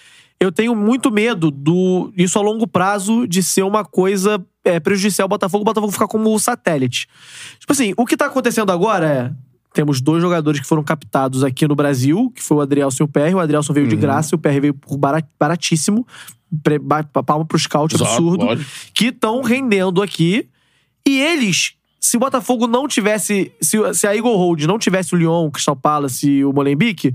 [0.40, 5.24] eu tenho muito medo do isso a longo prazo de ser uma coisa é, prejudicial
[5.24, 7.08] ao Botafogo, o Botafogo ficar como satélite.
[7.58, 9.47] Tipo assim, o que tá acontecendo agora é.
[9.74, 13.08] Temos dois jogadores que foram captados aqui no Brasil, que foi o Adrielson e o
[13.08, 13.34] PR.
[13.34, 16.06] O Adrielson veio de graça e o PR veio por bara- baratíssimo.
[17.26, 18.44] Palma pro scout, Exato, absurdo.
[18.46, 18.70] lógico.
[18.94, 20.48] Que estão rendendo aqui.
[21.06, 23.52] E eles, se o Botafogo não tivesse.
[23.60, 27.14] Se, se a Eagle Hold não tivesse o Lyon, o Crystal Palace e o Molenbeek,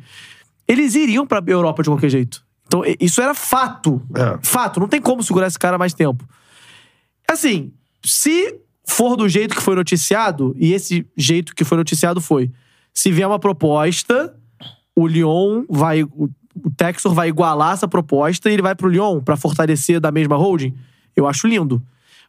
[0.67, 2.43] eles iriam pra Europa de qualquer jeito.
[2.67, 4.01] Então, isso era fato.
[4.15, 4.39] É.
[4.43, 4.79] Fato.
[4.79, 6.23] Não tem como segurar esse cara mais tempo.
[7.29, 7.71] Assim,
[8.03, 12.51] se for do jeito que foi noticiado, e esse jeito que foi noticiado foi:
[12.93, 14.35] se vier uma proposta,
[14.95, 16.03] o Lyon vai.
[16.03, 16.29] O,
[16.77, 20.75] Texor vai igualar essa proposta e ele vai pro Lyon pra fortalecer da mesma holding.
[21.15, 21.81] Eu acho lindo.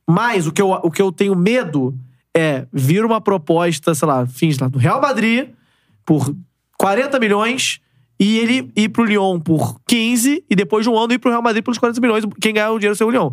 [0.08, 1.94] Mas o que eu, o que eu tenho medo
[2.34, 5.50] é vir uma proposta, sei lá, fins lá, do Real Madrid
[6.06, 6.34] por
[6.78, 7.80] 40 milhões
[8.18, 11.42] e ele ir pro Lyon por 15 e depois de um ano ir pro Real
[11.42, 12.24] Madrid pelos 40 milhões.
[12.40, 13.30] Quem ganhar o dinheiro ser o Lyon.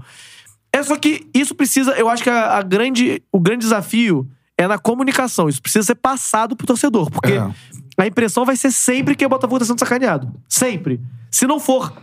[0.73, 4.67] É só que isso precisa, eu acho que a, a grande, o grande desafio é
[4.67, 5.49] na comunicação.
[5.49, 7.09] Isso precisa ser passado pro torcedor.
[7.11, 7.49] Porque É.
[7.97, 10.31] a impressão vai ser sempre que o Botafogo tá sendo sacaneado.
[10.47, 11.01] Sempre.
[11.29, 11.93] Se não for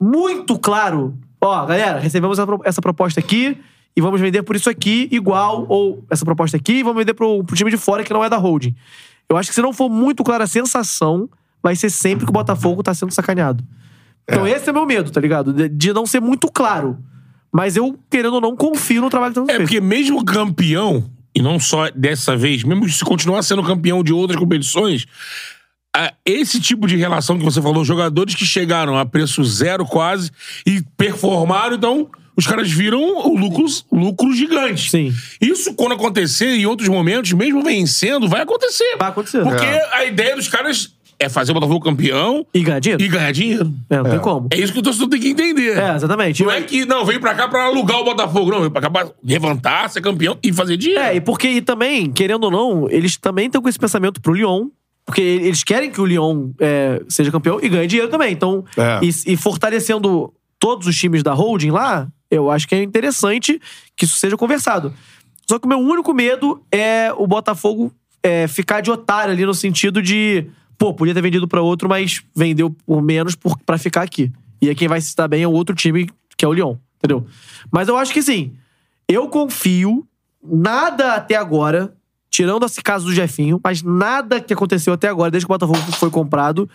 [0.00, 3.56] muito claro, ó, galera, recebemos essa pro- essa proposta aqui
[3.96, 7.42] e vamos vender por isso aqui igual, ou essa proposta aqui e vamos vender pro,
[7.44, 8.74] pro time de fora que não é da holding.
[9.28, 11.28] Eu acho que se não for muito clara a sensação,
[11.62, 13.64] vai ser sempre que o Botafogo tá sendo sacaneado.
[14.28, 15.52] Então esse é meu medo, tá ligado?
[15.52, 16.98] De, de não ser muito claro.
[17.52, 19.68] Mas eu, querendo ou não, confio no trabalho que tá sendo É feito.
[19.68, 24.38] porque mesmo campeão, e não só dessa vez, mesmo se continuar sendo campeão de outras
[24.38, 25.06] competições,
[26.24, 30.30] esse tipo de relação que você falou, jogadores que chegaram a preço zero quase
[30.64, 33.00] e performaram, então os caras viram
[33.34, 34.90] lucros, lucros gigantes.
[34.90, 35.12] Sim.
[35.40, 38.96] Isso, quando acontecer em outros momentos, mesmo vencendo, vai acontecer.
[38.98, 39.42] Vai acontecer.
[39.42, 39.94] Porque É.
[39.96, 43.02] a ideia dos caras é fazer o Botafogo campeão E ganhar dinheiro?
[43.02, 43.72] e ganhar dinheiro.
[43.90, 44.48] É, não tem como.
[44.50, 45.78] É isso que o torcedor tem que entender.
[45.78, 46.42] É, exatamente.
[46.42, 48.50] Não é que, não, veio pra cá pra alugar o Botafogo.
[48.50, 51.02] Não, veio pra cá pra levantar, ser campeão e fazer dinheiro.
[51.04, 54.32] É, e porque e também, querendo ou não, eles também estão com esse pensamento pro
[54.32, 54.68] Lyon.
[55.04, 58.32] Porque eles querem que o Lyon é, seja campeão e ganhe dinheiro também.
[58.32, 59.00] Então, É.
[59.04, 63.60] e, e fortalecendo todos os times da holding lá, eu acho que é interessante
[63.96, 64.92] que isso seja conversado.
[65.48, 67.92] Só que o meu único medo é o Botafogo
[68.22, 70.46] é, ficar de otário ali no sentido de,
[70.80, 74.32] pô, podia ter vendido pra outro, mas vendeu por menos por, pra ficar aqui.
[74.62, 76.08] E aí quem vai se dar bem é o outro time,
[76.38, 77.26] que é o Lyon, entendeu?
[77.70, 78.54] Mas eu acho que sim.
[79.06, 80.08] Eu confio,
[80.42, 81.94] nada até agora,
[82.30, 85.92] tirando esse caso do Jefinho, mas nada que aconteceu até agora, desde que o Botafogo
[85.92, 86.66] foi comprado,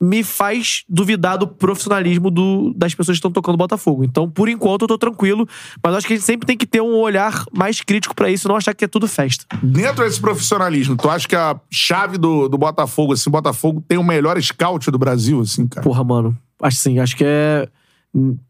[0.00, 4.04] me faz duvidar do profissionalismo do- das pessoas que estão tocando o Botafogo.
[4.04, 5.46] Então, por enquanto, eu tô tranquilo,
[5.82, 8.46] mas acho que a gente sempre tem que ter um olhar mais crítico pra isso
[8.48, 9.44] não achar que é tudo festa.
[9.62, 13.98] Dentro desse profissionalismo, tu acha que a chave do, do Botafogo, assim, o Botafogo tem
[13.98, 15.82] o melhor scout do Brasil, assim, cara?
[15.82, 16.38] Porra, mano.
[16.62, 17.68] Acho sim, acho que é.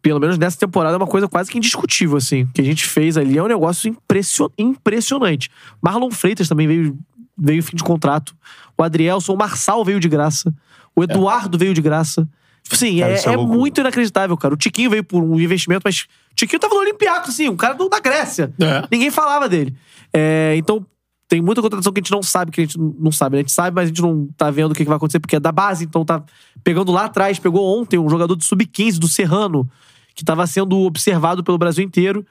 [0.00, 2.42] Pelo menos nessa temporada é uma coisa quase que indiscutível, assim.
[2.44, 5.50] O que a gente fez ali é um negócio impression- impressionante.
[5.82, 6.98] Marlon Freitas também veio,
[7.36, 8.34] veio fim de contrato.
[8.78, 10.54] O Adrielson, o Marçal veio de graça.
[10.98, 12.28] O Eduardo veio de graça.
[12.62, 14.52] Tipo assim, Cara, é, é é muito inacreditável, cara.
[14.54, 17.74] O Tiquinho veio por um investimento, mas o Tiquinho tava no Olympiacos, assim, um cara
[17.74, 18.52] do- da Grécia.
[18.60, 18.86] É.
[18.90, 19.74] Ninguém falava dele.
[20.12, 20.84] É, então,
[21.28, 23.36] tem muita contratação que a gente não sabe, que a gente não sabe.
[23.36, 23.40] né?
[23.40, 25.36] A gente sabe, mas a gente não tá vendo o que que vai acontecer, porque
[25.36, 26.22] é da base, então tá
[26.64, 27.38] pegando lá atrás.
[27.38, 29.68] Pegou ontem um jogador do Sub-15, do Serrano,
[30.14, 32.26] que tava sendo observado pelo Brasil inteiro.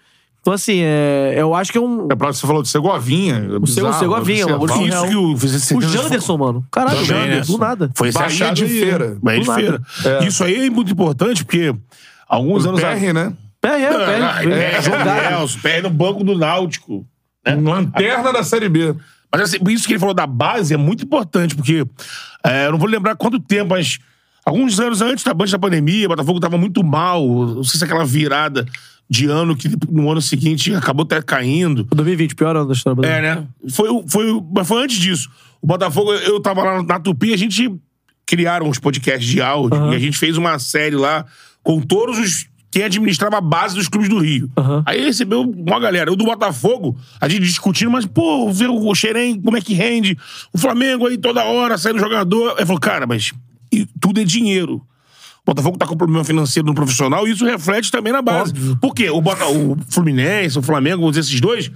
[0.48, 2.08] Então, assim, é, eu acho que é um.
[2.10, 3.50] É pra você falou de Segovinha.
[3.62, 4.78] O Segovinha, o bagulho observar.
[4.78, 5.04] surreal.
[5.04, 6.66] Isso que o, você O Janderson, mano.
[6.72, 7.42] Caralho, Também, né?
[7.42, 7.92] do nada.
[7.94, 8.70] Foi esse Bahia achado de aí.
[8.70, 9.18] feira.
[9.22, 9.62] Bahia de Do nada.
[9.62, 10.22] feira.
[10.22, 10.26] É.
[10.26, 11.76] Isso aí é muito importante, porque
[12.30, 13.34] alguns O anos PR, né?
[13.62, 15.30] É, é, Ah, é, é.
[15.32, 17.06] Nelson, PR no banco do Náutico.
[17.46, 18.96] Lanterna da Série B.
[19.30, 21.86] Mas assim, isso que ele falou da base é muito importante, porque
[22.42, 24.00] é, eu não vou lembrar quanto tempo, mas
[24.46, 27.28] alguns anos antes da, antes da pandemia, o Botafogo estava muito mal.
[27.28, 28.66] Não sei se aquela virada
[29.10, 31.86] de ano que no ano seguinte acabou até caindo.
[31.86, 33.36] 2020, pior ano da história É, brasileira.
[33.42, 33.48] né?
[33.70, 35.30] Foi, foi, mas foi antes disso.
[35.62, 37.74] O Botafogo, eu tava lá na Tupi, a gente
[38.26, 39.94] criaram uns podcasts de áudio Aham.
[39.94, 41.26] e a gente fez uma série lá
[41.64, 42.48] com todos os.
[42.70, 44.52] Quem administrava a base dos clubes do Rio.
[44.58, 44.84] Aham.
[44.86, 46.12] Aí recebeu uma galera.
[46.12, 50.18] O do Botafogo, a gente discutindo, mas, pô, ver o Xerém, como é que rende?
[50.54, 52.56] O Flamengo aí toda hora saindo jogador.
[52.60, 53.32] Aí falou, cara, mas
[53.72, 54.82] e tudo é dinheiro.
[55.48, 58.52] Botafogo tá com problema financeiro no profissional e isso reflete também na base.
[58.52, 58.78] Óbvio.
[58.82, 59.10] Por quê?
[59.10, 61.72] O, Bota, o Fluminense, o Flamengo, esses dois,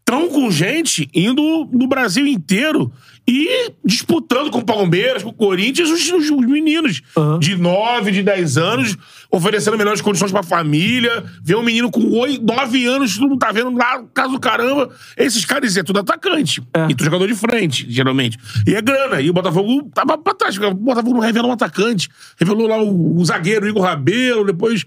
[0.00, 2.92] estão com gente indo no Brasil inteiro
[3.26, 7.38] e disputando com o Palmeiras, com o Corinthians, os, os- os meninos Aham.
[7.40, 8.96] de 9, de 10 anos,
[9.36, 11.24] oferecendo melhores condições pra família.
[11.42, 14.90] Ver um menino com 8, 9 anos, tu não tá vendo lá, caso do caramba.
[15.16, 16.62] Esses caras é tudo atacante.
[16.74, 16.86] É.
[16.90, 18.38] E tu jogador de frente, geralmente.
[18.66, 19.20] E é grana.
[19.20, 20.56] E o Botafogo tava pra trás.
[20.58, 22.08] O Botafogo não revela um atacante.
[22.38, 24.84] Revelou lá o, o zagueiro Igor Rabelo, depois.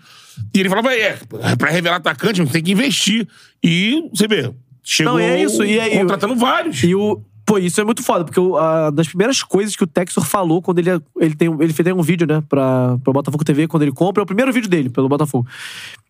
[0.53, 1.17] E ele falava: é,
[1.57, 3.27] pra revelar atacante, tem que investir.
[3.63, 4.51] E você vê,
[4.83, 5.63] chegou Não, é isso.
[5.63, 6.83] E aí, contratando vários.
[6.83, 7.21] E o.
[7.49, 10.61] Pô, isso é muito foda, porque o- a, das primeiras coisas que o Texor falou
[10.61, 13.91] quando ele, ele, tem, ele fez um vídeo, né, pra, pra Botafogo TV, quando ele
[13.91, 15.47] compra, é o primeiro vídeo dele, pelo Botafogo.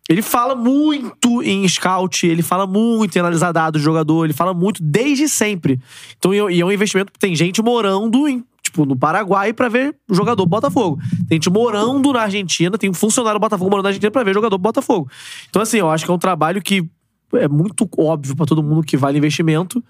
[0.06, 4.52] Ele fala muito em scout, ele fala muito em analisar dados do jogador, ele fala
[4.52, 5.80] muito desde sempre.
[6.18, 8.44] Então, e é- e é um investimento que tem gente morando em.
[8.62, 10.98] Tipo, no Paraguai pra ver jogador do Botafogo.
[11.26, 14.34] Tem gente morando na Argentina, tem um funcionário do Botafogo morando na Argentina pra ver
[14.34, 15.08] jogador do Botafogo.
[15.48, 16.84] Então, assim, eu acho que é um trabalho que
[17.32, 19.82] é muito óbvio pra todo mundo que vale investimento,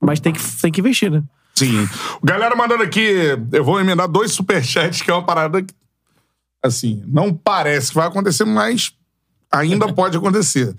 [0.00, 1.22] mas tem que, tem que investir, né?
[1.54, 1.88] Sim.
[2.22, 5.74] Galera mandando aqui, eu vou emendar dois superchats, que é uma parada que,
[6.62, 8.92] assim, não parece que vai acontecer, mas
[9.50, 10.74] ainda pode acontecer.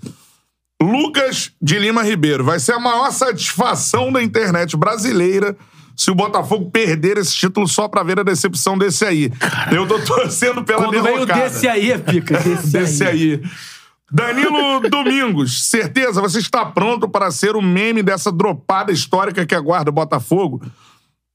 [0.80, 5.56] Lucas de Lima Ribeiro, vai ser a maior satisfação da internet brasileira
[5.96, 9.32] se o Botafogo perder esse título só pra ver a decepção desse aí.
[9.72, 11.40] Eu tô torcendo pela Quando veio derrocada.
[11.40, 12.38] desse aí, é pica.
[12.38, 13.42] Desse, Desse aí.
[14.10, 19.90] Danilo Domingos, certeza, você está pronto para ser o meme dessa dropada histórica que aguarda
[19.90, 20.62] o Botafogo?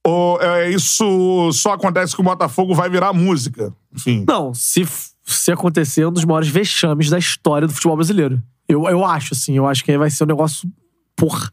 [0.05, 3.74] Ou é, isso só acontece que o Botafogo vai virar música?
[3.93, 4.26] Enfim.
[4.28, 4.86] Não, se,
[5.24, 8.41] se acontecer, é um dos maiores vexames da história do futebol brasileiro.
[8.67, 9.55] Eu, eu acho, assim.
[9.55, 10.67] Eu acho que vai ser um negócio.
[11.15, 11.49] Porra.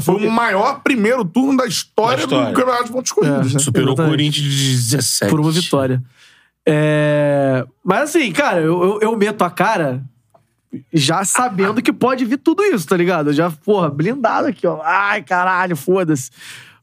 [0.00, 2.52] Foi o maior primeiro turno da história, Da história.
[2.52, 3.54] do Campeonato de Pontos Corridos.
[3.54, 3.58] né?
[3.58, 4.12] Superou o Exatamente.
[4.12, 5.30] Corinthians de 17.
[5.30, 6.02] por uma vitória.
[6.66, 10.04] É, Mas assim, cara, eu, eu, eu meto a cara
[10.92, 13.32] já sabendo que pode vir tudo isso, tá ligado?
[13.32, 14.80] Já, porra, blindado aqui, ó.
[14.82, 16.30] Ai, caralho, foda-se.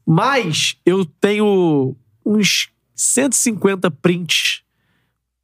[0.04, 4.62] Mas eu tenho uns 150 prints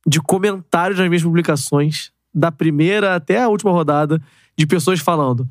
[0.07, 4.21] de comentários nas minhas publicações, da primeira até a última rodada,
[4.57, 5.49] de pessoas falando.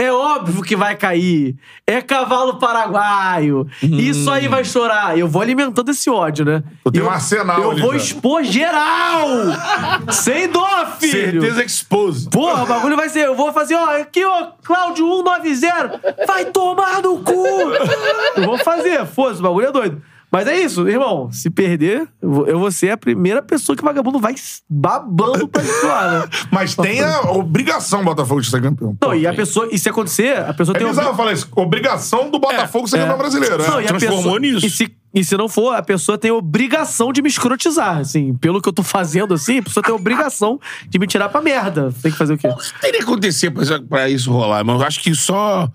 [0.00, 1.54] É óbvio que vai cair.
[1.86, 3.66] É cavalo paraguaio.
[3.82, 5.18] Isso aí vai chorar.
[5.18, 6.62] Eu vou alimentando esse ódio, né?
[6.82, 9.28] Eu tenho um arsenal Eu ali vou expor geral!
[10.10, 11.42] Sem dó, filho!
[11.42, 12.30] Certeza expose.
[12.30, 13.26] Porra, o bagulho vai ser.
[13.26, 16.16] Eu vou fazer, ó, aqui, ó, Cláudio 190.
[16.26, 17.44] Vai tomar no cu!
[18.36, 20.02] Eu vou fazer, foda-se, o bagulho é doido.
[20.30, 21.30] Mas é isso, irmão.
[21.32, 24.34] Se perder, eu vou, ser a primeira pessoa que o vagabundo vai
[24.68, 26.28] babando pra zoar, né?
[26.52, 28.96] Mas tem a obrigação do Botafogo de ser campeão.
[29.00, 29.68] Não, e a pessoa.
[29.72, 31.48] E se acontecer, a pessoa É tem bizarro falar isso.
[31.56, 33.00] Obrigação do Botafogo ser É.
[33.00, 33.58] campeão brasileiro.
[33.58, 33.82] Não, né?
[33.82, 34.66] e a transformou pessoa, nisso.
[34.66, 38.32] E se, e se não for, a pessoa tem obrigação de me escrotizar, assim.
[38.34, 41.92] Pelo que eu tô fazendo, assim, a pessoa tem obrigação de me tirar pra merda.
[42.00, 42.46] Tem que fazer o quê?
[42.46, 44.64] O que teria que acontecer pra isso, pra isso rolar?
[44.64, 45.68] Mas eu acho que só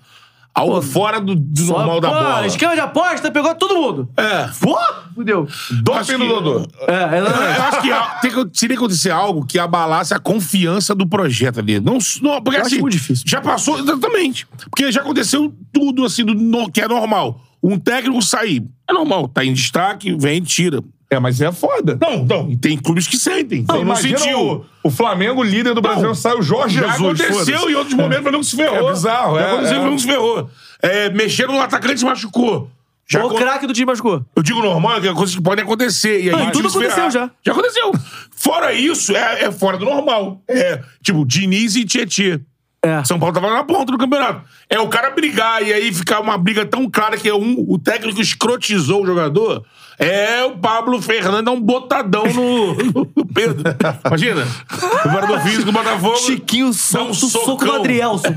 [0.55, 2.47] algo fora do, do Só- normal da Pô, bola.
[2.47, 4.09] Esquema de aposta, pegou todo mundo.
[4.15, 4.47] É.
[4.59, 4.77] Pô,
[5.13, 5.47] fudeu.
[5.83, 6.67] Doping do Dodô.
[6.87, 7.59] É, Eu exatamente.
[7.61, 11.59] acho que a- tem que teria que acontecer algo que abalasse a confiança do projeto
[11.59, 11.79] ali.
[11.79, 13.25] Não, não porque Eu acho assim, muito difícil.
[13.27, 14.47] já passou, exatamente.
[14.69, 17.41] Porque já aconteceu tudo assim, do, no- que é normal.
[17.61, 20.81] Um técnico sair, é normal, tá em destaque, vem, tira.
[21.15, 21.97] É, mas é foda.
[22.01, 23.65] Não, não, e tem clubes que sentem.
[23.67, 24.39] Não, Não, sentiu.
[24.83, 26.15] o, o Flamengo, líder do Brasil, Não.
[26.15, 27.21] sai o Jorge Já Jesus.
[27.21, 28.89] aconteceu em outros momentos, o Flamengo se ferrou.
[28.89, 29.77] É bizarro, Já é, aconteceu, é.
[29.77, 30.49] o Flamengo se ferrou.
[30.81, 32.69] É, mexeram no atacante e se machucou.
[33.07, 34.25] Já o acon- craque do time machucou.
[34.35, 36.21] Eu digo normal, que é coisa que pode acontecer.
[36.23, 37.29] E aí, Não, tudo aconteceu já.
[37.45, 37.91] Já aconteceu.
[38.31, 40.41] Fora isso, é, é fora do normal.
[40.47, 42.39] É, tipo, Diniz e Tietê.
[42.85, 43.03] É.
[43.03, 44.41] São Paulo tava na ponta do campeonato.
[44.69, 47.79] É o cara brigar e aí ficar uma briga tão clara que é um, o
[47.79, 49.63] técnico escrotizou o jogador.
[49.97, 52.75] É o Pablo Fernandes dá um botadão no,
[53.15, 53.63] no Pedro.
[54.05, 54.45] Imagina.
[54.71, 56.17] O preparador físico do Botafogo.
[56.17, 57.67] Chiquinho dá um o soco socão.
[57.67, 58.33] do Adrielson.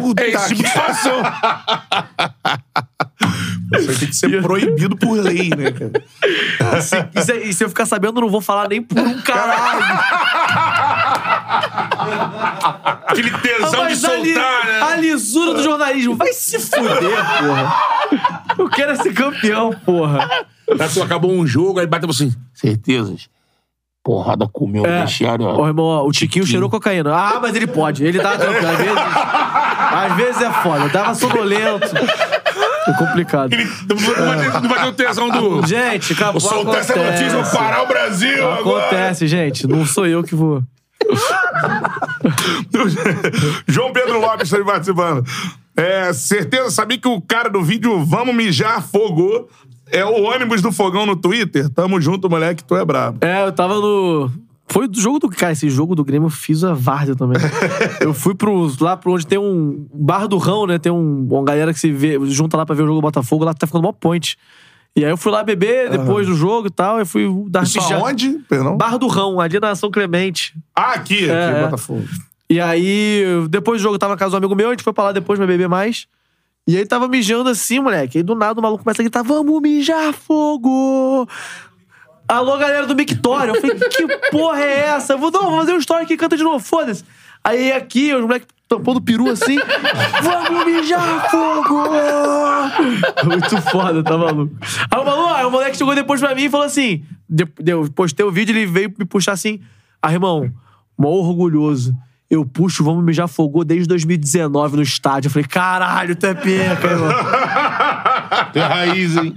[0.00, 1.22] Puta É esse tipo de situação.
[3.78, 5.92] Isso aí tem que ser proibido por lei, né, cara?
[6.78, 8.98] E se, e se- e se eu ficar sabendo, eu não vou falar nem por
[8.98, 9.84] um caralho.
[13.06, 14.80] Aquele tesão de soltar, né?
[14.82, 16.16] A lisura do jornalismo.
[16.16, 16.90] Vai se fuder,
[17.40, 17.74] porra.
[18.58, 20.28] Eu quero ser campeão, porra.
[20.80, 22.34] Assim, acabou um jogo, aí bateu assim.
[22.52, 23.28] Certezas.
[24.04, 24.98] Porrada comeu É.
[24.98, 25.66] o vestiário, ó.
[25.66, 27.12] Irmão, ó, o Tiquinho cheirou cocaína.
[27.14, 28.04] Ah, mas ele pode.
[28.04, 28.68] Ele tá tranquilo.
[28.68, 28.98] Às vezes,
[29.92, 30.88] às vezes é foda.
[30.88, 31.86] Tava sonolento.
[31.96, 33.52] É complicado.
[33.52, 35.66] Ele não vai ter- não vai ter o tesão do.
[35.66, 36.40] Gente, acabou.
[36.40, 37.56] Soltar essa notícia, vou acontece.
[37.58, 38.86] parar o Brasil agora.
[38.86, 39.66] Acontece, gente.
[39.66, 40.62] Não sou eu que vou.
[43.66, 45.24] João Pedro Lopes aí participando.
[45.76, 49.48] É, certeza, sabia que o cara do vídeo Vamos Mijar Fogo
[49.90, 51.68] é o ônibus do fogão no Twitter?
[51.70, 53.18] Tamo junto, moleque, tu é brabo.
[53.20, 54.30] É, eu tava no.
[54.66, 55.28] Foi do jogo do.
[55.30, 57.40] Cara, esse jogo do Grêmio eu fiz a várzea também.
[58.00, 59.86] eu fui pro, lá pro onde tem um.
[59.94, 60.78] Bar do Rão, né?
[60.78, 63.44] Tem um, uma galera que se vê, junta lá pra ver o jogo do Botafogo,
[63.44, 64.36] lá tá ficando mó point.
[64.98, 66.98] E aí eu fui lá beber depois do jogo e tal.
[66.98, 68.02] Eu fui dar Isso mijada.
[68.02, 68.30] aonde?
[68.48, 68.76] Perdão?
[68.76, 70.54] Bar do Rão, ali na São Clemente.
[70.74, 71.62] Ah, aqui, aqui, É, é.
[71.64, 72.04] Botafogo.
[72.50, 74.92] E aí, depois do jogo, eu tava na casa do amigo meu, a gente foi
[74.92, 76.08] pra lá depois pra beber mais.
[76.66, 78.18] E aí tava mijando assim, moleque.
[78.18, 81.28] Aí do nada o maluco começa a gritar: Vamos mijar fogo!
[82.26, 83.54] Alô, galera do Mictório.
[83.54, 85.12] Eu falei: Que porra é essa?
[85.14, 87.04] Eu vou, não, vou fazer um story aqui, canta de novo, foda-se.
[87.44, 89.56] Aí aqui, os moleques tampando peru assim:
[90.22, 91.84] Vamos mijar fogo!
[93.24, 94.54] Muito foda, tá maluco?
[94.90, 97.88] Aí o maluco, aí o moleque chegou depois pra mim e falou assim: de- Eu
[97.94, 99.60] postei o vídeo, ele veio me puxar assim:
[100.02, 100.50] Ah, irmão,
[100.98, 101.94] mó orgulhoso.
[102.30, 105.28] Eu puxo, vamos mijar fogou desde 2019 no estádio.
[105.28, 107.08] Eu falei, caralho, tu é peca, irmão.
[108.52, 109.34] Tem raiz, hein?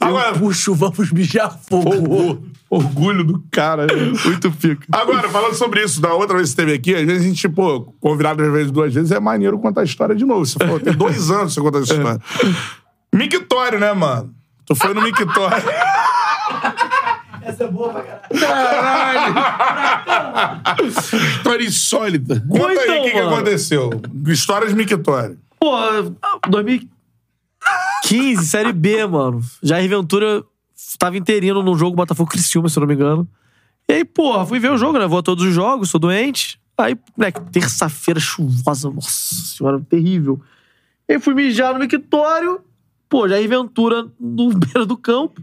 [0.00, 2.42] Eu puxo, vamos mijar fogou.
[2.70, 3.86] Orgulho do cara.
[3.86, 4.12] né?
[4.24, 4.86] Muito pica.
[4.92, 7.48] Agora, falando sobre isso, da outra vez que você esteve aqui, às vezes a gente,
[7.48, 10.46] pô, convidado às vezes duas vezes, é maneiro contar a história de novo.
[10.46, 12.20] Você falou, tem dois anos que você conta essa história.
[13.14, 14.34] Mictório, né, mano?
[14.64, 15.62] Tu foi no Mictório.
[17.42, 18.02] Essa é boa pra
[18.40, 19.34] caralho.
[20.88, 22.42] História insólita.
[22.48, 23.34] Conta aí então, o que, que mano.
[23.34, 23.90] aconteceu.
[24.28, 25.36] Histórias de Mictório.
[25.60, 25.76] Pô,
[28.02, 29.40] 2015, Série B, mano.
[29.62, 30.44] Jair Ventura
[30.98, 33.26] tava inteirinho num jogo Botafogo Criciúma, se eu não me engano.
[33.88, 35.06] E aí, porra, fui ver o jogo, né?
[35.06, 36.60] Vou a todos os jogos, sou doente.
[36.76, 40.40] Aí, moleque, terça-feira chuvosa, nossa senhora, terrível.
[41.08, 42.60] Aí fui mijar no mictório,
[43.08, 45.40] pô, Jair Ventura no beira do campo.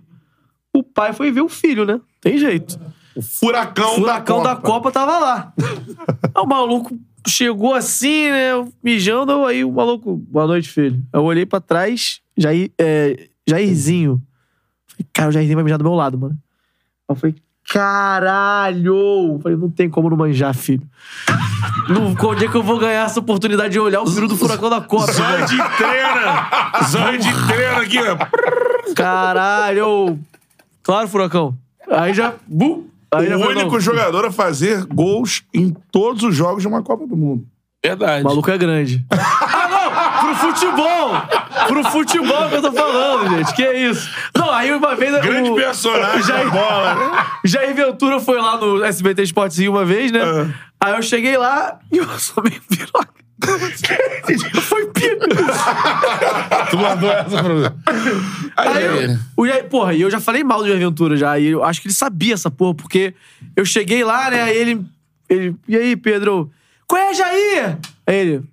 [0.73, 1.99] O pai foi ver o filho, né?
[2.21, 2.79] Tem jeito.
[3.15, 5.53] O furacão, Furacão da da Copa tava lá.
[6.33, 8.51] Aí o maluco chegou assim, né?
[8.83, 11.01] Mijando, aí o maluco, boa noite, filho.
[11.11, 14.21] Eu olhei pra trás, Jair, é, Jairzinho.
[14.87, 16.35] Falei, cara, o Jairzinho vai mijar do meu lado, mano.
[17.07, 17.35] Aí eu falei,
[17.69, 18.95] caralho!
[19.33, 20.81] Eu Falei, não tem como não manjar, filho.
[21.89, 24.69] Não, onde é que eu vou ganhar essa oportunidade de olhar o filho do furacão
[24.69, 25.11] da Copa?
[25.11, 26.49] Zóio de treina!
[26.87, 28.93] Zóio de treina aqui, ó.
[28.95, 30.19] Caralho!
[30.83, 31.57] Claro, furacão.
[31.89, 32.33] Aí já.
[32.47, 33.79] Bu, aí já O foi, único não.
[33.79, 37.45] jogador a fazer gols em todos os jogos de uma Copa do Mundo.
[37.83, 38.21] Verdade.
[38.21, 39.05] O maluco é grande.
[40.29, 41.11] Pro futebol!
[41.67, 43.53] Pro futebol que eu tô falando, gente.
[43.55, 44.09] Que é isso?
[44.35, 45.19] Não, aí uma vez.
[45.21, 47.25] Grande o, personagem Jair- da bola, né?
[47.45, 50.21] Jair Ventura foi lá no SBT Esportezinho uma vez, né?
[50.79, 53.09] Aí eu cheguei lá e eu sou meio piroca.
[54.61, 55.27] foi pica.
[56.69, 57.63] Tu mandou essa pra mim.
[58.55, 61.39] Aí eu, o Jair, porra, e eu já falei mal do Jair Ventura já.
[61.39, 63.13] E eu acho que ele sabia essa porra, porque
[63.55, 64.43] eu cheguei lá, né?
[64.43, 64.85] Aí ele.
[65.29, 66.51] ele e aí, Pedro?
[66.87, 67.77] Qual é, Jair?
[68.05, 68.43] Aí ele.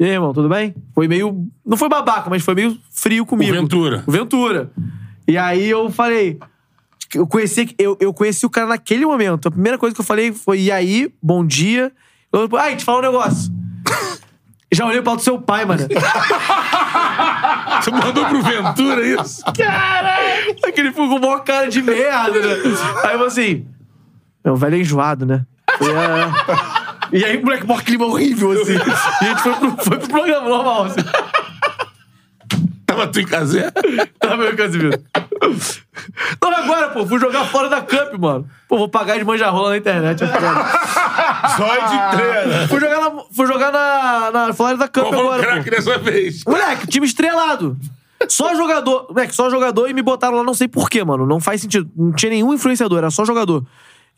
[0.00, 0.74] E aí, irmão, tudo bem?
[0.94, 1.46] Foi meio.
[1.64, 3.52] Não foi babaca, mas foi meio frio comigo.
[3.52, 4.02] O Ventura.
[4.06, 4.70] O Ventura.
[5.28, 6.38] E aí eu falei.
[7.14, 9.48] Eu conheci, eu, eu conheci o cara naquele momento.
[9.48, 11.92] A primeira coisa que eu falei foi: e aí, bom dia.
[12.32, 13.52] Eu, Ai, te falar um negócio.
[14.72, 15.86] Já olhei lado do seu pai, mano.
[17.84, 19.44] Tu mandou pro Ventura isso?
[19.52, 20.56] Caralho!
[20.64, 22.54] Aquele ficou com maior cara de merda, né?
[23.04, 23.66] Aí eu assim.
[24.44, 25.44] É o velho é enjoado, né?
[25.78, 28.74] Falei, "É, é." E aí, moleque, maior clima horrível, assim.
[28.74, 31.00] E a gente foi pro, foi pro programa normal, assim.
[32.86, 33.70] Tava tu em casé?
[34.18, 35.00] Tá meu Casimiro?
[36.42, 38.48] Não, agora, pô, fui jogar fora da Cup, mano.
[38.68, 40.22] Pô, vou pagar de manjarrola na internet.
[40.24, 41.56] é foda.
[41.56, 42.68] Zóio de treina.
[42.68, 45.48] fui jogar na, fui jogar na, na Florida Cup Qual foi o agora, pô.
[45.48, 46.44] craque dessa vez?
[46.44, 47.76] Moleque, time estrelado.
[48.28, 49.06] Só jogador.
[49.08, 51.24] Moleque, só jogador e me botaram lá, não sei porquê, mano.
[51.26, 51.88] Não faz sentido.
[51.96, 53.64] Não tinha nenhum influenciador, era só jogador.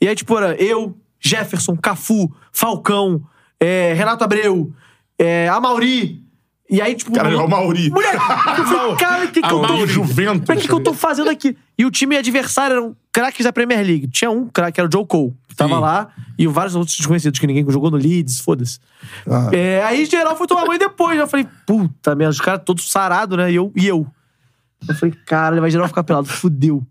[0.00, 3.22] E aí, tipo, era eu, Jefferson, Cafu, Falcão,
[3.60, 4.72] é, Renato Abreu,
[5.18, 6.22] é, Amauri.
[6.72, 7.12] E aí, tipo.
[7.12, 7.90] Cara, é o Mauri.
[7.90, 9.86] Moleque, eu falei, cara, o que, que eu tô.
[9.86, 10.48] Juventus.
[10.48, 11.54] O que, que eu tô fazendo aqui?
[11.76, 14.08] E o time adversário eram craques da Premier League.
[14.08, 15.80] Tinha um craque, que era o Joe Cole, que tava Sim.
[15.80, 16.08] lá,
[16.38, 18.78] e vários outros desconhecidos que ninguém jogou no Leeds, foda-se.
[19.52, 21.14] É, aí, geral, foi tomar banho depois.
[21.14, 21.22] né?
[21.22, 23.52] Eu falei, puta merda, os caras todos sarados, né?
[23.52, 23.70] E eu.
[23.76, 24.06] E eu.
[24.88, 26.82] Eu falei, cara, vai geral ficar pelado, fudeu.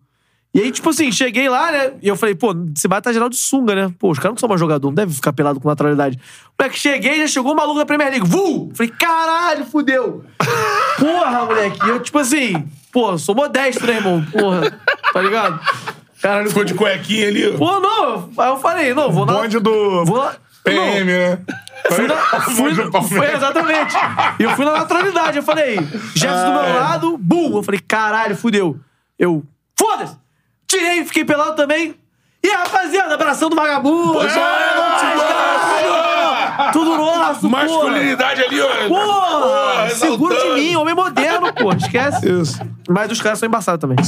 [0.53, 1.93] E aí, tipo assim, cheguei lá, né?
[2.01, 3.93] E eu falei, pô, você vai estar geral de sunga, né?
[3.97, 6.19] Pô, os caras não são mais jogador, não deve ficar pelado com naturalidade.
[6.59, 8.27] Moleque, cheguei, já chegou o maluco da Premier League.
[8.27, 8.69] Vu!
[8.73, 10.25] Falei, caralho, fudeu.
[10.99, 11.85] Porra, moleque.
[11.85, 14.25] E eu, tipo assim, pô, sou modesto, né, irmão?
[14.25, 14.77] Porra,
[15.13, 15.57] tá ligado?
[16.21, 17.57] Caralho, Ficou de cuequinha ali.
[17.57, 18.29] Pô, não.
[18.37, 19.33] Aí eu falei, não, vou na.
[19.33, 20.35] Bonde do Vou lá.
[20.63, 21.39] PM, né?
[21.89, 22.75] Fui na, fui,
[23.07, 23.95] foi exatamente.
[24.37, 25.37] E eu fui na naturalidade.
[25.37, 25.77] Eu falei,
[26.13, 27.55] Jefferson do meu lado, bum.
[27.55, 28.77] Eu falei, caralho, fudeu.
[29.17, 29.43] Eu,
[29.75, 30.20] foda-se.
[30.71, 31.93] Tirei, fiquei pelado também.
[32.41, 34.21] E aí, rapaziada, abração do vagabundo.
[34.29, 36.71] Já é, nóis, caralho.
[36.71, 37.49] Tudo nosso.
[37.49, 38.87] Masculinidade ali, ó.
[38.87, 41.73] Porra, Pô, segura de mim, homem moderno, pô.
[41.73, 42.25] Esquece.
[42.41, 42.61] Isso.
[42.87, 43.97] Mas os caras são embaçados também.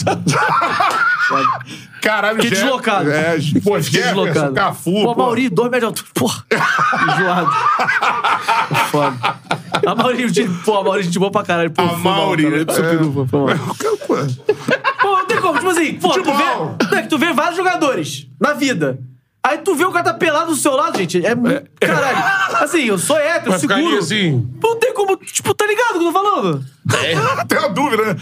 [2.01, 3.11] Caralho, Fiquei deslocado.
[3.11, 4.53] É, pô, Jefferson, deslocado.
[4.53, 4.91] Cafu.
[5.03, 5.21] Pô, pô.
[5.23, 6.07] Mauri, dois metros de altura.
[6.13, 6.45] Porra.
[7.17, 7.51] Enjoado.
[8.89, 9.35] Foda.
[9.85, 10.31] A Mauri,
[10.65, 11.71] pô, a Mauri, gente boa pra caralho.
[11.71, 12.77] Pô, A mal, Mauri, cara.
[12.77, 13.25] foi mal.
[13.27, 13.47] Pô,
[15.01, 15.53] Pô, não tem como.
[15.53, 16.77] Tipo assim, pô, tu Futebol.
[16.89, 18.99] vê, é tu vê vários jogadores na vida.
[19.45, 21.25] Aí tu vê o cara tá pelado do seu lado, gente.
[21.25, 21.69] É muito.
[21.79, 22.43] Caralho.
[22.63, 23.97] Assim, eu sou hétero, Vai seguro.
[23.97, 24.47] assim.
[24.63, 25.17] Não tem como.
[25.17, 26.65] Tipo, tá ligado o que eu tô falando?
[27.47, 28.15] Tem uma dúvida, né?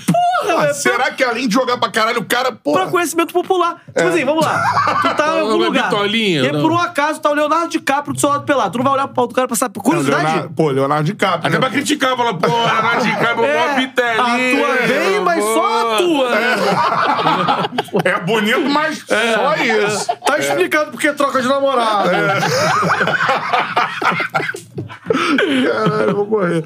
[0.43, 0.73] Porra, velho.
[0.76, 2.73] Será que além de jogar pra caralho, o cara, pô.
[2.73, 3.81] Pra conhecimento popular.
[3.88, 4.61] Tipo assim, vamos lá.
[5.02, 5.84] Tu tá em algum Uma lugar.
[5.89, 6.61] bitolinha, e aí, não.
[6.61, 8.72] por um acaso, tá o Leonardo DiCaprio do seu lado pelado.
[8.72, 9.80] Tu não vai olhar pro pau do cara pra saber.
[9.80, 10.23] Curiosidade?
[10.23, 11.39] Leonardo, pô, Leonardo DiCaprio.
[11.39, 11.60] Até né?
[11.60, 14.22] pra criticar, fala, pô, Leonardo DiCaprio, é, mó pitelinha.
[14.22, 16.30] atua bem, mas só atua.
[16.30, 16.56] né?
[18.06, 20.07] É bonito, mas só isso.
[20.26, 22.10] Tá explicado porque troca de namorado.
[25.11, 26.60] Caralho, eu vou morrer.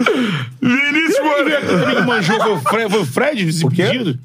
[0.62, 1.62] Vinícius Moreira.
[1.62, 4.20] também que manjou foi o Fred, foi o Fred desimpedido.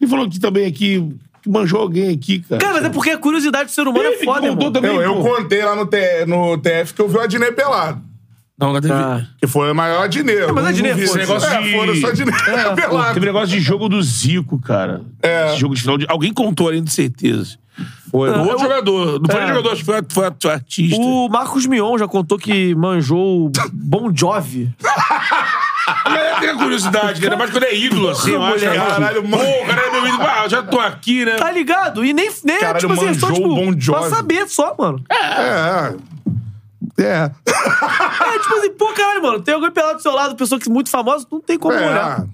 [0.00, 1.02] Ele falou que também aqui,
[1.42, 2.60] que manjou alguém aqui, cara.
[2.60, 4.72] Cara, mas é porque a curiosidade do ser humano é Ele foda, contou irmão.
[4.72, 5.36] também, Eu, eu pô.
[5.36, 8.00] contei lá no, T- no TF que eu vi o Adnei pelado.
[8.58, 8.94] Não, não teve.
[8.94, 9.26] Ah.
[9.40, 10.42] Que foi o maior Adnei.
[10.42, 11.18] eu mas não Adnei, vi foda-se.
[11.22, 11.72] esse negócio É, de...
[11.72, 12.00] foda-se.
[12.00, 12.34] só Adnei
[12.64, 13.14] Pô, pelado.
[13.14, 15.00] teve negócio de jogo do Zico, cara.
[15.22, 15.48] É.
[15.50, 16.06] Esse jogo de final de...
[16.08, 17.56] Alguém contou ali, de certeza.
[18.14, 18.30] Foi.
[18.32, 19.20] Ah, outro eu- jogador.
[19.20, 19.46] Não foi É.
[19.48, 20.96] jogador, acho que foi, foi, foi artista.
[21.00, 24.72] O Marcos Mion já contou que manjou o Bon Jovi.
[26.06, 27.36] Mas tem a curiosidade, cara.
[27.36, 28.64] Mas quando é ídolo, assim, eu acho.
[28.64, 29.42] Caralho, Pô, mano.
[29.44, 30.22] o cara é meu ídolo.
[30.22, 31.34] Ah, eu já tô aqui, né?
[31.36, 32.04] Tá ligado?
[32.04, 34.00] E nem, nem Caralho, tipo assim, é só manjou tipo, Bon Jovi.
[34.00, 35.02] pra saber só, mano.
[35.10, 35.94] É.
[37.02, 37.02] É.
[37.02, 37.28] É,
[38.38, 40.88] tipo assim, pô, caralho, mano, tem alguém pelado do seu lado, pessoa que é muito
[40.88, 41.90] famosa, não tem como É.
[41.90, 42.24] olhar.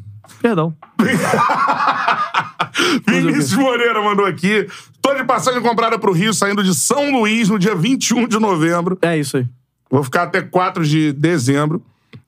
[0.42, 0.74] Perdão.
[3.06, 4.68] Vinícius Moreira mandou aqui.
[5.02, 8.98] Tô de passagem comprada pro Rio, saindo de São Luís no dia 21 de novembro.
[9.02, 9.46] É isso aí.
[9.90, 11.82] Vou ficar até 4 de dezembro.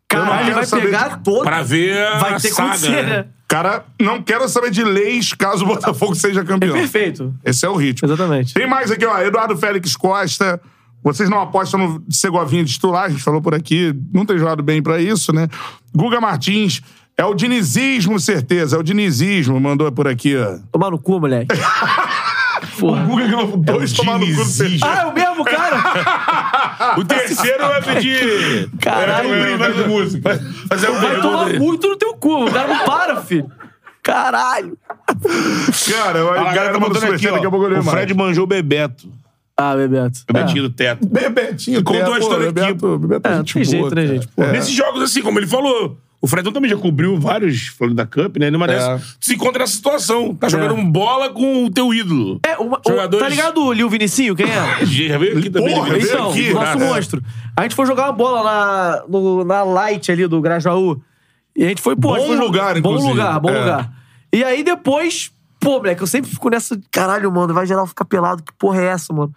[0.09, 1.43] Caralho, quero vai pegar de- todo.
[1.45, 3.25] Pra ver Vai a ter saga, né?
[3.49, 6.73] Cara, não quero saber de leis caso o Botafogo seja É campeão.
[6.73, 7.35] perfeito.
[7.45, 8.09] Esse é o ritmo.
[8.09, 8.55] Exatamente.
[8.55, 9.19] Tem mais aqui, ó.
[9.21, 10.61] Eduardo Félix Costa.
[11.05, 13.95] Vocês não apostam no Segovinha de titular, a gente falou por aqui.
[14.13, 15.49] Não tem jogado bem pra isso, né?
[15.95, 16.81] Guga Martins.
[17.17, 18.77] É o dinizismo, certeza.
[18.77, 19.61] É o dinizismo.
[19.61, 20.59] Mandou por aqui, ó.
[20.73, 21.55] Tomar no cu, moleque.
[22.79, 23.05] Porra.
[23.05, 24.87] Guga que não dois tomar no cu do.
[24.87, 26.97] Ah, é o mesmo, cara?
[26.99, 28.69] O terceiro vai pedir.
[28.81, 30.41] Caralho, É, vai de música.
[30.69, 32.45] Fazer um Vai tomar muito no teu cu.
[32.47, 33.51] O cara não para, filho.
[34.03, 34.77] Caralho.
[35.91, 37.89] Cara, o A cara galera tá tá mandando aqui, daqui a pouco eu O mais.
[37.91, 39.09] Fred manjou o Bebeto.
[39.57, 40.21] Ah, Bebeto.
[40.33, 41.07] Bebetinho do teto.
[41.07, 41.85] Bebetinho.
[41.85, 42.61] Contou Teto, a história aqui.
[42.61, 44.15] Bebeto, Bebeto É, gente tem jeito, boa, né, cara.
[44.15, 44.29] gente?
[44.37, 44.53] É.
[44.53, 48.49] Nesses jogos, assim, como ele falou, o Fredão também já cobriu vários Florida Cup, né?
[48.51, 50.35] Numa dessas, se encontra nessa situação.
[50.37, 52.39] Tá jogando um bola com o teu ídolo.
[52.47, 54.35] É, uma, o- Jogadores- tá ligado o Lil Vinicinho?
[54.37, 54.87] Quem é?
[54.87, 55.75] Já veio aqui também.
[55.75, 56.79] Porra, veio Então, aqui, nosso cara.
[56.79, 57.23] monstro.
[57.57, 61.01] A gente foi jogar uma bola na, no- na Light ali do Grajaú.
[61.57, 62.15] E a gente foi, pô...
[62.15, 63.11] Bom foi lugar, Bom inclusive.
[63.11, 63.59] lugar, bom É.
[63.59, 63.93] lugar.
[64.33, 65.31] E aí depois...
[65.61, 66.81] Pô, moleque, eu sempre fico nessa...
[66.91, 68.43] Caralho, mano, vai geral ficar pelado.
[68.43, 69.33] Que porra é essa, mano?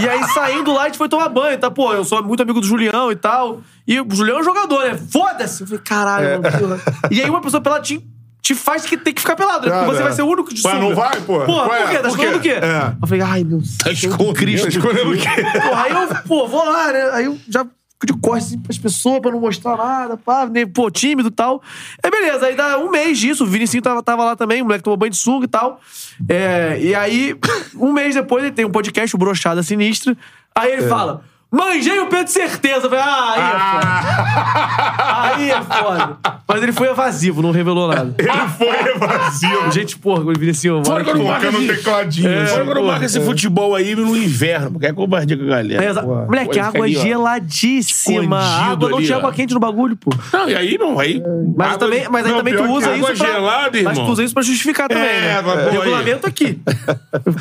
[0.00, 1.70] E aí, saindo lá, a gente foi tomar banho, tá?
[1.70, 3.60] Pô, eu sou muito amigo do Julião e tal.
[3.86, 4.98] E o Julião é jogador, né?
[5.10, 5.62] Foda-se!
[5.62, 6.38] Eu falei, caralho, É.
[6.38, 6.80] mano.
[7.10, 8.04] E aí uma pessoa pelada te,
[8.42, 9.72] te faz que tem que ficar pelado, né?
[9.78, 10.84] Porque você vai ser o único de Mas sunga.
[10.88, 11.38] não vai, pô?
[11.38, 11.98] Ué, por quê?
[11.98, 12.50] Tá escolhendo o quê?
[12.50, 12.92] É.
[13.00, 13.76] Eu falei, ai, meu Deus.
[13.78, 14.62] Tá escondendo.
[14.62, 15.28] Tá escolhendo o quê?
[15.68, 17.10] Porra, aí eu, pô, vou lá, né?
[17.12, 17.64] Aí eu já
[18.04, 21.62] de corte assim pras pessoas pra não mostrar nada, pá, nem, pô, tímido e tal.
[22.02, 24.84] É beleza, aí dá um mês disso, o Vinicinho tava, tava lá também, o moleque
[24.84, 25.80] tomou banho de sunga e tal.
[26.28, 27.34] É, e aí,
[27.74, 30.16] um mês depois, ele tem um podcast, o Brochada Sinistra.
[30.54, 31.24] Aí ele fala.
[31.50, 32.86] Manjei o Pedro Certeza.
[32.86, 35.62] Eu falei, ah, aí é foda.
[35.62, 36.16] Aí é foda.
[36.48, 38.14] Mas ele foi evasivo, não revelou nada.
[38.18, 39.72] Ele foi vazio.
[39.72, 40.82] Gente, porra, o Vinicinho.
[40.84, 42.28] Fora mora quando marca esse- tecladinho.
[42.30, 42.64] Fora assim.
[42.64, 45.84] quando marca esse futebol aí no inverno, porque é covardia com a galera.
[45.84, 48.38] É, Pô, Moleque, água ali, geladíssima.
[48.38, 49.20] Água não ali, tinha ó.
[49.20, 50.10] água quente no bagulho, pô.
[50.32, 51.22] Não, e aí, não, aí...
[51.56, 53.32] Mas, água- também, mas aí Não, também tu usa água isso pra...
[53.32, 54.10] gelada, Mas tu irmão.
[54.12, 55.38] usa isso pra justificar também, É, né?
[55.44, 55.70] aí.
[55.70, 56.60] Regulamento aqui.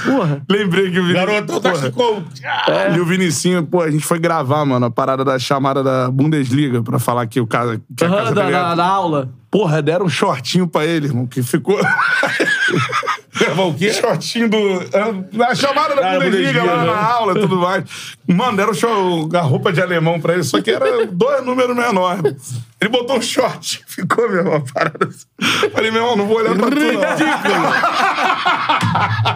[0.06, 0.41] Porra.
[0.49, 1.27] Lembrei que o Vinicinho...
[1.27, 1.91] Garotão tá Porra.
[1.91, 2.23] com...
[2.95, 6.82] E o Vinicinho, pô, a gente foi gravar, mano, a parada da chamada da Bundesliga
[6.84, 7.82] pra falar que o cara.
[7.98, 9.30] Que a casa da, da- da aula.
[9.52, 11.80] Porra, deram um shortinho pra ele, irmão, que ficou.
[13.40, 13.92] Gravar o quê?
[13.92, 14.58] shortinho do.
[15.34, 16.92] Na chamada da Ah, Bundesliga, Bundesliga, lá né?
[16.92, 17.84] na aula e tudo mais.
[18.28, 22.56] Mano, deram short, a roupa de alemão pra ele, só que era dois números menores.
[22.82, 25.26] Ele botou um short, ficou, meu irmão, a parada assim.
[25.72, 27.02] Falei, meu irmão, não vou olhar pra tu, não.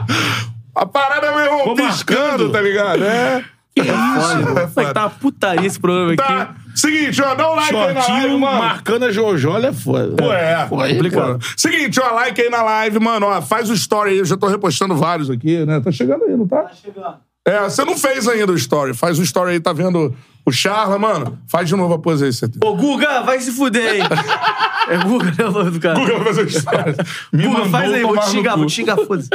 [0.75, 2.51] A parada, meu irmão, Vou piscando, marcando.
[2.51, 3.03] tá ligado?
[3.03, 3.43] É.
[3.81, 4.47] Que isso, mano.
[4.47, 6.23] Como é que tá uma putaria esse programa aqui?
[6.23, 6.55] Tá.
[6.75, 8.57] Seguinte, ó, dá um like aí na live, Shortinho mano.
[8.59, 10.15] marcando a Jojola é foda.
[10.15, 10.65] Pô, é.
[10.67, 11.39] Pô, aí, complicado.
[11.57, 13.25] Seguinte, ó, like aí na live, mano.
[13.25, 14.17] Ó, faz o story aí.
[14.19, 15.79] Eu já tô repostando vários aqui, né?
[15.79, 16.63] Tá chegando aí, não tá?
[16.63, 17.15] Tá chegando.
[17.45, 18.93] É, você não fez ainda o story.
[18.93, 20.15] Faz o story aí, tá vendo
[20.49, 21.39] o Charla, mano?
[21.47, 22.59] Faz de novo a pose aí, certeza.
[22.63, 24.01] Ô, Guga, vai se fuder, hein?
[24.89, 25.99] é Guga, né, o nome do cara?
[25.99, 27.05] Guga vai fazer.
[27.31, 29.29] Me Guga, faz aí, vou te xingar, vou te xingar, foda-se.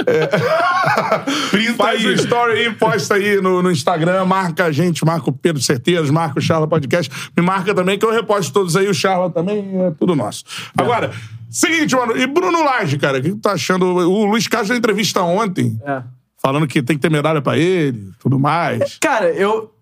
[1.51, 5.33] Printa Faz o story aí, posta aí no, no Instagram, marca a gente, marca o
[5.33, 7.11] Pedro Certezas, marca o Charla Podcast.
[7.37, 10.45] Me marca também, que eu reposto todos aí, o Charla também, é tudo nosso.
[10.77, 11.11] Agora,
[11.51, 13.87] seguinte, mano, e Bruno Lage, cara, o que tu tá achando?
[13.87, 16.03] O Luiz Castro deu entrevista ontem, É.
[16.41, 18.99] falando que tem que ter medalha pra ele, tudo mais.
[19.01, 19.74] Cara, eu...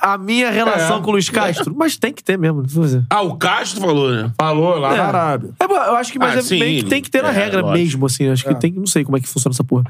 [0.00, 1.02] A minha relação É.
[1.02, 1.74] com o Luiz Castro...
[1.76, 2.62] Mas tem que ter mesmo.
[3.08, 4.32] Ah, o Castro falou, né?
[4.38, 4.96] Falou lá É.
[4.98, 5.50] na Arábia.
[5.58, 6.58] É, eu acho que mas Ah, é sim.
[6.58, 7.78] meio que tem que ter na É, regra lógico.
[7.78, 8.28] mesmo, assim.
[8.28, 8.72] Acho que tem.
[8.72, 9.84] Não sei como é que funciona essa porra.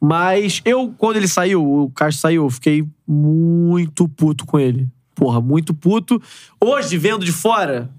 [0.00, 4.88] Mas eu, quando ele saiu, o Castro saiu, eu fiquei muito puto com ele.
[5.14, 6.20] Porra, muito puto.
[6.62, 7.90] Hoje, vendo de fora,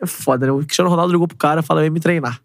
[0.00, 0.52] é foda, né?
[0.52, 2.40] O Cristiano Ronaldo ligou pro cara e falou: vem me treinar.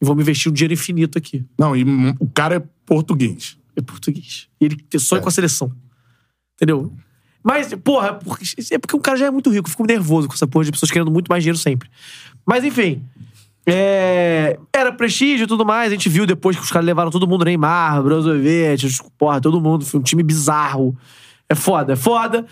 [0.00, 1.44] E vou me investir um dinheiro infinito aqui.
[1.58, 1.82] Não, e
[2.20, 3.56] o cara é português.
[3.74, 4.48] É português.
[4.60, 5.72] E ele sonha com a seleção.
[6.56, 6.92] Entendeu?
[7.42, 9.66] Mas, porra, é porque, é porque o cara já é muito rico.
[9.66, 11.88] Eu fico nervoso com essa porra de pessoas querendo muito mais dinheiro sempre.
[12.46, 13.02] Mas, enfim.
[13.66, 15.88] é, Era prestígio e tudo mais.
[15.90, 18.86] A gente viu depois que os caras levaram todo mundo, Neymar, Brozovic,
[19.18, 19.84] porra, todo mundo.
[19.84, 20.96] Foi um time bizarro.
[21.48, 22.46] É foda, é foda.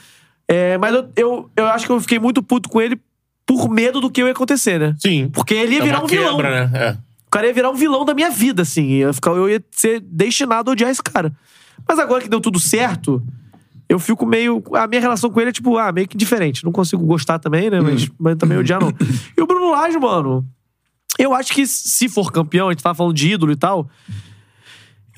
[0.48, 3.00] É, mas eu, eu, eu acho que eu fiquei muito puto com ele
[3.46, 4.94] por medo do que ia acontecer, né?
[4.98, 5.28] Sim.
[5.32, 6.36] Porque ele ia É virar um vilão.
[6.36, 6.78] quebra, né?
[6.78, 6.90] É.
[7.26, 8.84] O cara ia virar um vilão da minha vida, assim.
[8.88, 11.32] Ia ficar, eu ia ser destinado a odiar esse cara.
[11.88, 13.22] Mas agora que deu tudo certo,
[13.90, 14.62] eu fico meio.
[14.74, 16.64] A minha relação com ele é, tipo, ah, meio que diferente.
[16.64, 17.80] Não consigo gostar também, né?
[17.80, 18.92] Mas, mas também odiar, não.
[19.36, 20.46] E o Bruno Lage, mano.
[21.18, 23.90] Eu acho que se for campeão, a gente tava falando de ídolo e tal.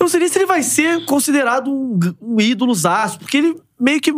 [0.01, 3.57] Eu não sei nem se ele vai ser considerado um, um ídolo zaço, porque ele
[3.79, 4.11] meio que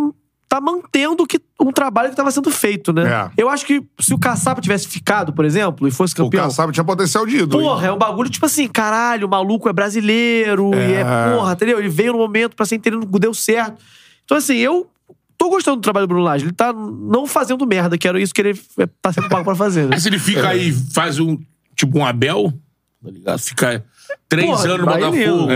[0.49, 3.11] tá mantendo que, um trabalho que tava sendo feito, né?
[3.13, 3.31] É.
[3.43, 6.45] Eu acho que se o Kassab tivesse ficado, por exemplo, e fosse O campeão.
[6.45, 7.61] Kassab tinha potencial de ídolo.
[7.61, 7.69] hein?
[7.69, 11.35] Porra, é um bagulho tipo assim, caralho, o maluco é brasileiro, e é É.
[11.35, 11.81] porra, entendeu?
[11.81, 13.83] Ele veio no momento pra ser interino, deu certo.
[14.25, 14.91] Então, assim, eu
[15.37, 16.45] tô gostando do trabalho do Bruno Lage.
[16.47, 18.55] Ele tá não fazendo merda, que era isso que ele
[19.03, 19.99] tá sendo pago pra fazer, né?
[19.99, 21.39] Se ele fica aí, faz um.
[21.77, 22.53] Tipo um Abel,
[23.03, 23.39] tá ligado?
[23.41, 23.85] Fica
[24.29, 25.47] três Porra, anos no Botafogo, lindo.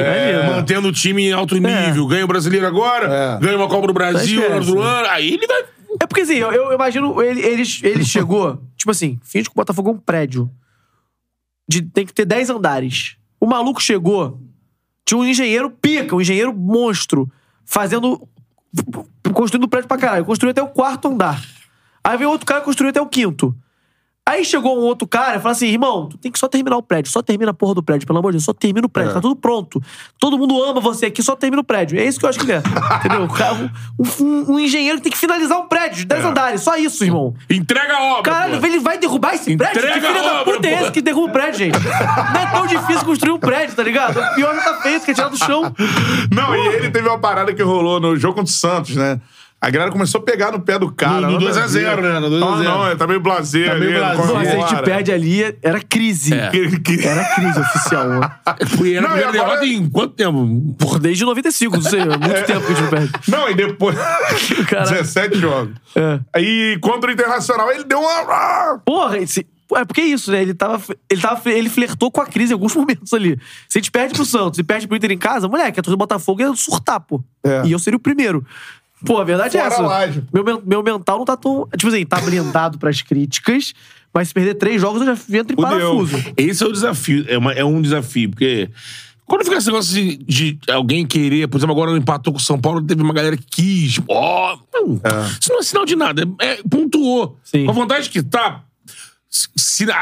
[0.53, 3.39] mantendo o time em alto nível, ganha o brasileiro agora, É.
[3.41, 4.71] ganha uma Copa do Brasil Tá no esquece.
[4.71, 5.09] outro ano.
[5.11, 5.63] Aí ele vai.
[6.01, 9.55] É porque assim, eu, eu imagino, ele, ele, ele chegou, tipo assim, finge que o
[9.55, 10.51] Botafogo é um prédio.
[11.69, 13.17] De, tem que ter 10 andares.
[13.41, 14.41] O maluco chegou,
[15.07, 17.31] tinha um engenheiro pica, um engenheiro monstro,
[17.65, 18.27] fazendo.
[19.33, 20.25] Construindo prédio pra caralho.
[20.25, 21.43] Construiu até o quarto andar.
[22.03, 23.55] Aí veio outro cara e construiu até o quinto.
[24.29, 26.83] Aí chegou um outro cara e falou assim: irmão, tu tem que só terminar o
[26.83, 29.15] prédio, só termina a porra do prédio, pelo amor de Deus, só termina o prédio,
[29.15, 29.83] tá tudo pronto.
[30.19, 31.99] Todo mundo ama você aqui, só termina o prédio.
[31.99, 32.63] É isso que eu acho que ele é.
[32.99, 33.25] Entendeu?
[33.25, 33.55] O cara-
[33.99, 37.03] Um, um- um engenheiro que tem que finalizar um prédio de 10 andares, só isso,
[37.05, 37.35] irmão.
[37.49, 38.23] Entrega a obra.
[38.31, 38.67] Caralho, pô.
[38.67, 39.79] ele vai derrubar esse prédio?
[39.79, 41.79] Entrega Que filho a da obra, puta é esse que derruba o prédio, gente?
[41.79, 44.19] Não é tão difícil construir um prédio, tá ligado?
[44.21, 45.73] O pior já tá feito, que é tirar do chão.
[46.31, 49.19] Não, e ele teve uma parada que rolou no jogo contra o Santos, né?
[49.61, 51.23] A galera começou a pegar no pé do cara.
[51.23, 52.13] No- no nada a 2 a 0, ver.
[52.15, 52.21] né?
[52.21, 52.63] No 2 a Ah, 0.
[52.71, 53.93] não, é, tá meio blazer Tá ali.
[53.93, 56.33] não a gente perde ali, era crise.
[56.33, 56.51] É.
[57.05, 58.31] Era crise oficial, mano.
[58.77, 60.77] Foi era Não, e agora- derrota em quanto tempo?
[60.79, 63.13] Porra, desde 95, não sei, é muito tempo que a gente não perde.
[63.27, 63.97] Não, e depois.
[64.71, 64.91] Caralho.
[64.91, 65.75] 17 jogos.
[65.97, 66.21] É.
[66.37, 68.79] Aí, contra o Internacional, ele deu uma.
[68.87, 69.45] Porra, esse,
[69.75, 70.41] é porque é isso, né?
[70.41, 70.81] Ele tava,
[71.11, 71.51] ele tava.
[71.51, 73.37] Ele flertou com a crise em alguns momentos ali.
[73.69, 75.97] Se a gente perde pro Santos e perde pro Inter em casa, moleque, a torcida
[75.97, 77.21] do Botafogo ia surtar, pô.
[77.45, 77.63] É.
[77.67, 78.47] E eu seria o primeiro.
[79.05, 79.83] Pô, a verdade é Fora essa.
[79.83, 80.23] a laje.
[80.33, 81.69] Meu, meu mental não tá tão.
[81.77, 83.73] Tipo assim, tá blindado pras críticas,
[84.13, 85.63] mas se perder três jogos eu já entro em Fudeu.
[85.97, 86.17] parafuso.
[86.37, 87.25] Esse é o desafio.
[87.29, 88.69] É, uma- é um desafio, porque.
[89.25, 92.59] Quando fica esse negócio de, de alguém querer, por exemplo, agora empatou com o São
[92.59, 94.01] Paulo, teve uma galera que quis.
[94.09, 94.95] Ó, não,
[95.39, 96.23] isso não é sinal de nada.
[96.41, 97.37] É, é- pontuou.
[97.45, 97.67] Sim.
[97.67, 98.63] Com a vantagem que tá.
[99.55, 99.95] sina-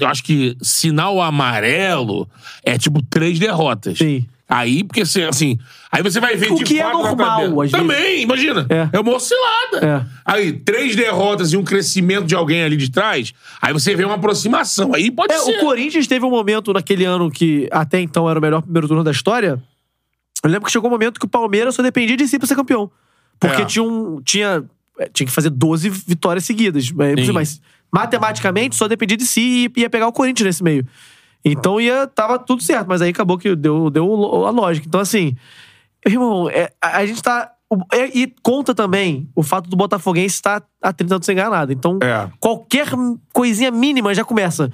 [0.00, 2.28] eu acho que sinal amarelo
[2.62, 3.96] é tipo três derrotas.
[3.98, 4.26] Sim.
[4.46, 5.58] Aí, porque assim, assim,
[5.90, 8.66] aí você vai ver O de que é normal, às Também, imagina.
[8.68, 8.90] É.
[8.92, 9.00] É.
[9.00, 9.78] uma oscilada.
[9.82, 10.06] É.
[10.24, 14.16] Aí, três derrotas e um crescimento de alguém ali de trás, aí você vê uma
[14.16, 14.94] aproximação.
[14.94, 15.56] Aí pode É, ser.
[15.56, 19.02] o Corinthians teve um momento naquele ano que até então era o melhor primeiro turno
[19.02, 19.62] da história.
[20.42, 22.54] Eu lembro que chegou um momento que o Palmeiras só dependia de si pra ser
[22.54, 22.90] campeão.
[23.40, 23.64] Porque É.
[23.64, 24.62] tinha, um, tinha,
[24.98, 26.90] é, tinha que fazer 12 vitórias seguidas.
[26.90, 27.60] Mas, mas
[27.90, 30.86] matematicamente só dependia de si e ia pegar o Corinthians nesse meio.
[31.44, 34.04] Então ia, tava tudo certo, mas aí acabou que deu, deu
[34.46, 34.86] a lógica.
[34.88, 35.36] Então, assim,
[36.06, 37.50] irmão, é, a, a gente tá.
[37.70, 41.50] o- é- e conta também o fato do Botafoguense estar há 30 anos sem ganhar
[41.50, 41.72] nada.
[41.72, 42.28] Então, É.
[42.40, 42.88] qualquer
[43.32, 44.70] coisinha mínima já começa.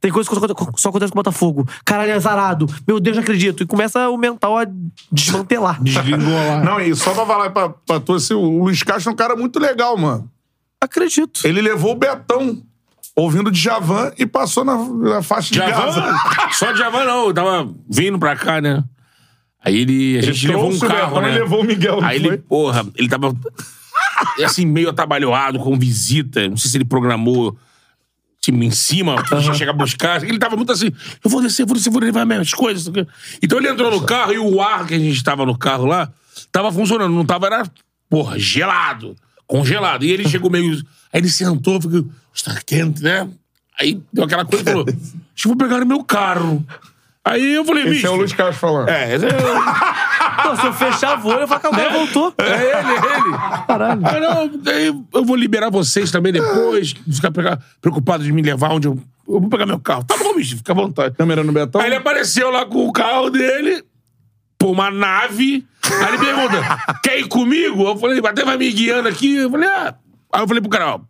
[0.00, 1.68] Tem coisa que só só acontece com o Botafogo.
[1.84, 2.64] Caralho, é azarado.
[2.88, 3.62] Meu Deus, não acredito.
[3.62, 4.66] E começa o mental a
[5.12, 5.80] desmantelar.
[5.84, 6.64] Desgringolar.
[6.64, 9.36] Não, e só pra falar pra, pra tu, assim, o Luiz Castro é um cara
[9.36, 10.30] muito legal, mano.
[10.82, 11.42] Acredito.
[11.46, 12.62] Ele levou o Betão
[13.22, 16.00] ouvindo Djavan e passou na, na faixa de Gaza.
[16.00, 16.18] Javan?
[16.52, 18.82] Só Javan não, eu tava vindo pra cá, né?
[19.62, 20.18] Aí ele.
[20.18, 21.38] A gente levou um carro, Betão né?
[21.38, 23.34] levou o Miguel, Aí ele, porra, ele tava.
[24.44, 26.46] Assim, meio atabalhoado, com visita.
[26.48, 27.56] Não sei se ele programou
[28.40, 30.22] time em cima, que ia chegar a buscar.
[30.22, 30.90] Ele tava muito assim,
[31.22, 32.90] eu vou descer, vou descer, vou levar minhas coisas.
[33.42, 36.10] Então ele entrou no carro e o ar que a gente tava no carro lá
[36.50, 37.14] tava funcionando.
[37.14, 37.70] Não tava, era,
[38.08, 39.14] porra, gelado,
[39.46, 40.04] congelado.
[40.04, 40.74] E ele chegou meio.
[41.12, 43.28] Aí ele sentou, ficou, está quente, né?
[43.78, 46.64] Aí deu aquela coisa e falou: Acho que vou pegar o meu carro.
[47.24, 48.88] Aí eu falei, Esse é o Luiz Castro falando.
[48.88, 49.28] É, esse é,
[50.44, 52.34] Não, se eu fechar o olho, eu falo o cara voltou.
[52.38, 53.38] é ele, é ele.
[53.66, 54.00] Caralho.
[54.06, 56.92] Ah, não, aí eu vou liberar vocês também depois.
[57.12, 58.98] Ficar pegar- preocupado de me levar onde eu.
[59.28, 60.02] Eu vou pegar meu carro.
[60.04, 61.14] Tá bom, bicho, fica à vontade.
[61.14, 61.80] Câmera no Betão.
[61.80, 63.84] Aí ele apareceu lá com o carro dele,
[64.58, 65.64] pô, uma nave.
[65.84, 67.82] Aí ele pergunta: quer ir comigo?
[67.86, 69.36] Eu falei, até vai me guiando aqui.
[69.36, 69.94] Eu falei, ah.
[70.32, 71.00] Aí eu falei pro cara, ó.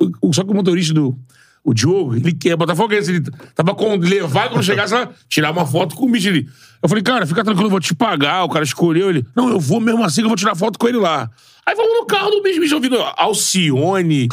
[0.00, 1.18] O- Só que o motorista do.
[1.64, 3.10] O Diogo, ele quer Botafoguense.
[3.10, 3.20] Ele
[3.54, 6.48] tava com levar quando chegasse lá, tirar uma foto com o bicho ali.
[6.82, 8.44] Eu falei, cara, fica tranquilo, eu vou te pagar.
[8.44, 9.26] O cara escolheu ele.
[9.36, 11.28] Não, eu vou mesmo assim que eu vou tirar foto com ele lá.
[11.66, 14.28] Aí vamos no carro do bicho, bicho ouvindo Alcione.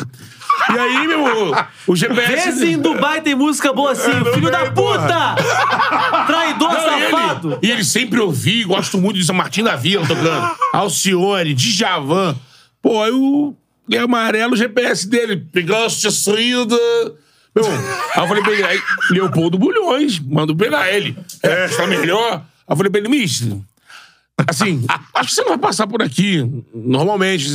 [0.74, 1.26] E aí, meu,
[1.88, 2.32] o GPS.
[2.32, 5.36] Vê se em Dubai tem música boa assim, filho da puta!
[6.28, 7.52] Traidor Não, safado!
[7.54, 10.56] ele, e ele sempre ouvi, gosto muito de São Martim da Vila tocando.
[10.74, 12.36] Alcione, Djavan.
[12.82, 13.54] Pô, aí o
[13.92, 15.38] é amarelo o GPS dele.
[15.52, 16.78] Pegaste a saída.
[17.56, 18.82] Meu, aí eu falei pra ele, aí,
[19.12, 21.18] Leopoldo Bulhões, mando pegar ele.
[21.42, 22.34] É, está melhor.
[22.34, 23.58] Aí eu falei pra ele, mister,
[24.48, 26.44] assim, acho que você não vai passar por aqui,
[26.74, 27.48] normalmente.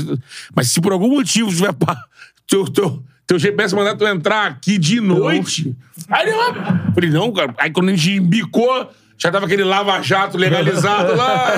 [0.54, 1.74] Mas se por algum motivo tiver.
[2.46, 5.76] Teu, teu, teu GPS mandar tu entrar aqui de noite.
[6.08, 6.36] Aí ele.
[6.94, 7.54] Falei, não, cara.
[7.58, 8.90] Aí quando a gente embicou.
[9.22, 11.52] Já tava aquele lava-jato legalizado lá.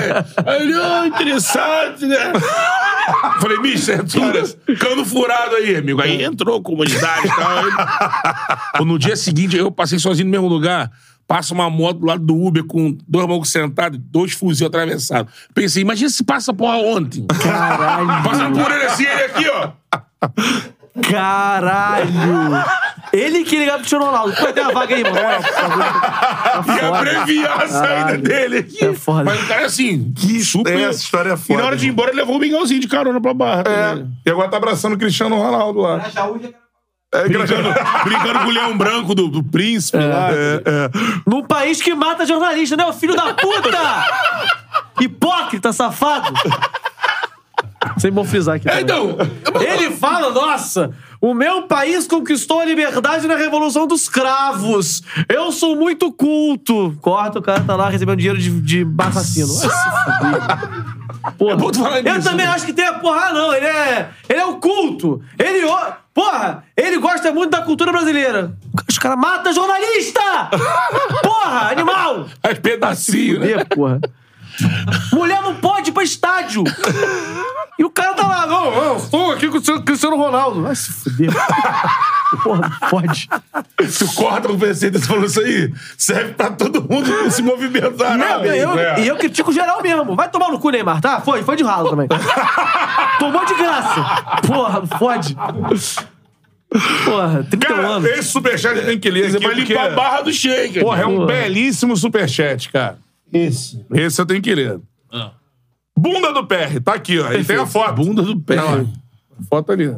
[0.45, 2.33] Aí ele, ah, interessante, né?
[3.41, 4.05] Falei, mister,
[4.81, 6.03] cano furado aí, amigo.
[6.03, 8.85] Aí entrou comunidade e tal.
[8.85, 10.91] No dia seguinte, eu passei sozinho no mesmo lugar.
[11.29, 15.33] Passa uma moto do lado do Uber com dois malucos sentados, dois fuzil atravessados.
[15.55, 17.25] Pensei, imagina se passa porra ontem.
[17.27, 18.25] Caralho.
[18.25, 19.71] Passando por ele assim, ele aqui, ó.
[21.09, 22.11] Caralho.
[23.13, 24.35] Ele que ligava pro Cristiano Ronaldo.
[24.35, 25.17] Pô, tem uma vaga aí, mano.
[25.17, 26.99] Tá E foda.
[26.99, 28.23] abreviar a saída Caralho.
[28.23, 28.69] dele.
[28.81, 29.25] É foda.
[29.25, 30.79] Mas o cara assim, que super.
[30.81, 31.61] Essa história é E foda.
[31.61, 33.65] na hora de ir embora, ele levou o mingauzinho de carona pra barra.
[33.67, 34.05] É.
[34.27, 36.01] E agora tá abraçando o Cristiano Ronaldo lá.
[37.15, 37.69] É, Brincando,
[38.05, 40.31] brincando com o leão branco do, do príncipe lá.
[40.31, 40.91] É, é.
[41.27, 43.79] Num país que mata jornalista, né, ô filho da puta?
[44.99, 46.33] Hipócrita, safado.
[47.99, 48.67] Sem bom frisar aqui.
[48.71, 49.19] É, então,
[49.61, 50.91] Ele fala, nossa,
[51.23, 55.03] o meu país conquistou a liberdade na Revolução dos Cravos.
[55.29, 56.99] Eu sou muito culto.
[57.01, 59.47] Corta, o cara tá lá recebendo dinheiro de, de assassino.
[61.39, 61.57] Porra.
[61.57, 62.53] bom falar Eu nisso, também né?
[62.53, 63.55] acho que tem a porra, não.
[63.55, 65.23] Ele é, ele é o culto.
[65.39, 65.65] Ele,
[66.13, 68.57] porra, ele gosta muito da cultura brasileira.
[68.89, 70.21] Os caras matam jornalista!
[71.23, 72.27] Porra, animal!
[72.43, 73.47] as pedacinhos, né?
[73.47, 74.01] Fuder, porra.
[75.13, 76.65] Mulher não pode ir pra estádio.
[77.79, 80.63] E o cara tá lá, não, eu estou aqui com o seu Cristiano Ronaldo.
[80.63, 81.31] Vai se fuder.
[82.43, 83.29] Porra, não pode.
[83.99, 85.73] Tu corta o PC você falou isso aí.
[85.99, 88.17] Serve pra todo mundo se movimentar.
[88.17, 88.79] Não, né, eu?
[88.79, 89.01] É.
[89.01, 90.15] E eu critico geral mesmo.
[90.15, 91.21] Vai tomar no cu, Neymar, tá?
[91.21, 92.09] Foi, foi de ralo também.
[93.19, 94.05] Tomou de graça.
[94.47, 95.37] Porra, não fode.
[97.05, 98.11] Porra, 31 Cara, anos.
[98.11, 99.47] esse superchat tem que ler Você aqui.
[99.47, 100.81] vai porque, limpar a barra do shake.
[100.81, 101.27] Porra, é um Porra.
[101.27, 102.99] belíssimo superchat, cara.
[103.33, 103.85] Esse.
[103.93, 104.81] Esse eu tenho que ler.
[105.97, 107.31] Bunda do PR, tá aqui, ó.
[107.31, 107.95] Ele tem a foto.
[107.95, 108.43] Bunda do.
[108.51, 108.85] Olha lá.
[109.49, 109.89] Foto ali.
[109.89, 109.97] ó.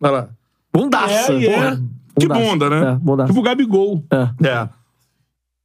[0.00, 0.28] Olha lá.
[0.72, 1.32] Bundaça.
[1.32, 1.54] É, é.
[1.54, 1.82] porra.
[2.18, 2.40] Que Bundaça.
[2.50, 2.92] bunda, né?
[2.92, 3.28] É, bundaça.
[3.28, 4.04] Tipo o Gabigol.
[4.10, 4.48] É.
[4.48, 4.68] É.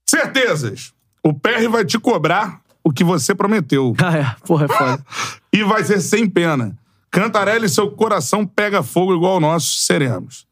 [0.08, 0.94] Certezas.
[1.24, 3.94] O PR vai te cobrar o que você prometeu.
[4.04, 4.36] Ah, é.
[4.46, 5.06] Porra, é foda.
[5.54, 6.78] E vai ser sem pena.
[7.10, 10.48] Cantarelli, seu coração pega fogo igual o nosso, seremos.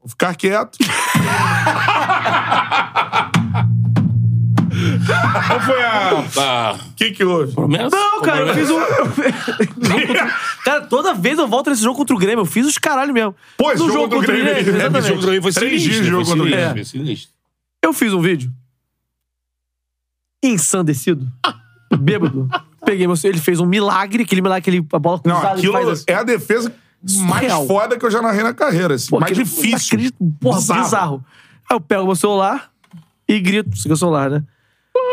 [0.00, 0.78] Vou ficar quieto.
[5.46, 6.10] Qual foi a.
[6.38, 7.52] a O que que houve?
[7.54, 7.90] promessa?
[7.96, 8.78] Não, cara, eu fiz um.
[10.64, 12.40] cara, toda vez eu volto nesse jogo contra o Grêmio.
[12.42, 13.34] Eu fiz os caralho mesmo.
[13.56, 15.08] Pô, esse No jogo contra o Grêmio É, esse exatamente.
[15.08, 15.90] jogo também foi Três sinistro.
[15.92, 16.74] dias de foi jogo contra o sinistro, Grêmio.
[16.74, 17.30] foi sinistro.
[17.82, 18.52] Eu fiz um vídeo.
[20.42, 21.26] Ensandecido.
[21.98, 22.48] Bêbado.
[22.84, 23.16] Peguei meu.
[23.24, 25.58] Ele fez um milagre, aquele milagre, aquele, a bola Não, cruzada.
[25.58, 26.04] ele aquilo faz assim.
[26.08, 26.72] é a defesa
[27.26, 27.66] mais Surreal.
[27.66, 28.94] foda que eu já narrei na carreira.
[28.94, 29.08] Assim.
[29.10, 29.86] Pô, mais aquele- difícil.
[29.96, 31.24] acredito- Porra, bizarro.
[31.70, 32.70] Aí eu pego meu celular
[33.28, 33.70] e grito.
[33.74, 34.42] Isso aqui é o celular, né?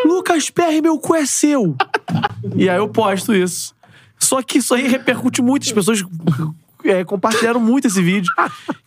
[0.06, 1.76] Lucas Perry, meu cu é seu.
[2.56, 3.74] e aí eu posto isso.
[4.20, 5.64] Só que isso aí repercute muito.
[5.64, 6.04] As pessoas
[6.90, 8.32] é, compartilharam muito esse vídeo.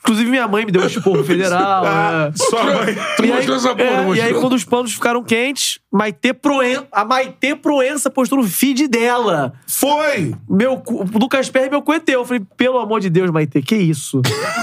[0.00, 1.84] Inclusive, minha mãe me deu um esporro federal.
[1.84, 2.36] Ah, é.
[2.36, 2.96] sua mãe.
[3.16, 6.32] Tu E aí, mostrou essa porra, é, e aí, quando os panos ficaram quentes, Maite
[6.32, 6.86] Proen...
[6.90, 9.52] a Maite Proença postou no feed dela.
[9.66, 10.34] Foi!
[10.48, 12.02] Meu, o Lucas Perry, meu cu é.
[12.08, 14.22] Eu falei, pelo amor de Deus, Maite, que isso?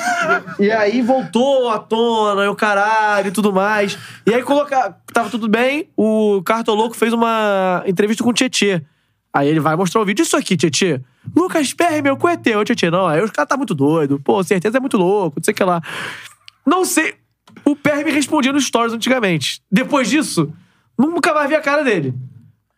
[0.60, 3.98] e aí voltou à tona, o caralho e tudo mais.
[4.26, 4.96] E aí coloca...
[5.14, 8.82] tava tudo bem, o Cartoloco fez uma entrevista com o Tietê.
[9.36, 10.24] Aí ele vai mostrar o vídeo.
[10.24, 11.02] Isso aqui, Tietê.
[11.36, 12.60] Lucas Perry, meu cu é teu.
[12.60, 13.06] Eu, Tietê, não.
[13.06, 14.18] Aí os caras tá muito doido.
[14.18, 15.82] Pô, certeza é muito louco, não sei o que lá.
[16.66, 17.16] Não sei.
[17.66, 19.62] O Perry me respondia nos stories antigamente.
[19.70, 20.54] Depois disso,
[20.98, 22.14] nunca mais vi a cara dele.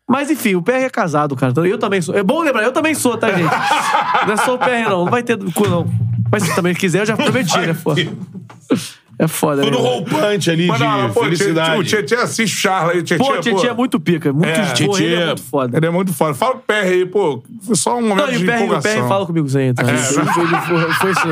[0.10, 1.52] Mas enfim, o PR é casado, cara.
[1.52, 2.16] Então, Eu também sou.
[2.16, 3.52] É bom lembrar, eu também sou, tá, gente?
[4.26, 5.06] Não é só o PR, não.
[5.06, 5.86] Não vai ter cu, não.
[6.32, 7.76] Mas se também quiser, eu já prometi, né?
[7.76, 8.02] Foda.
[9.20, 9.84] É foda, Tudo né?
[9.84, 11.80] roupante ali Mas de não, pô, felicidade.
[11.80, 13.00] o Tietchan assiste o Charla aí.
[13.00, 14.32] O Tietchan, Pô, Tietchan é muito pica.
[14.32, 15.78] Muito É, porra, ele é é- muito foda.
[15.78, 16.34] Ele é muito foda.
[16.36, 17.44] Fala com o PR aí, pô.
[17.64, 18.92] Foi só um momento Não, e de o PR, o empolgação.
[19.02, 19.84] PR fala comigo sempre.
[19.84, 19.92] Tá?
[19.98, 21.30] Foi, ele foi, foi assim,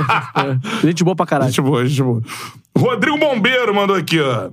[0.81, 0.87] é.
[0.87, 1.51] Gente boa pra caralho.
[1.51, 2.21] Gente boa, gente boa.
[2.75, 4.49] Rodrigo Bombeiro mandou aqui, ó.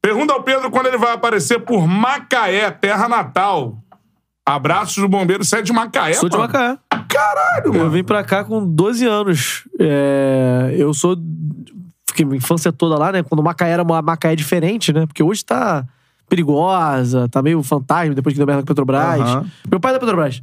[0.00, 3.76] Pergunta ao Pedro quando ele vai aparecer por Macaé, terra natal.
[4.46, 5.44] Abraços do bombeiro.
[5.44, 6.50] Você é de Macaé, Sou de mano?
[6.52, 6.78] Macaé.
[7.08, 7.90] Caralho, Eu mano.
[7.90, 9.64] vim pra cá com 12 anos.
[9.78, 11.16] É, eu sou.
[12.10, 13.22] Fiquei minha infância toda lá, né?
[13.22, 15.06] Quando Macaé era uma Macaé diferente, né?
[15.06, 15.84] Porque hoje tá
[16.28, 19.20] perigosa, tá meio fantasma depois que deu merda com a Petrobras.
[19.20, 19.46] Aham.
[19.68, 20.42] Meu pai é da Petrobras.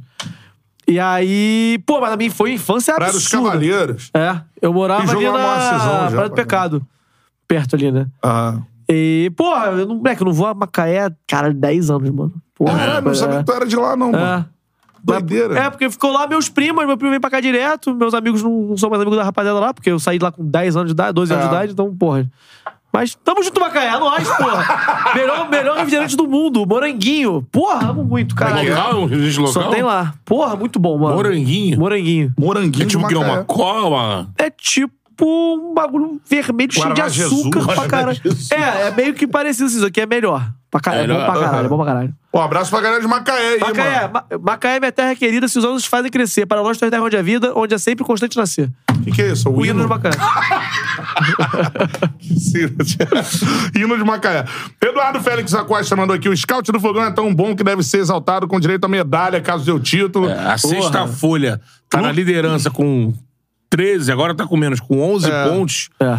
[0.86, 3.48] E aí, pô, mas a minha foi infância Praia dos absurda.
[3.50, 4.10] Cavaleiros.
[4.14, 6.34] É, eu morava ali na Praia do.
[6.34, 6.86] Pecado.
[7.46, 8.06] Perto ali, né?
[8.22, 8.58] Ah.
[8.88, 12.32] E, porra, eu não, moleque, eu não vou a Macaé, cara, 10 anos, mano.
[12.54, 13.14] Porra, Caralho, não é.
[13.14, 14.48] sabia que tu era de lá, não, mano.
[14.98, 15.12] É.
[15.12, 15.58] Doideira.
[15.58, 18.50] É, porque ficou lá meus primos, meu primo vem pra cá direto, meus amigos não,
[18.50, 20.88] não são mais amigos da rapaziada lá, porque eu saí de lá com 10 anos
[20.88, 21.48] de idade, 12 anos É.
[21.48, 22.26] de idade, então, porra.
[22.90, 25.12] Mas tamo junto, Macaé, é nóis, porra.
[25.14, 27.46] melhor, melhor refrigerante do mundo, moranguinho.
[27.52, 28.70] Porra, amo muito, caralho.
[28.74, 29.62] Local, um registro local?
[29.64, 30.14] Só tem lá.
[30.24, 31.14] Porra, muito bom, mano.
[31.16, 31.78] Moranguinho.
[31.78, 32.32] Moranguinho.
[32.38, 33.34] Moranguinho É tipo de que é Macaé.
[33.36, 34.28] uma cola?
[34.38, 34.94] É tipo.
[35.18, 37.40] tipo um bagulho vermelho cheio de Guaraná Jesus.
[37.40, 38.20] açúcar pra Guaraná caralho.
[38.52, 40.48] É, é meio que parecido assim, isso aqui é melhor.
[40.70, 42.14] Pra caralho, é bom pra caralho, é bom pra caralho.
[42.34, 44.12] Um abraço pra galera de Macaé aí, Macaé, mano.
[44.12, 46.44] Ma- Macaé é minha terra querida, se os anos fazem crescer.
[46.44, 48.70] Para nós, tua terra onde é vida, onde é sempre constante nascer.
[48.90, 49.48] O que, que é isso?
[49.48, 50.10] O hino de Macaé.
[53.74, 54.44] Hino de Macaé.
[54.82, 57.98] Eduardo Félix Acosta mandou aqui: o scout do fogão é tão bom que deve ser
[57.98, 60.28] exaltado com direito a medalha, caso dê o título.
[60.28, 63.12] É, A sexta folha tá na liderança com
[63.70, 65.48] 13, agora tá com menos, com 11 É.
[65.48, 65.88] pontos.
[66.00, 66.18] É.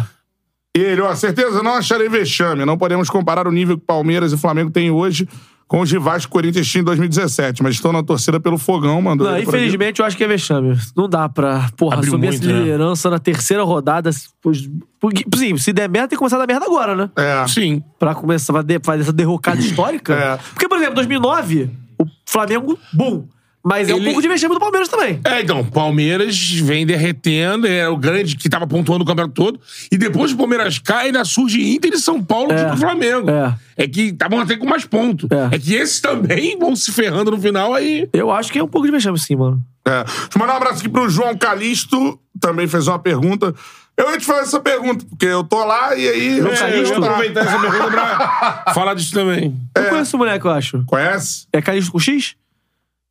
[0.76, 2.64] E ele, ó, certeza não acharei vexame.
[2.64, 5.28] Não podemos comparar o nível que Palmeiras e Flamengo têm hoje
[5.66, 7.62] com os rivais que o Corinthians tinha em 2017.
[7.62, 9.28] Mas estou na torcida pelo fogão, mandou.
[9.28, 10.76] Não, infelizmente, eu acho que é vexame.
[10.96, 12.58] Não dá pra, porra, Abriu subir muito, essa né?
[12.60, 14.10] liderança na terceira rodada.
[14.40, 14.68] Pois,
[15.00, 17.10] porque, sim, se der merda, tem que começar a dar merda agora, né?
[17.16, 17.46] É.
[17.48, 17.82] Sim.
[17.98, 20.14] Pra começar a fazer essa derrocada histórica.
[20.14, 20.38] É.
[20.52, 23.26] Porque, por exemplo, 2009, o Flamengo, bum.
[23.62, 25.20] Mas é um Ele- pouco de vexame do Palmeiras também.
[25.22, 29.60] É, então, Palmeiras vem derretendo, é o grande que tava pontuando o campeonato todo.
[29.92, 32.56] E depois o Palmeiras cai, ainda surge Inter e São Paulo É.
[32.56, 33.30] contra o Flamengo.
[33.30, 33.54] É.
[33.76, 35.28] É que estavam até com mais pontos.
[35.30, 35.54] É.
[35.54, 35.58] É.
[35.58, 38.08] que esses também vão se ferrando no final aí.
[38.12, 39.62] Eu acho que é um pouco de vexame, sim, mano.
[39.86, 40.04] É.
[40.04, 43.54] Deixa eu mandar um abraço aqui pro João Calisto, também fez uma pergunta.
[43.96, 46.36] Eu ia te fazer essa pergunta, porque eu tô lá e aí.
[46.38, 49.54] João É, eu vou aproveitar essa pergunta pra falar disso também.
[49.76, 50.82] Eu conheço o moleque, eu acho.
[50.86, 51.46] Conhece?
[51.52, 52.34] É Calixto com X?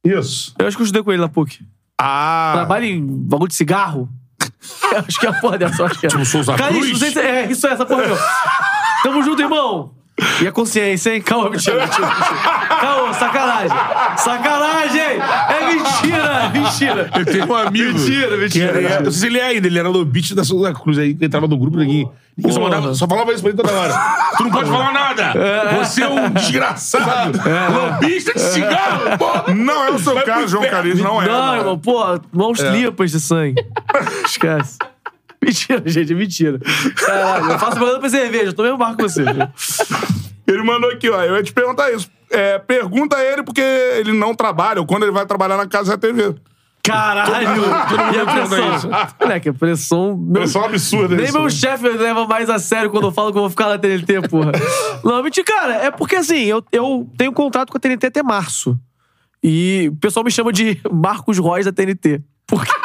[0.04, 0.54] Isso.
[0.58, 1.66] Eu acho que eu estudei com ele na PUC.
[1.98, 2.52] Ah.
[2.56, 4.10] Trabalha em bagulho de cigarro?
[5.08, 6.10] Acho que é a porra dessa, eu acho que é.
[6.10, 7.14] Tipo Souza Calixto, Cruz?
[7.14, 8.18] se é, isso é essa porra, meu.
[9.04, 9.94] Tamo junto, irmão.
[10.42, 11.22] E a consciência, hein?
[11.22, 12.38] Calma, mentira, mentira, mentira.
[12.80, 13.78] Calma, sacanagem.
[14.18, 15.02] Sacanagem!
[15.02, 17.10] É mentira, é mentira.
[17.18, 17.94] Eu tenho um amigo.
[18.00, 19.02] Mentira, mentira, era- mentira.
[19.02, 21.48] não sei se ele é ainda, ele era lobista da Souza Cruz aí, que entrava
[21.48, 22.08] no grupo daqui.
[22.38, 22.72] Ninguém só, Porra.
[22.76, 23.94] mandava- só falava isso pra ele toda hora.
[24.38, 25.34] Tu não pode falar nada!
[25.84, 27.38] Você é um desgraçado!
[27.74, 29.52] Lobista de cigarro, pô!
[29.54, 30.64] Não é o seu caso, João.
[30.70, 31.28] Calisto, não é.
[31.28, 31.56] Não, não.
[31.58, 32.70] irmão, pô, mãos É.
[32.72, 33.56] limpas de sangue.
[34.26, 34.78] Esquece.
[35.44, 36.60] Mentira, gente, é mentira.
[36.96, 39.24] Caralho, eu faço propaganda pra cerveja, eu tô mesmo barco com você.
[40.46, 41.24] Ele mandou aqui, ó.
[41.24, 42.10] Eu ia te perguntar isso.
[42.32, 45.92] É, pergunta a ele porque ele não trabalha, ou quando ele vai trabalhar na casa
[45.92, 46.36] da TV.
[46.84, 47.62] Caralho!
[48.16, 48.76] e a pressão?
[48.76, 48.90] isso.
[49.20, 50.18] Moleque, a pressão.
[50.18, 51.50] Meu, Pressão absurda nem isso, meu né?
[51.50, 54.52] chefe leva mais a sério quando eu falo que eu vou ficar na TNT, porra.
[55.04, 55.74] Não, mentira, cara.
[55.76, 58.78] É porque assim, eu, eu tenho contrato com a TNT até março.
[59.44, 62.22] E o pessoal me chama de Marcos Reis da TNT.
[62.48, 62.72] Porque.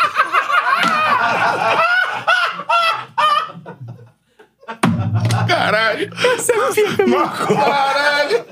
[5.47, 6.11] Caralho!
[6.37, 7.29] Você fica, meu.
[7.29, 8.45] Caralho!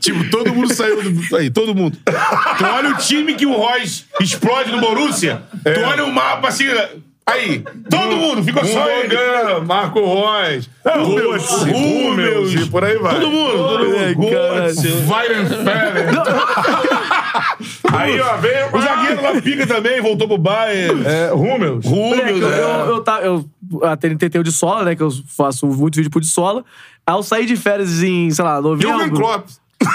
[0.00, 1.36] Tipo, todo mundo saiu do.
[1.36, 1.96] Aí, todo mundo.
[2.04, 6.66] Tu olha o time que o Royce explode no Borussia, tu olha o mapa assim.
[7.26, 9.14] Aí, todo mundo, ficou só ele.
[9.64, 13.14] Marco Reus, Rúmeus, Rúmeus e por aí vai.
[13.14, 14.26] Todo mundo, todo mundo.
[15.08, 16.08] Weidenfeller.
[17.92, 21.04] Aí, ó, veio O zagueiro lá pica também, voltou pro Bayern.
[21.06, 21.84] É, Rúmeus.
[21.84, 22.58] Rúmeus, eu, é.
[22.58, 23.44] eu, eu, tá- eu-
[23.82, 24.96] a TNT tem o de sola, né?
[24.96, 26.64] Que eu faço muito vídeo pro de sola.
[27.06, 29.16] Aí eu saí de férias em, sei lá, Jürgen novembro.
[29.16, 29.48] Klopp.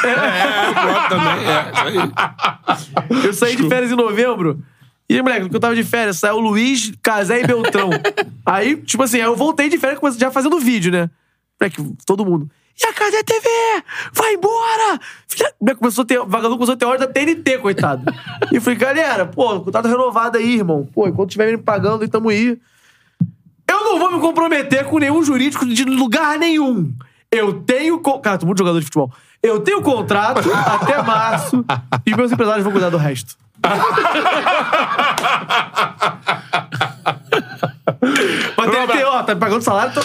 [0.04, 1.46] É, o Klopp também.
[1.46, 3.26] É, isso aí.
[3.26, 4.64] Eu saí de férias em novembro.
[5.08, 7.92] E moleque, que eu tava de férias, saiu Luiz, Casé e Beltrão.
[8.46, 11.10] aí, tipo assim, aí eu voltei de férias comecei já fazendo vídeo, né?
[11.60, 12.50] Moleque, todo mundo.
[12.78, 13.48] E a Casé TV?
[14.12, 15.00] Vai embora!
[15.28, 15.54] Filha...
[15.62, 18.12] Moleque, Começou a ter, o vagabundo começou a ter hora da TNT, coitado.
[18.52, 20.90] e eu falei, galera, pô, contrato renovado aí, irmão.
[20.92, 22.60] Pô, enquanto tiver me pagando, e tamo aí.
[23.86, 26.92] Eu não vou me comprometer com nenhum jurídico de lugar nenhum.
[27.32, 28.00] Eu tenho.
[28.00, 29.12] co- Cara, tô muito jogador de futebol.
[29.44, 31.64] Eu tenho contrato até março
[32.06, 33.36] e meus empresários vão cuidar do resto.
[38.58, 40.02] Mas tem, tem, ó, tá me pagando salário, tô.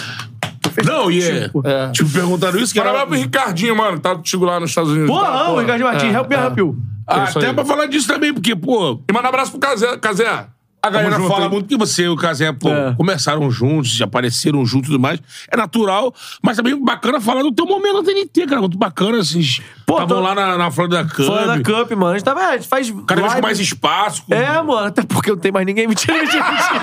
[0.84, 1.50] Não, e é.
[1.64, 1.90] É.
[1.90, 3.06] Tipo, perguntaram isso, que Parabéns era.
[3.10, 5.08] pro Ricardinho, mano, que tá contigo lá nos Estados Unidos.
[5.08, 6.76] Porra, Tá, não, Ricardo Martins, help me help you.
[7.06, 7.54] Ah, isso até aí.
[7.54, 9.96] pra falar disso também, porque, pô, E manda um abraço pro Casé.
[9.98, 10.46] Casé.
[10.82, 12.94] A galera fala muito que você e o Casé, pô, É.
[12.96, 15.20] começaram juntos, já apareceram juntos e tudo mais.
[15.50, 18.60] É natural, mas também bacana falar do teu momento na TNT, cara.
[18.62, 19.60] Muito bacana, esses.
[19.84, 21.26] Pô, Estavam tô- lá na, na Florida Cup.
[21.26, 22.06] Fora da Cup, mano.
[22.12, 22.90] A gente, tava, a gente faz.
[23.06, 24.22] Cada vez com live- mais espaço.
[24.26, 25.86] com- É, mano, até porque não tem mais ninguém.
[25.90, 26.80] Mentira, mentira, mentira.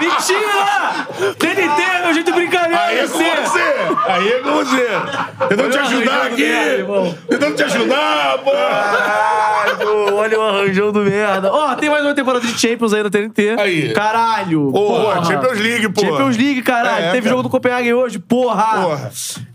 [0.00, 1.34] mentira!
[1.38, 2.80] TNT é meu jeito de brincadeira.
[2.80, 3.60] Aí é com você!
[4.08, 4.88] Aí é com você!
[5.48, 6.42] Tentando te ajudar arranjando aqui!
[6.42, 7.18] merda, irmão.
[7.28, 8.50] Tentando te ajudar, pô!
[8.50, 11.52] Caralho, olha o arranjão do merda.
[11.52, 13.27] Ó, tem mais uma temporada de Champions aí na TNT.
[13.58, 13.92] Aí.
[13.92, 14.70] Caralho.
[14.72, 15.24] Pô, porra.
[15.24, 16.00] Champions League, pô.
[16.00, 17.04] Champions League, caralho.
[17.06, 17.30] É, Teve cara.
[17.30, 18.82] jogo do Copenhague hoje, porra.
[18.82, 19.10] Porra.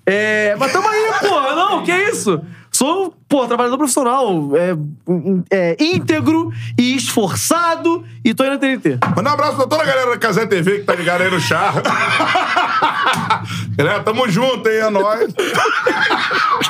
[0.06, 1.56] É, mas tamo aí, porra.
[1.56, 2.42] Não, que isso?
[2.76, 4.76] Sou, pô, trabalhador profissional, é,
[5.52, 8.98] é, íntegro e esforçado e tô indo na TNT.
[9.16, 11.40] Manda um abraço pra toda a galera da Casé TV que tá ligada aí no
[11.40, 11.72] chá.
[13.78, 14.76] galera, tamo junto, hein?
[14.78, 15.34] É nóis.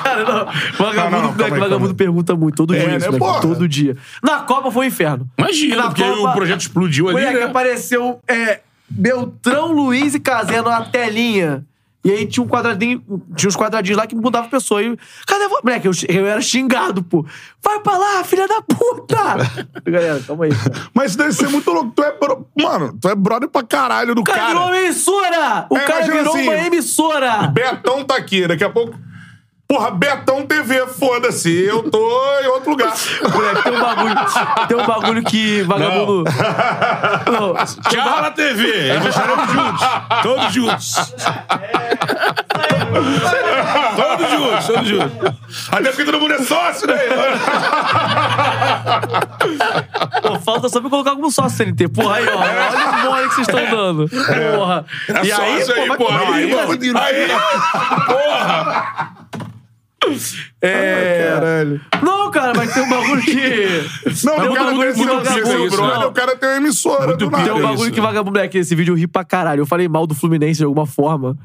[0.04, 0.46] Cara, não.
[0.78, 1.94] Vagabundo, Não, não, calma aí, vagabundo calma aí.
[1.94, 3.40] pergunta muito, todo É, dia, né, isso, porra?
[3.42, 3.96] todo dia.
[4.22, 5.26] Na Copa foi um inferno.
[5.38, 7.46] Imagina, Na porque Copa- o projeto explodiu ali, Moleque, né?
[7.46, 8.60] apareceu é,
[8.90, 11.64] Beltrão, Luiz e Casé na telinha.
[12.06, 13.02] E aí tinha um quadradinho,
[13.36, 14.82] tinha uns quadradinhos lá que mudava a pessoa.
[14.84, 15.62] E, cadê você?
[15.64, 17.26] Moleque, eu, eu era xingado, pô.
[17.64, 19.16] Vai pra lá, filha da puta!
[19.90, 20.52] Galera, calma aí.
[20.54, 20.90] cara.
[20.94, 21.92] Mas isso deve ser muito louco.
[21.96, 22.46] Tu é, bro...
[22.60, 24.50] Mano, tu é brother pra caralho do O cara, cara.
[24.54, 25.66] virou uma emissora!
[25.70, 27.48] O É, cara imagina virou assim, uma emissora!
[27.48, 28.98] Betão tá aqui, daqui a pouco.
[29.74, 31.66] Porra, Betão TV, foda-se.
[31.66, 31.98] Eu tô
[32.44, 32.94] em outro lugar.
[33.34, 34.16] Moleque, tem um bagulho,
[34.68, 36.24] tem um bagulho que vagabundo.
[37.32, 37.56] Não.
[37.90, 38.92] Tchau na TV.
[38.92, 39.82] Aí nós estaremos juntos.
[40.22, 40.96] Todos juntos.
[43.96, 45.34] todos juntos, todos juntos.
[45.72, 47.00] Até porque todo mundo é sócio, né?
[50.22, 51.88] Pô, falta só pra colocar como sócio CNT.
[51.88, 52.38] Porra, aí, ó.
[52.38, 54.08] Olha o mole que vocês estão dando.
[54.08, 54.86] Porra.
[55.10, 56.20] É e aí, sócio pô, aí, porra.
[56.20, 57.00] tomar Aí, mano.
[57.00, 57.28] aí,
[58.06, 59.24] porra.
[60.62, 61.30] É...
[61.34, 61.82] Caralho.
[62.02, 64.26] Não, cara, mas tem um bagulho que.
[64.26, 65.26] Não, o cara que seu vagabundo.
[65.44, 66.08] seu isso, brother, não.
[66.10, 67.44] o cara tem uma emissora do nada.
[67.44, 68.06] Tem um isso, bagulho que né?
[68.08, 69.62] vagabundo moleque, esse vídeo eu ri pra caralho.
[69.62, 71.38] Eu falei mal do Fluminense de alguma forma.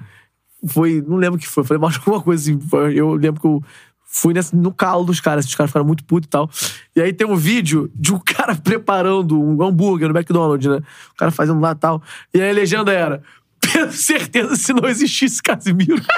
[0.67, 1.03] Foi.
[1.07, 1.65] Não lembro o que foi.
[1.65, 2.59] Falei mal de alguma coisa assim.
[2.95, 3.63] Eu lembro que eu
[4.11, 5.45] fui nessa- no calo dos caras.
[5.47, 6.51] Os caras ficaram muito putos e tal.
[6.97, 10.79] E aí tem um vídeo de um cara preparando um hambúrguer no McDonald's, né?
[11.13, 12.03] O cara fazendo lá e tal.
[12.35, 13.23] E aí a legenda era.
[13.61, 16.01] Tenho certeza se não existisse Casimiro.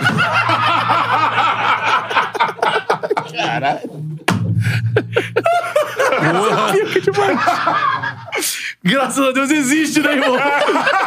[7.02, 7.38] Demais.
[8.82, 10.36] Graças a Deus existe, né, irmão?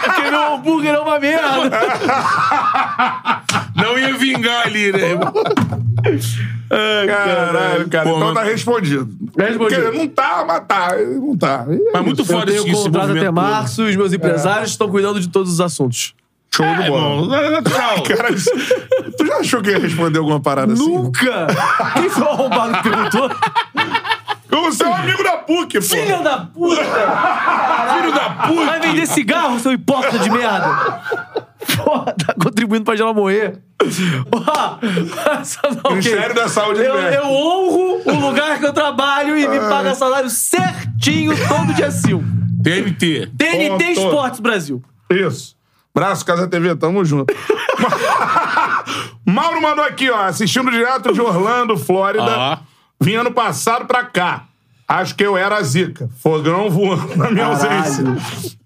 [0.04, 1.80] Porque meu hambúrguer é uma merda.
[3.76, 5.12] Não ia vingar ali, né?
[5.12, 5.34] irmão?
[7.08, 8.04] Caralho, cara.
[8.10, 9.10] Pô, então mas- tá respondido.
[9.38, 9.92] Respondido.
[9.94, 10.96] Não tá, mas tá.
[10.98, 11.66] Não tá.
[11.94, 15.20] Mas muito Eu foda tenho esse, esse contrato até março, os meus empresários estão cuidando
[15.20, 16.14] de todos os assuntos.
[16.56, 17.22] Show do É, bola.
[17.22, 18.04] irmão, é natural.
[18.04, 18.30] Cara,
[19.18, 20.88] tu já achou que ia responder alguma parada assim?
[20.88, 21.48] Nunca!
[21.96, 23.30] Quem foi o arrombado que perguntou?
[24.66, 25.82] Você é um amigo da PUC, pô.
[25.82, 26.84] Filha da puta!
[26.84, 28.66] Filho da puta.
[28.66, 31.02] Vai vender cigarro, seu hipócrita de merda!
[31.84, 33.60] Porra, tá contribuindo pra ela morrer.
[34.32, 34.78] Ó,
[35.90, 40.30] Ministério da Saúde eu, eu honro o lugar que eu trabalho e me paga salário
[40.30, 42.24] certinho todo dia 5.
[42.64, 43.32] TNT.
[43.38, 43.84] TNT.
[43.92, 44.82] Esportes Brasil.
[45.10, 45.56] Isso.
[45.94, 47.34] Braço, Casa TV, tamo junto.
[49.26, 52.26] Mauro mandou aqui, ó, assistindo direto de Orlando, Flórida.
[52.26, 52.58] Ó.
[53.00, 54.46] Vim ano passado pra cá.
[54.88, 56.10] Acho que eu era a zica.
[56.22, 58.04] Fogão voando na minha ausência.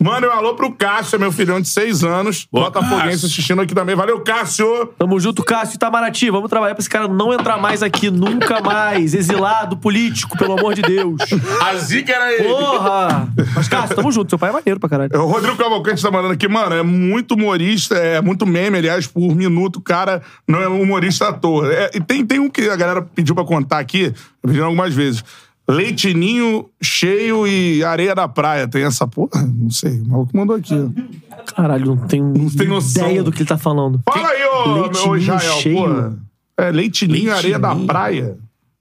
[0.02, 2.48] Manda um alô pro Cássio, meu filhão de seis anos.
[2.52, 3.28] Boa, Botafoguense Cássio.
[3.28, 3.96] assistindo aqui também.
[3.96, 4.88] Valeu, Cássio!
[4.98, 6.30] Tamo junto, Cássio Itamaraty.
[6.30, 9.14] Vamos trabalhar pra esse cara não entrar mais aqui, nunca mais.
[9.14, 11.22] Exilado político, pelo amor de Deus.
[11.62, 12.50] A zica era ele.
[12.50, 13.28] Porra!
[13.56, 14.30] Mas, Cássio, tamo junto.
[14.30, 15.12] Seu pai é maneiro pra caralho.
[15.22, 19.36] O Rodrigo Cavalcante tá mandando aqui, mano, é muito humorista, é muito meme, aliás, por
[19.36, 21.72] minuto, o cara não é humorista à toa.
[21.72, 25.24] É, e tem, tem um que a galera pediu pra contar aqui, pedindo algumas vezes.
[25.70, 28.68] Leitinho cheio e areia da praia.
[28.68, 29.42] Tem essa porra?
[29.46, 30.00] Não sei.
[30.02, 30.74] O maluco mandou aqui.
[30.74, 31.44] ó.
[31.56, 33.04] Caralho, não tenho tem noção.
[33.06, 34.02] ideia do que ele tá falando.
[34.08, 35.54] Fala aí, ô, Leitinho meu Israel.
[35.62, 35.78] cheio?
[35.78, 36.20] Porra.
[36.58, 38.38] É, leitinho, areia da praia.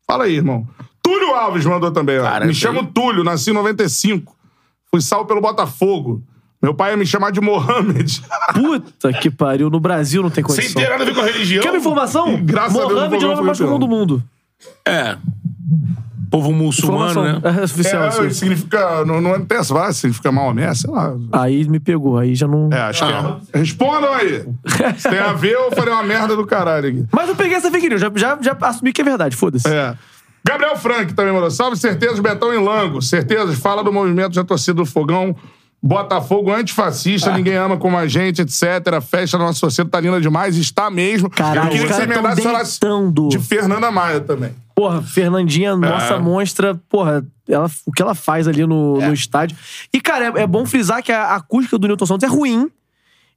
[0.07, 0.67] Fala aí, irmão.
[1.03, 2.23] Túlio Alves mandou também, ó.
[2.23, 4.35] Cara, me chamo aí- Túlio, nasci em 95.
[4.91, 6.23] Fui salvo pelo Botafogo.
[6.63, 8.23] Meu pai ia me chamar de Mohamed.
[8.55, 9.69] Puta que pariu.
[9.69, 10.83] No Brasil não tem Sem condição.
[10.83, 11.63] ter nada a ver com a religião.
[11.63, 12.41] Quer uma informação?
[12.45, 14.23] Graças a Deus, Mohamed é o não homem mais comum do mundo.
[14.85, 15.17] É.
[16.31, 17.41] Povo muçulmano, né?
[17.45, 18.31] É, oficial, É, assim.
[18.31, 19.05] significa.
[19.05, 21.15] Não, não tem essa frase, significa Maomé, sei lá.
[21.33, 22.69] Aí me pegou, aí já não.
[22.73, 23.59] É, acho que é.
[23.59, 24.45] Respondam aí.
[24.99, 27.05] Se tem a ver, eu falei uma merda do caralho aqui.
[27.13, 29.69] Mas eu peguei essa fake news, já, já, já assumi que é verdade, foda-se.
[29.69, 29.95] É.
[30.47, 31.51] Gabriel Frank também mandou.
[31.51, 33.03] Salve certezas, Betão em Lango.
[33.03, 35.35] Certezas, fala do movimento da torcida do Fogão.
[35.83, 38.63] Botafogo antifascista, ninguém ama como a gente, etc.
[38.97, 41.29] A festa da nossa torcida tá linda demais, está mesmo.
[41.31, 42.81] Caralho, Eu queria que você emendasse
[43.29, 44.53] de Fernanda Maia também.
[44.77, 49.57] Porra, Fernandinha, nossa monstra, porra, ela, o que ela faz ali no, no estádio.
[49.91, 52.71] E, cara, é, é bom frisar que a acústica do Newton Santos é ruim.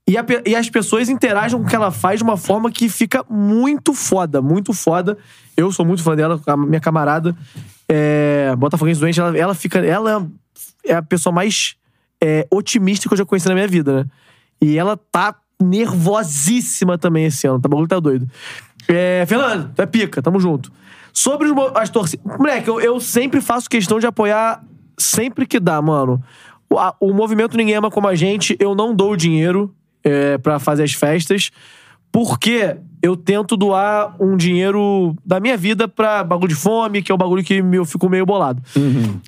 [0.06, 2.90] E, a e as pessoas interagem com o que ela faz de uma forma que
[2.90, 5.18] fica muito foda, muito foda.
[5.56, 7.34] Eu sou muito fã dela, a minha camarada.
[7.88, 9.80] É, Botafoguense doente, ela, ela fica.
[9.80, 10.28] Ela
[10.86, 11.76] é a pessoa mais
[12.22, 14.06] é, otimista que eu já conheci na minha vida, né?
[14.61, 17.61] E ela tá nervosíssima também esse ano.
[17.61, 18.28] Tá bagulho tá doido.
[18.90, 20.70] É, Fernando, é pica, tamo junto.
[21.22, 22.26] Sobre as torcidas.
[22.38, 24.64] Moleque, eu, eu sempre faço questão de apoiar
[24.98, 26.22] sempre que dá, mano.
[26.70, 29.74] O, a- o movimento Ninguém Ama Como a Gente, eu não dou dinheiro
[30.04, 31.52] é, para fazer as festas.
[32.12, 37.16] Porque eu tento doar um dinheiro da minha vida pra bagulho de fome, que é
[37.16, 38.62] o bagulho que eu fico meio bolado.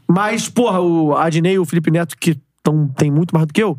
[0.07, 3.61] Mas, porra, o Adnei e o Felipe Neto, que tão, tem muito mais do que
[3.61, 3.77] eu,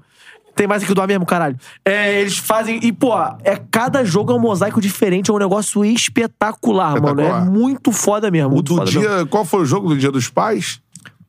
[0.55, 1.57] tem mais que doar mesmo, caralho.
[1.85, 2.79] É, eles fazem.
[2.83, 3.13] E, pô,
[3.43, 7.21] é, cada jogo é um mosaico diferente, é um negócio espetacular, mano.
[7.21, 7.51] É Espetacular.
[7.51, 8.51] muito foda mesmo.
[8.51, 9.01] O Muito do foda mesmo.
[9.01, 9.27] dia.
[9.27, 10.81] Qual foi o jogo do Dia dos Pais?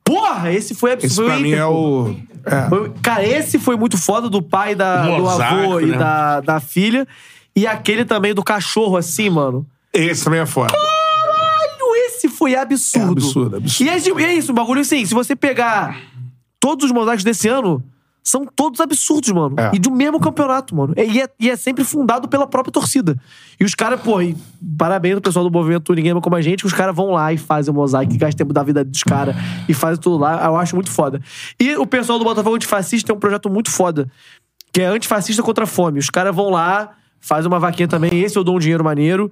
[0.03, 2.13] Porra, esse foi Esse foi pra mim é o.
[2.45, 2.67] É.
[2.67, 5.97] Foi- Cara, esse foi muito foda do pai, da, do Mosaico, avô e né?
[5.97, 7.07] da, da filha.
[7.55, 9.65] E aquele também do cachorro, assim, mano.
[9.93, 10.73] Esse também é foda.
[10.73, 13.05] Caralho, esse foi absurdo.
[13.07, 13.85] É absurdo, absurdo.
[13.85, 15.97] E é, e é isso, o bagulho assim, se você pegar
[16.59, 17.81] todos os mosaicos desse ano,
[18.23, 19.55] são todos absurdos, mano.
[19.59, 19.71] É.
[19.73, 20.93] E do mesmo campeonato, mano.
[20.97, 23.17] E é, e é sempre fundado pela própria torcida.
[23.59, 24.35] E os caras, pô, e
[24.77, 27.33] parabéns ao pessoal do movimento Ninguém Ama Como a Gente, que os caras vão lá
[27.33, 29.35] e fazem o mosaico, gastam tempo da vida dos caras
[29.67, 30.45] e fazem tudo lá.
[30.45, 31.21] Eu acho muito foda.
[31.59, 34.09] E o pessoal do Botafogo Antifascista tem um projeto muito foda,
[34.71, 35.99] que é antifascista contra a fome.
[35.99, 39.29] Os caras vão lá, fazem uma vaquinha também, esse eu dou um dinheiro maneiro,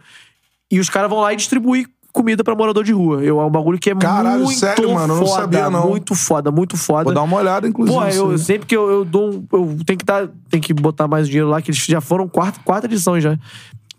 [0.70, 3.24] e os caras vão lá e distribuem comida pra morador de rua.
[3.24, 5.14] Eu, é um bagulho que é Caralho, muito sério, mano?
[5.14, 5.42] Eu não foda.
[5.42, 5.90] sabia, não.
[5.90, 7.06] Muito foda, muito foda.
[7.06, 7.98] Vou dar uma olhada, inclusive.
[7.98, 9.48] Porra, eu, sempre que eu, eu dou um.
[9.52, 12.60] Eu tenho que, dar, tenho que botar mais dinheiro lá, que eles já foram quarta,
[12.64, 13.38] quarta edição já.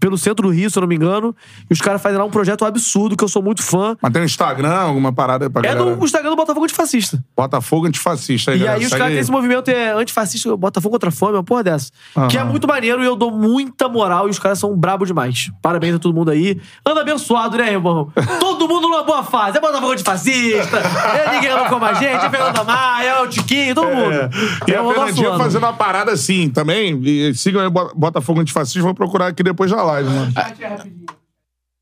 [0.02, 1.32] Pelo centro do Rio, se eu não me engano.
[1.70, 3.96] E os caras fazem lá um projeto absurdo, que eu sou muito fã.
[4.02, 5.94] Mas tem no Instagram, alguma parada pra É galera?
[5.94, 7.24] do Instagram do Botafogo Antifascista.
[7.36, 8.50] Botafogo antifascista.
[8.50, 11.34] Aí, E galera, aí os caras têm esse movimento é antifascista, Botafogo contra a fome,
[11.34, 11.92] uma porra dessa.
[12.16, 12.26] Aham.
[12.26, 15.52] Que é muito maneiro e eu dou muita moral e os caras são brabo demais.
[15.62, 16.60] Parabéns a todo mundo aí.
[16.84, 18.10] Anda abençoado, né, irmão?
[18.40, 19.56] todo mundo numa boa fase.
[19.58, 23.72] É Botafogo antifascista, é ninguém ama como a gente, é Fernando Maia, é o Tiquinho,
[23.72, 24.30] todo mundo.
[24.66, 27.00] E é a Fernandinha fazendo uma parada assim também.
[27.04, 28.82] E sigam aí Botafogo Antifascista.
[28.82, 30.32] Vou procurar aqui depois da live, mano.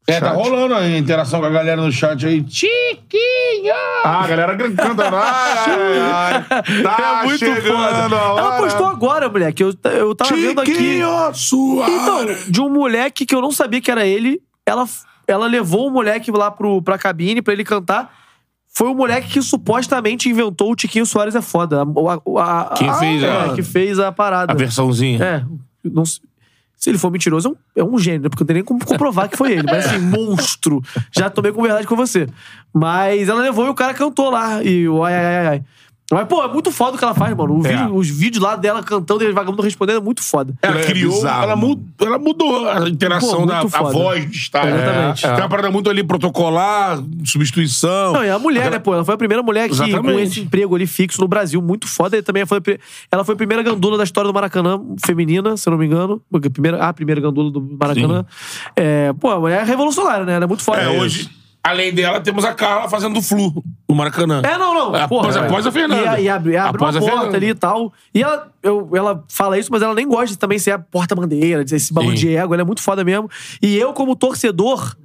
[0.07, 0.35] É, tá Chat.
[0.37, 2.43] rolando a interação com a galera no chat aí.
[2.43, 3.73] Tiquinho!
[4.05, 5.03] Ah, a galera cantando.
[5.03, 6.82] Ai, ai, ai.
[6.82, 8.16] Tá é muito chegando foda.
[8.16, 9.62] Ela postou agora, moleque.
[9.62, 10.73] Eu, eu tava vendo aqui.
[10.73, 11.95] Tiquinho Suárez.
[12.43, 14.85] Então, de um moleque que eu não sabia que era ele, ela,
[15.28, 18.11] ela levou o moleque lá pro, pra cabine pra ele cantar.
[18.73, 21.82] Foi o moleque que supostamente inventou o Tiquinho Soares é foda.
[21.82, 24.53] A, a- a- Quem a- fez é, a- que fez a parada.
[24.53, 25.23] A versãozinha.
[25.23, 25.45] É.
[25.85, 26.03] Não
[26.81, 28.28] se- ele for mentiroso, é um, é um gênio, né?
[28.28, 29.65] porque eu não tenho nem como comprovar que foi ele.
[29.65, 30.82] Mas assim, monstro.
[31.12, 32.27] Já tomei com verdade com você.
[32.73, 34.62] Mas ela levou e o cara cantou lá.
[34.65, 35.65] E o ai, ai, ai, ai.
[36.12, 37.61] Mas, pô, é muito foda o que ela faz, mano.
[37.61, 37.70] O É.
[37.70, 40.53] vídeo- os vídeos lá dela cantando e vagabundo respondendo é muito foda.
[40.61, 44.74] Ela É criou, bizarro, ela, mudou, ela mudou a interação Pô, da voz do estádio.
[44.74, 45.24] Exatamente.
[45.24, 45.32] É, é.
[45.35, 48.12] Tem uma parada muito ali protocolar, substituição.
[48.12, 48.93] Não, e a mulher, né, pô?
[48.95, 50.23] Ela foi a primeira mulher que, com Exatamente.
[50.23, 52.16] esse emprego ali fixo no Brasil, muito foda.
[52.16, 52.61] E também foi,
[53.11, 56.20] ela foi a primeira gandula da história do Maracanã, feminina, se eu não me engano.
[56.53, 58.24] Primeira, a primeira gandula do Maracanã.
[58.77, 60.35] É, pô, a mulher é revolucionária, né?
[60.35, 60.81] Ela é muito foda.
[60.81, 61.31] É, hoje,
[61.62, 64.41] além dela, temos a Carla fazendo o flu no Maracanã.
[64.45, 64.97] É, não, não.
[64.97, 66.20] É, porra, após- após a Fernanda.
[66.20, 67.93] E, e abre, abre uma a porta ali e tal.
[68.15, 71.65] E ela, eu, ela fala isso, mas ela nem gosta de também ser a porta-bandeira,
[71.65, 72.55] de esse bagulho de ego.
[72.55, 73.28] Ela é muito foda mesmo.
[73.61, 74.97] E eu, como torcedor,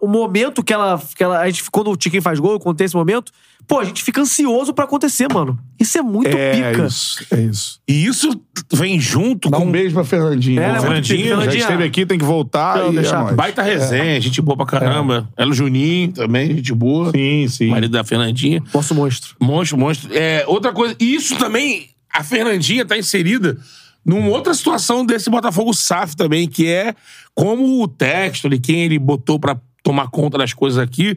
[0.00, 1.40] o momento que ela, que ela.
[1.40, 3.32] A gente, quando o Tiquinho faz gol, quando tem esse momento,
[3.66, 5.58] pô, a gente fica ansioso pra acontecer, mano.
[5.80, 6.86] Isso é muito É pica.
[6.86, 7.80] isso, é isso.
[7.88, 8.30] E isso
[8.72, 10.60] vem junto Dá com um beijo pra Fernandinha.
[10.60, 11.36] É, é muito Fernandinha.
[11.44, 14.66] Já esteve aqui, tem que voltar Não, e deixa- é baita resenha, gente boa pra
[14.66, 15.28] caramba.
[15.36, 17.10] Ela Juninho também, gente boa.
[17.10, 17.66] Sim, sim.
[17.68, 18.62] Marido da Fernandinha.
[18.72, 19.34] Nosso monstro.
[19.40, 20.10] Monstro, monstro.
[20.12, 23.56] É, outra coisa, e isso também, a Fernandinha tá inserida
[24.04, 26.94] numa outra situação desse Botafogo SAF também, que é
[27.34, 31.16] como o Textor, quem ele botou pra tomar conta das coisas aqui,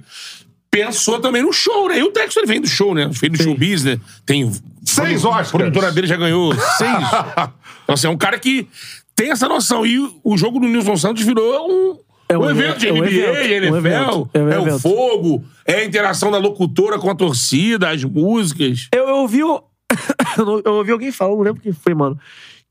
[0.76, 1.99] pensou também no show, né?
[1.99, 3.10] E o Textor ele vem do show, né?
[3.11, 4.52] Veio do show business, tem...
[4.84, 5.52] Seis A Oscars.
[5.52, 6.91] produtora dele já ganhou seis.
[7.84, 8.68] então, assim, é um cara que
[9.15, 9.85] tem essa noção.
[9.85, 11.99] E o jogo do Nilson Santos virou um...
[12.27, 14.73] É um um evento de é um NBA, evento, um NFL, evento, é um é
[14.73, 18.88] o fogo, é a interação da locutora com a torcida, as músicas.
[18.91, 19.39] Eu, eu ouvi.
[20.65, 22.19] eu ouvi alguém falar, não lembro quem foi, mano.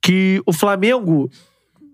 [0.02, 1.30] Que o Flamengo,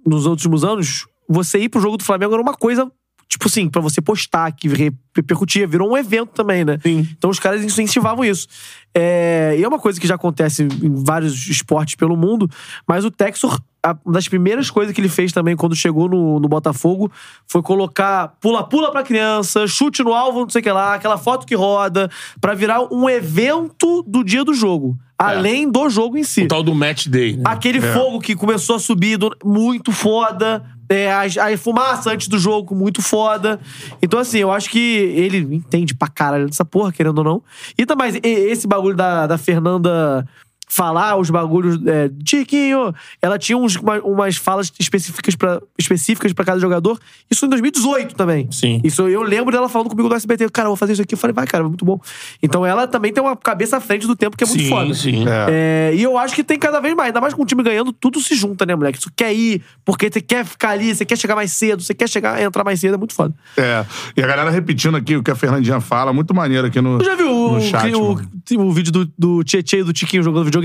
[0.07, 2.91] nos últimos anos, você ir pro jogo do Flamengo era uma coisa,
[3.31, 6.79] tipo assim, pra você postar, que re- repercutia, virou um evento também, né?
[6.83, 7.09] Sim.
[7.17, 8.49] Então os caras incentivavam isso.
[8.93, 12.51] É, e é uma coisa que já acontece em vários esportes pelo mundo,
[12.89, 13.61] mas o Texor,
[14.05, 17.11] uma das primeiras coisas que ele fez também quando chegou no, no Botafogo
[17.47, 21.47] foi colocar pula-pula pra criança, chute no alvo, não sei o que lá, aquela foto
[21.47, 26.43] que roda, pra virar um evento do dia do jogo, além do jogo em si.
[26.43, 27.37] O tal do match day.
[27.37, 27.45] né?
[27.47, 30.65] Aquele fogo que começou a subir, muito foda.
[30.91, 33.61] É, a, a fumaça antes do jogo, muito foda.
[34.03, 37.43] Então, assim, eu acho que ele entende pra caralho dessa porra, querendo ou não.
[37.79, 40.27] E também, e- esse bagulho da, da Fernanda
[40.71, 41.79] falar os bagulhos.
[41.85, 42.95] É, Tiquinho!
[43.21, 46.99] Ela tinha uns, uma- umas falas específicas pra, específicas pra cada jogador.
[47.29, 48.49] Isso em 2018 também.
[48.53, 48.81] Sim.
[48.85, 50.49] Isso eu lembro dela falando comigo no SBT.
[50.51, 51.15] Cara, eu vou fazer isso aqui.
[51.15, 52.01] Eu falei, vai, cara, muito bom.
[52.41, 54.95] Então ela também tem uma cabeça à frente do tempo que é muito sim, foda.
[54.95, 55.25] sim.
[55.29, 55.91] É.
[55.91, 57.93] É, e eu acho que tem cada vez mais, ainda mais com o time ganhando,
[57.93, 59.03] tudo se junta, né, moleque?
[59.03, 62.09] Você quer ir, porque você quer ficar ali, você quer chegar mais cedo, você quer
[62.09, 63.35] chegar, entrar mais cedo, é muito foda.
[63.57, 63.85] É.
[64.17, 67.05] E a galera repetindo aqui o que a Fernandinha fala, muito maneiro aqui no, Tu
[67.05, 67.93] já viu o, no chat.
[67.95, 68.29] o, mano.
[68.69, 70.60] o vídeo do, do Tietchan e do Tiquinho jogando videogame?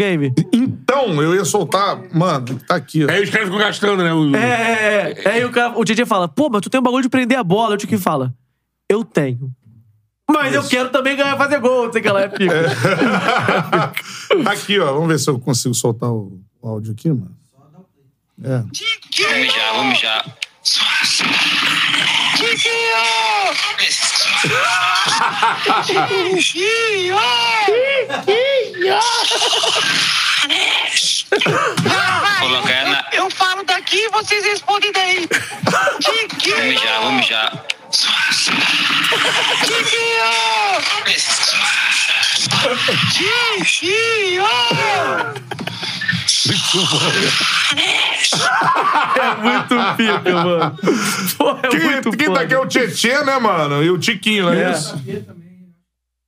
[0.54, 2.00] Então, eu ia soltar.
[2.14, 3.06] Mano, tá aqui.
[3.06, 3.12] ó.
[3.12, 4.14] Aí os caras ficam gastando, né?
[4.14, 5.30] o- É, é, é.
[5.30, 7.44] Aí o, cara, o Tietchan fala, pô, mas tu tem um bagulho de prender a
[7.44, 7.76] bola.
[7.76, 8.34] O Tiquinho fala,
[8.90, 9.52] eu tenho.
[10.30, 12.52] Mas eu quero também ganhar fazer gol, não sei que lá, é pico.
[14.44, 14.94] Tá aqui, ó.
[14.94, 17.30] Vamos ver se eu consigo soltar o, o áudio aqui, mano.
[18.44, 18.58] É.
[18.60, 18.70] Vou
[21.86, 22.62] mijar,
[30.62, 32.40] vou mijar.
[32.40, 33.06] Colocar na.
[33.14, 35.28] Eu falo daqui e vocês respondem daí.
[36.46, 37.66] Vou mijar, vou mijar.
[49.16, 50.78] É muito pica, mano.
[51.38, 52.42] Pô, é Quem, muito quem tá foda.
[52.42, 53.84] aqui é o Tietchan, né, mano?
[53.84, 54.72] E o Tiquinho, não é, É.
[54.72, 54.96] isso?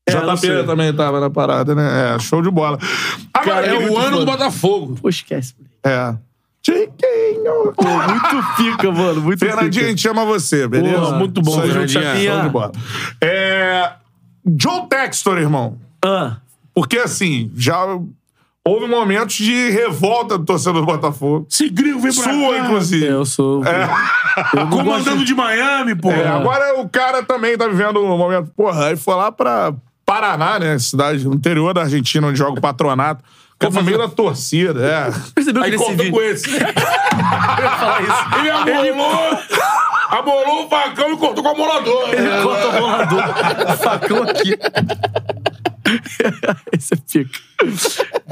[0.09, 2.15] É, não JP também tava na parada, né?
[2.15, 2.79] É, show de bola.
[3.33, 4.31] Agora, Cara, é muito o ano do foda.
[4.31, 4.97] Botafogo.
[5.01, 5.53] Pô, esquece.
[5.83, 6.15] É.
[6.61, 7.73] Tiquinho.
[7.75, 9.21] Pô, muito pica, mano.
[9.21, 10.97] Muito Fernandinho, a gente ama você, beleza?
[10.99, 12.03] Porra, muito bom, Fernandinho.
[12.03, 12.71] Show de bola.
[13.21, 13.91] É...
[14.59, 15.77] Joe Textor, irmão.
[16.03, 16.37] Ah,
[16.73, 17.85] Porque, assim, já
[18.67, 21.47] houve momentos de revolta do torcedor do Botafogo.
[21.49, 22.65] Esse gringo vem pra Sua, cá.
[22.65, 23.05] inclusive.
[23.05, 23.63] eu sou...
[23.63, 26.11] Eu não Comandando gosto- de Miami, pô.
[26.11, 28.51] É, agora o cara também tá vivendo um momento.
[28.55, 29.73] Porra, aí foi lá pra
[30.05, 30.77] Paraná, né?
[30.79, 33.23] Cidade no interior da Argentina, onde joga o patronato.
[33.59, 35.11] Com a família da torcida, é.
[35.33, 36.11] Percebeu que Aí cortou vídeo...
[36.11, 36.45] com esse.
[36.47, 36.57] Eu.
[38.77, 39.39] Ele amolou,
[40.11, 42.09] amolou o facão e cortou com o amolador.
[42.09, 43.23] Ele corta o rolador.
[43.77, 44.55] Facão aqui.
[46.71, 47.39] Esse é pica.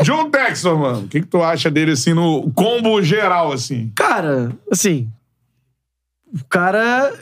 [0.03, 1.05] John Textor, mano.
[1.05, 3.91] O que, que tu acha dele, assim, no combo geral, assim?
[3.95, 5.09] Cara, assim.
[6.33, 7.13] O cara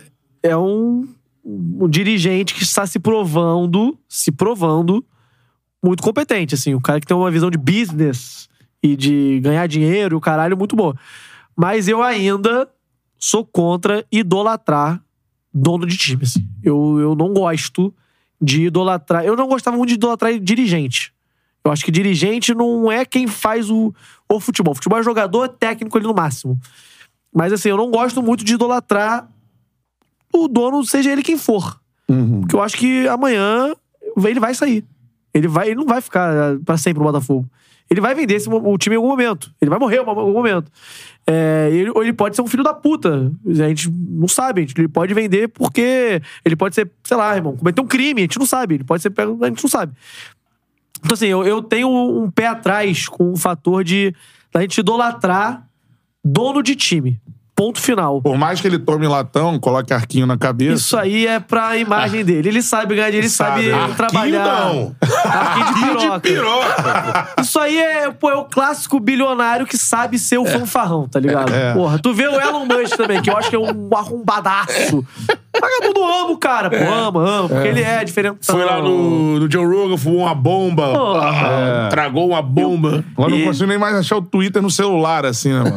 [0.42, 1.08] é um,
[1.44, 5.06] um dirigente que está se provando, se provando
[5.84, 6.74] muito competente, assim.
[6.74, 8.50] O cara que tem uma visão de business
[8.82, 10.96] e de ganhar dinheiro, o caralho, muito boa.
[11.56, 12.68] Mas eu ainda
[13.18, 15.02] sou contra idolatrar
[15.54, 16.48] dono de time, assim.
[16.64, 17.94] Eu, eu não gosto
[18.44, 19.24] de idolatrar.
[19.24, 21.14] Eu não gostava muito de idolatrar dirigente.
[21.64, 23.94] Eu acho que dirigente não é quem faz o,
[24.28, 24.76] o futebol.
[24.76, 26.60] Futebol é jogador, técnico ali no máximo.
[27.34, 29.30] Mas assim, eu não gosto muito de idolatrar
[30.32, 31.80] o dono, seja ele quem for.
[32.42, 33.74] Porque eu acho que amanhã
[34.18, 34.84] ele vai sair.
[35.34, 37.48] Ele, vai, ele não vai ficar eh, pra sempre no Botafogo.
[37.94, 39.54] Ele vai vender esse, o time em algum momento.
[39.62, 40.72] Ele vai morrer em algum momento.
[41.28, 43.32] É, ele, ou ele pode ser um filho da puta.
[43.48, 44.62] A gente não sabe.
[44.62, 46.22] A gente- Ele pode vender porque.
[46.44, 48.22] Ele pode ser, sei lá, irmão, cometer um crime.
[48.22, 48.76] A gente não sabe.
[48.76, 49.38] Ele pode ser pego.
[49.44, 49.94] A gente não sabe.
[51.00, 54.14] Então, assim, eu, eu tenho um pé atrás com o fator de
[54.52, 55.68] da gente idolatrar
[56.24, 57.20] dono de time.
[57.56, 58.20] Ponto final.
[58.22, 60.74] Por mais que ele tome latão, coloque arquinho na cabeça.
[60.74, 62.50] Isso aí é pra imagem dele.
[62.50, 63.94] Ele sabe ganhar dinheiro, ele sabe, Sabe.
[63.94, 64.44] trabalhar.
[64.74, 64.96] não.
[65.24, 66.20] Arquinho de piroca.
[66.20, 67.28] Piroca.
[67.42, 71.54] Isso aí é, pô, é o clássico bilionário que sabe ser o fanfarrão, tá ligado?
[71.54, 71.74] É.
[71.74, 75.06] Porra, tu vê o Elon Musk também, que eu acho que é um arrombadaço.
[75.60, 78.38] Vagabundo ama o cara, pô, ama, ama, porque ele é diferente.
[78.42, 80.94] Foi lá no, no Joe Rogan, fumou uma bomba.
[80.94, 81.30] Porra.
[81.86, 83.04] Ah, Tragou uma bomba.
[83.18, 85.76] Eu não E- consigo nem mais achar o Twitter no celular, assim, né, mano?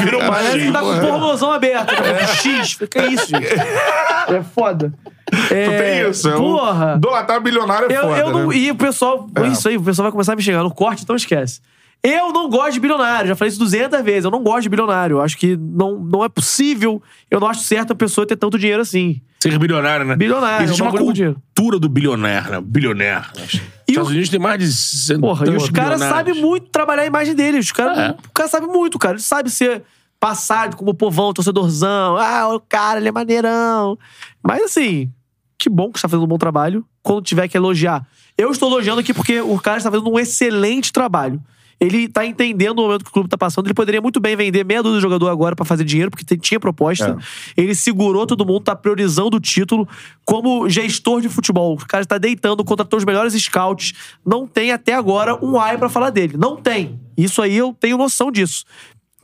[0.00, 2.26] Virou Parece que tá com o pornozão aberto, né?
[2.26, 2.78] X.
[2.90, 3.46] Que é isso, gente?
[3.54, 4.92] É foda.
[5.50, 6.94] É, Tu tem isso, é um- Porra.
[6.96, 8.56] Idolatrar bilionário é Eu, foda, eu não, né?
[8.56, 9.26] E o pessoal.
[9.36, 9.46] É.
[9.46, 11.60] Isso aí, o pessoal vai começar a me xingar no corte, então esquece.
[12.04, 14.24] Eu não gosto de bilionário, já falei isso 200 vezes.
[14.24, 15.20] Eu não gosto de bilionário.
[15.20, 17.00] Acho que não, não é possível.
[17.30, 19.20] Eu não acho certo a pessoa ter tanto dinheiro assim.
[19.40, 20.16] Ser bilionário, né?
[20.16, 22.60] Bilionário, Existe é um uma cultura do bilionário, né?
[22.60, 23.30] Bilionário.
[23.36, 24.72] Os Estados Unidos tem mais de...
[24.72, 27.66] cento Porra, e os caras sabem muito trabalhar a imagem deles.
[27.66, 28.10] Os caras, É.
[28.10, 29.14] O cara sabe muito, cara.
[29.14, 29.82] Ele sabe ser
[30.18, 32.16] passado como povão, torcedorzão.
[32.16, 33.96] Ah, o cara, ele é maneirão.
[34.42, 35.10] Mas assim,
[35.56, 36.84] que bom que você tá fazendo um bom trabalho.
[37.00, 38.04] Quando tiver que elogiar.
[38.36, 41.40] Eu estou elogiando aqui porque o cara está fazendo um excelente trabalho.
[41.82, 43.66] Ele tá entendendo o momento que o clube tá passando.
[43.66, 46.60] Ele poderia muito bem vender meia dúzia de jogador agora pra fazer dinheiro, porque tinha
[46.60, 47.18] proposta.
[47.56, 49.88] Ele segurou todo mundo, tá priorizando o título
[50.24, 51.74] como gestor de futebol.
[51.74, 53.94] O cara está deitando, contratou os melhores scouts.
[54.24, 56.36] Não tem até agora um ai pra falar dele.
[56.36, 57.00] Não tem.
[57.16, 58.64] Isso aí eu tenho noção disso.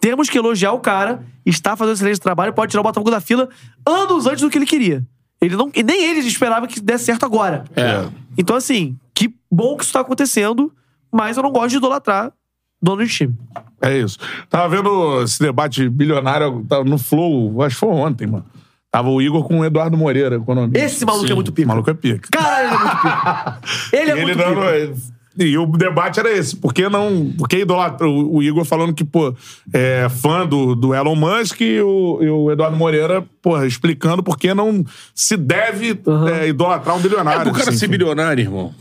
[0.00, 3.48] Temos que elogiar o cara, está fazendo excelente trabalho, pode tirar o Botafogo da fila
[3.86, 5.06] anos antes do que ele queria.
[5.40, 7.64] Ele não, e nem ele esperava que desse certo agora.
[7.76, 8.08] É.
[8.36, 10.72] Então, assim, que bom que isso tá acontecendo.
[11.12, 12.32] mas eu não gosto de idolatrar
[12.80, 13.34] dono de time.
[13.80, 14.18] É isso.
[14.50, 18.44] Tava vendo esse debate bilionário tava no Flow, acho que foi ontem, mano.
[18.90, 20.78] Tava o Igor com o Eduardo Moreira, economista.
[20.84, 21.32] Esse maluco Sim.
[21.32, 21.68] é muito pica.
[21.68, 22.28] maluco é pica.
[22.32, 23.58] Caralho, ele é muito pica.
[23.92, 25.18] Ele é E muito dando- pica.
[25.40, 26.56] E o debate era esse.
[26.56, 27.32] Por que não.
[27.38, 28.08] Por que idolatra?
[28.08, 29.32] O, o Igor falando que, pô,
[29.72, 34.36] é fã do, do Elon Musk e o, e o Eduardo Moreira, porra, explicando por
[34.36, 34.84] que não
[35.14, 36.00] se deve
[36.42, 37.42] é, idolatrar um bilionário.
[37.42, 37.98] É pro cara assim, ser enfim.
[37.98, 38.74] bilionário, irmão.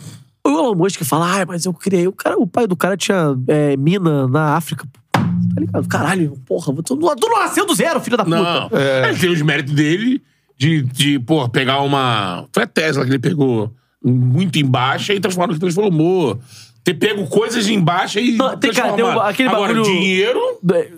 [0.48, 2.08] O Elon Musk fala, ah, mas eu criei.
[2.08, 4.86] O, cara, o pai do cara tinha é, mina na África.
[5.12, 5.88] Tá ligado?
[5.88, 8.38] Caralho, porra, tu, não- tu nasceu do zero, filho da puta.
[8.38, 8.70] Não.
[9.10, 10.22] Ele tem os méritos dele
[10.58, 12.46] de, de, pô, pegar uma.
[12.54, 13.72] Foi a Tesla que ele pegou
[14.04, 16.40] muito em baixa e transformou, transformou.
[16.84, 18.38] Ter pego coisas em baixa e.
[18.38, 20.40] Não, tem, cara, tem um- aquele Agora, bagulho- dinheiro.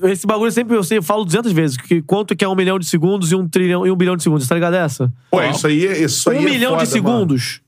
[0.03, 1.77] Esse bagulho sempre eu, sei, eu falo 200 vezes.
[1.77, 4.21] Que quanto que é um milhão de segundos e um trilhão e um bilhão de
[4.21, 5.11] segundos, tá ligado essa?
[5.31, 7.61] Pô, isso aí, isso aí um é milhão foda, de segundos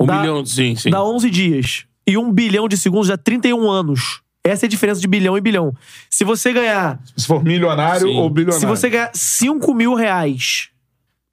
[0.00, 0.90] Um Dá- milhão, sim, sim.
[0.90, 1.86] dá 11 dias.
[2.06, 4.20] E um bilhão de segundos dá 31 anos.
[4.46, 5.72] Essa é a diferença de bilhão e bilhão.
[6.10, 7.00] Se você ganhar.
[7.16, 8.16] Se for milionário Sim.
[8.18, 8.60] ou bilionário.
[8.60, 10.68] Se você ganhar 5 mil reais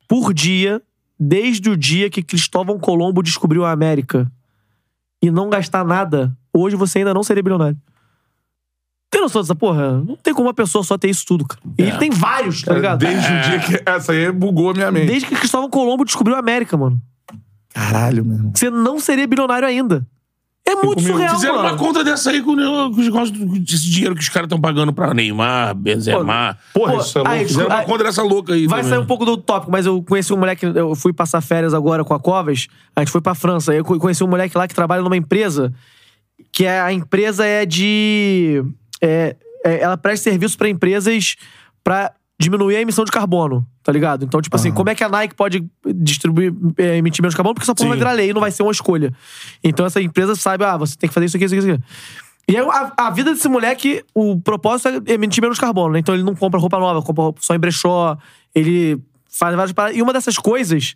[0.08, 0.82] por dia,
[1.20, 4.32] desde o dia que Cristóvão Colombo descobriu a América,
[5.22, 7.78] e não gastar nada, hoje você ainda não seria bilionário.
[9.12, 10.02] Tem noção dessa porra?
[10.02, 11.62] Não tem como uma pessoa só ter isso tudo, cara.
[11.78, 13.00] E ele tem vários, tá ligado?
[13.00, 13.84] Desde o dia que.
[13.86, 15.08] Essa aí bugou a minha mente.
[15.08, 17.00] Desde que Cristóvão Colombo descobriu a América, mano.
[17.73, 18.52] Caralho, meu irmão.
[18.56, 20.06] Você não seria bilionário ainda.
[20.64, 21.14] É muito mil.
[21.14, 21.77] surreal, Fizeram uma mano.
[21.77, 25.11] conta dessa aí com, o- com do- desse dinheiro que os caras estão pagando pra
[25.14, 26.56] Neymar, Benzema.
[26.72, 27.48] Porra, Pô, isso é aí, louco.
[27.48, 28.68] Fizeram uma aí- conta dessa louca aí.
[28.68, 28.89] Vai também.
[28.95, 32.03] sair um pouco do tópico, mas eu conheci um moleque, eu fui passar férias agora
[32.06, 34.76] com a Covas, a gente foi pra França, aí eu conheci um moleque lá que
[34.76, 35.73] trabalha numa empresa,
[36.52, 38.64] que é, a empresa é de...
[39.02, 39.35] é-
[39.65, 41.35] é- ela presta serviço pra empresas
[41.84, 42.11] pra
[42.42, 44.26] diminuir a emissão de carbono, tá ligado?
[44.26, 45.64] Então, tipo assim, como é que a Nike pode
[45.96, 47.54] distribuir, é, emitir menos carbono?
[47.54, 49.14] Porque essa porra vai virar lei, não vai ser uma escolha.
[49.64, 51.84] Então essa empresa sabe, ah, você tem que fazer isso aqui, isso aqui, isso aqui.
[52.48, 56.00] E aí, a, a vida desse moleque, o propósito é emitir menos carbono, né?
[56.00, 58.18] Então ele não compra roupa nova, compra roupa só em brechó,
[58.54, 59.00] ele
[59.30, 59.98] faz várias paradas.
[59.98, 60.96] E uma dessas coisas,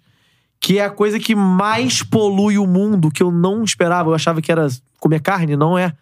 [0.60, 4.42] que é a coisa que mais polui o mundo, que eu não esperava, eu achava
[4.42, 4.68] que era
[5.00, 5.94] comer carne, não é.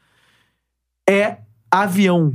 [1.07, 1.37] É
[1.69, 2.33] avião.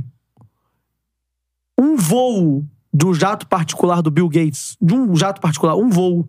[1.77, 6.27] Um voo de um jato particular do Bill Gates, de um jato particular, um voo.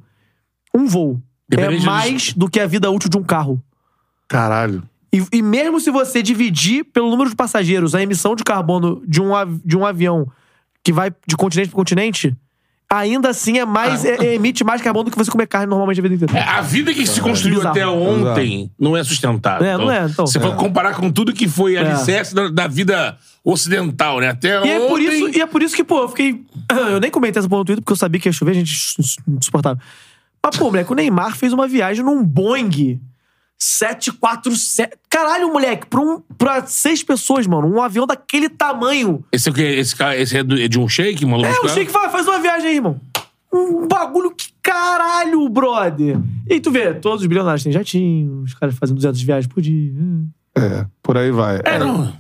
[0.74, 1.20] Um voo.
[1.48, 3.62] Dependente é mais do que a vida útil de um carro.
[4.28, 4.82] Caralho.
[5.12, 9.20] E, e mesmo se você dividir pelo número de passageiros a emissão de carbono de
[9.20, 9.30] um,
[9.64, 10.30] de um avião
[10.84, 12.36] que vai de continente para continente,
[12.92, 16.00] ainda assim é mais, é- é- emite mais carbono do que você comer carne normalmente
[16.00, 16.36] a vida inteira.
[16.36, 19.66] É, a vida que se construiu até ontem não é sustentável.
[19.66, 20.26] É, não é, então.
[20.26, 21.78] Você vai comparar com tudo que foi É.
[21.78, 24.28] alicerce da, da vida ocidental, né?
[24.28, 25.06] Até E é, por ontem...
[25.28, 26.44] isso, e é por isso que, pô, eu fiquei.
[26.90, 28.72] Eu nem comentei essa porra no Twitter porque eu sabia que ia chover, gente
[29.28, 29.80] insuportável.
[30.44, 33.00] Mas, pô, moleque, o Neymar fez uma viagem num Boeing
[33.60, 34.96] 747.
[35.08, 37.68] Caralho, moleque, pra, um, pra seis pessoas, mano.
[37.68, 39.24] Um avião daquele tamanho.
[39.30, 39.62] Esse, é o quê?
[39.62, 41.48] esse, cara, esse é, do- é de um shake, maluco?
[41.48, 43.00] É, eu sei que faz, faz uma viagem aí, irmão.
[43.52, 46.18] Um bagulho que caralho, brother.
[46.48, 49.60] E aí tu vê, todos os bilionários têm jatinho, os caras fazem 200 viagens por
[49.60, 49.92] dia.
[50.56, 51.60] É, por aí vai.
[51.64, 52.16] É, não.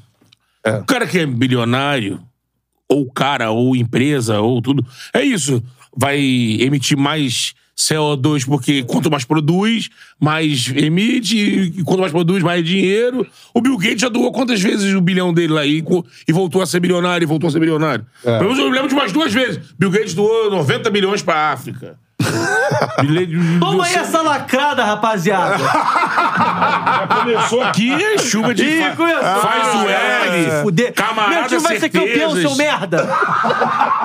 [0.80, 2.20] O cara que é bilionário,
[2.88, 4.84] ou cara, ou empresa, ou tudo,
[5.14, 5.62] é isso.
[5.96, 9.88] Vai emitir mais CO2 porque quanto mais produz,
[10.20, 13.26] mais emite, e quanto mais produz, mais dinheiro.
[13.54, 15.82] O Bill Gates já doou quantas vezes o bilhão dele lá e,
[16.28, 18.04] e voltou a ser bilionário, e voltou a ser bilionário.
[18.22, 18.38] É.
[18.38, 19.58] Pelo menos eu lembro de umas duas vezes.
[19.78, 21.98] Bill Gates doou 90 milhões pra África.
[23.58, 25.56] Toma aí essa lacrada, rapaziada.
[27.20, 29.22] Começou aqui, chuva de Ih, fa- começou.
[29.22, 30.44] Faz o Ah, L.
[30.50, 30.92] se fuder.
[30.94, 32.42] Camarada Meu time vai ser campeão, certezas.
[32.42, 33.06] seu merda.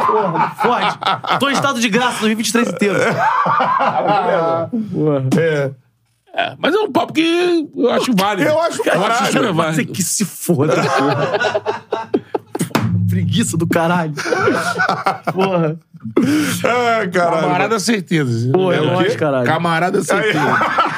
[0.08, 0.98] Porra, fode.
[1.40, 2.96] Tô em estado de graça 2023 inteiro.
[5.40, 5.72] É.
[6.38, 8.50] É, mas é um papo que eu acho válido.
[8.50, 9.32] Eu acho eu acho válido.
[9.32, 9.94] Você válido.
[9.94, 11.72] que se foda, porra.
[13.16, 14.14] Preguiça do caralho.
[15.34, 15.80] Porra.
[16.64, 17.42] É, caralho.
[17.44, 18.52] Camarada certeza.
[18.52, 18.92] Pô, é o quê?
[18.92, 19.48] nóis, caralho.
[19.48, 20.40] Camarada certeza.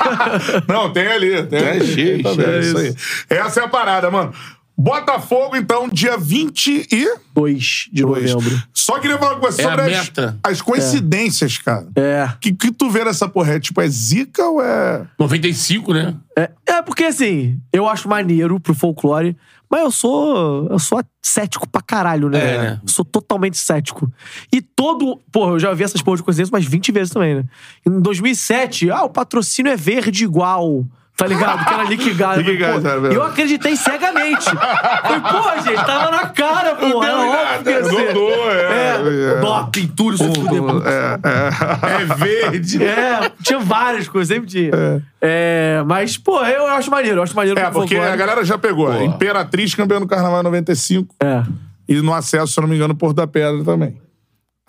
[0.67, 1.43] Não, tem ali.
[1.43, 1.85] Tem É, ali.
[1.85, 2.47] cheio, Tá cheio.
[2.47, 2.59] vendo?
[2.59, 2.95] Isso aí.
[3.37, 4.33] Essa é a parada, mano.
[4.79, 7.15] Botafogo, então, dia 20 e...
[7.35, 8.31] 2 de Dois.
[8.33, 8.63] novembro.
[8.73, 10.11] Só queria falar com você É sobre as,
[10.43, 11.87] as coincidências, cara.
[11.95, 12.29] É.
[12.39, 13.53] Que, que tu vê nessa porra?
[13.53, 15.03] É, tipo, é zica ou é...
[15.19, 16.15] 95, né?
[16.37, 19.35] É, é porque assim, eu acho maneiro pro folclore,
[19.69, 20.67] mas eu sou.
[20.69, 22.39] Eu sou cético pra caralho, né?
[22.39, 22.79] É, né?
[22.81, 24.11] Eu Sou totalmente cético.
[24.51, 25.19] E todo.
[25.31, 27.43] Porra, eu já vi essas porras de coincidência umas 20 vezes também, né?
[27.85, 30.85] Em 2007, ah, o patrocínio é verde igual.
[31.17, 31.65] Tá ligado?
[31.65, 32.37] Que era é
[32.77, 33.15] verdade.
[33.15, 34.45] eu acreditei cegamente.
[34.45, 37.03] Falei, pô, gente, tava na cara, pô.
[37.03, 38.15] Era óbvio que ia ser.
[38.51, 38.77] É.
[38.77, 39.39] É, é.
[39.41, 40.61] doping, tudo, se fuder.
[40.61, 40.77] pô.
[40.85, 42.01] É, é.
[42.01, 42.77] É verde.
[42.87, 44.71] É, tinha várias coisas, sempre tinha.
[45.19, 45.83] É.
[45.87, 47.59] mas, pô, eu acho maneiro, eu acho maneiro.
[47.59, 48.13] É, porque folclore.
[48.13, 48.93] a galera já pegou.
[49.01, 51.15] Imperatriz campeão do Carnaval em 95.
[51.19, 51.43] É.
[51.89, 53.97] E no acesso, se eu não me engano, Porto da Pedra também.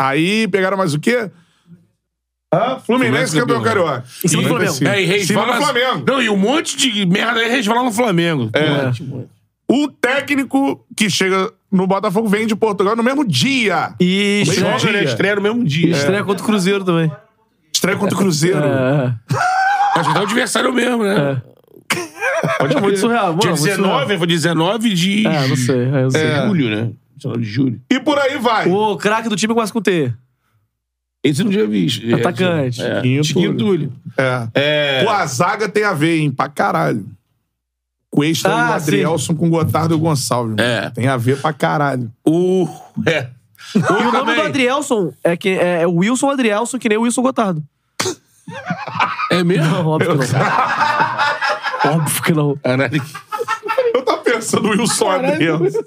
[0.01, 1.31] Aí pegaram mais o quê?
[2.51, 4.05] Ah, Fluminense Fluminense campeão carioca.
[4.25, 4.73] Em cima do Flamengo.
[4.73, 4.91] 95.
[4.91, 5.59] É, e Em cima resvala...
[5.59, 6.05] do Flamengo.
[6.07, 8.51] Não, e um monte de merda aí resvala no Flamengo.
[8.55, 8.91] É.
[9.71, 13.93] O técnico que chega no Botafogo vem de Portugal no mesmo dia.
[14.01, 15.05] E Mesmo estreia, Joga, né?
[15.05, 15.91] Estreia no mesmo dia.
[15.91, 17.13] estreia contra o Cruzeiro também.
[17.71, 18.59] Estreia contra o Cruzeiro.
[18.65, 19.15] É.
[19.95, 21.43] Acho que é o adversário mesmo, né?
[22.59, 23.27] Pode é muito surreal.
[23.29, 23.99] Mano, Dia muito surreal.
[24.07, 25.77] 19, foi 19 de É, não sei.
[25.93, 26.23] É, eu sei.
[26.23, 26.47] É.
[26.47, 26.91] julho, né?
[27.17, 27.81] 19 de julho.
[27.91, 28.69] E por aí vai.
[28.69, 30.13] O craque do time começa com T.
[31.23, 32.15] Esse eu não tinha visto.
[32.15, 32.81] Atacante.
[32.81, 33.93] É, Chiquinho Túlio.
[34.17, 34.49] É.
[34.55, 35.05] É.
[35.05, 36.31] Pô, a zaga tem a ver, hein?
[36.31, 37.07] Pra caralho.
[38.11, 40.57] Cuesta Ah, e o Adrielson com o Gotardo e o Gonçalves.
[40.59, 40.91] É.
[40.91, 42.11] Tem a ver pra caralho.
[42.25, 42.69] O...
[43.07, 43.29] É.
[43.75, 47.23] E o nome do Adrielson é, que, é, é Wilson Adrielson, que nem o Wilson
[47.23, 47.63] Gotardo.
[49.31, 49.67] É mesmo?
[49.67, 51.93] Não, óbvio que não.
[51.93, 52.57] óbvio que não.
[52.57, 53.03] Caralho.
[54.33, 55.81] Pensando no Wilson Adrielson.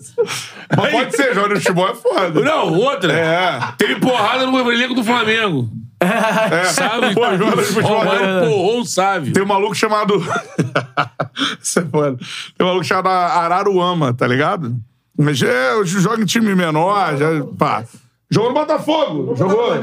[0.75, 2.41] Mas pode ser, joga no futebol é foda.
[2.41, 3.13] Não, outra.
[3.13, 3.59] É.
[3.77, 5.69] Teve porrada no elenco do Flamengo.
[6.01, 6.65] É.
[6.73, 7.13] Sabe?
[7.13, 7.97] Pô, jogador de futebol.
[7.97, 9.31] Ó, mas, pô, ou sabe.
[9.31, 10.15] Tem um maluco chamado.
[11.61, 12.17] Isso é foda.
[12.57, 14.75] Tem um maluco chamado Araruama, tá ligado?
[15.17, 17.27] Mas é, eu jogo em time menor, já.
[17.57, 17.83] Pá.
[18.31, 19.35] Jogou no Botafogo.
[19.35, 19.75] Jogou.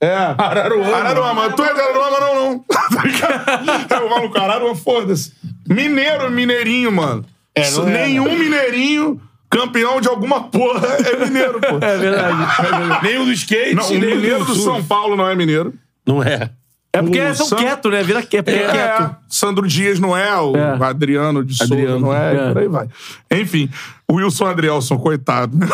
[0.00, 0.16] É.
[0.38, 0.96] Araruama.
[0.96, 1.52] Araruama.
[1.52, 2.64] Tu é de Araruama, não, não.
[2.92, 3.92] Tá ligado?
[3.92, 5.32] É o maluco, Araruama, foda-se.
[5.68, 7.24] Mineiro, mineirinho, mano.
[7.54, 9.20] É, não é, Nenhum mineirinho
[9.50, 11.76] campeão de alguma porra é mineiro, pô.
[11.84, 13.02] É verdade.
[13.02, 14.64] Nem o do skate, Não, o nem mineiro o do surf.
[14.64, 15.74] São Paulo não é mineiro.
[16.06, 16.50] Não é.
[16.94, 18.02] É porque O são Sam- quieto, né?
[18.02, 19.16] Vira é é É, quieto.
[19.26, 20.84] Sandro Dias não é, o É.
[20.84, 22.00] Adriano de Souza Adriano.
[22.00, 22.48] não é, É.
[22.48, 22.86] por aí vai.
[23.30, 23.70] Enfim,
[24.06, 25.56] o Wilson Adrielson, coitado.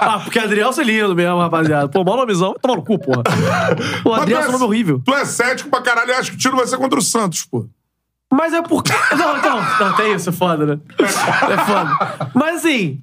[0.00, 1.88] Ah, porque Adrielson é lindo mesmo, rapaziada.
[1.88, 2.54] Pô, mó nomezão.
[2.62, 3.22] Toma no cu, porra.
[4.02, 5.02] Pô, Mas Adrielson é tu nome horrível.
[5.04, 7.44] Tu é cético pra caralho e acha que o tiro vai ser contra o Santos,
[7.44, 7.66] pô.
[8.32, 8.92] Mas é porque.
[9.16, 9.60] Não, então.
[9.80, 10.78] Não, tem isso, é foda, né?
[10.98, 11.06] É
[11.64, 12.30] foda.
[12.34, 13.00] Mas assim.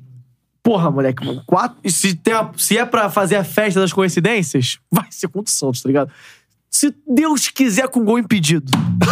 [0.61, 1.43] Porra, moleque, mano.
[1.45, 5.27] Quatro, e se, tem a- se é pra fazer a festa das coincidências, vai ser
[5.27, 6.11] contra o Santos, tá ligado?
[6.71, 8.69] Se Deus quiser com gol impedido.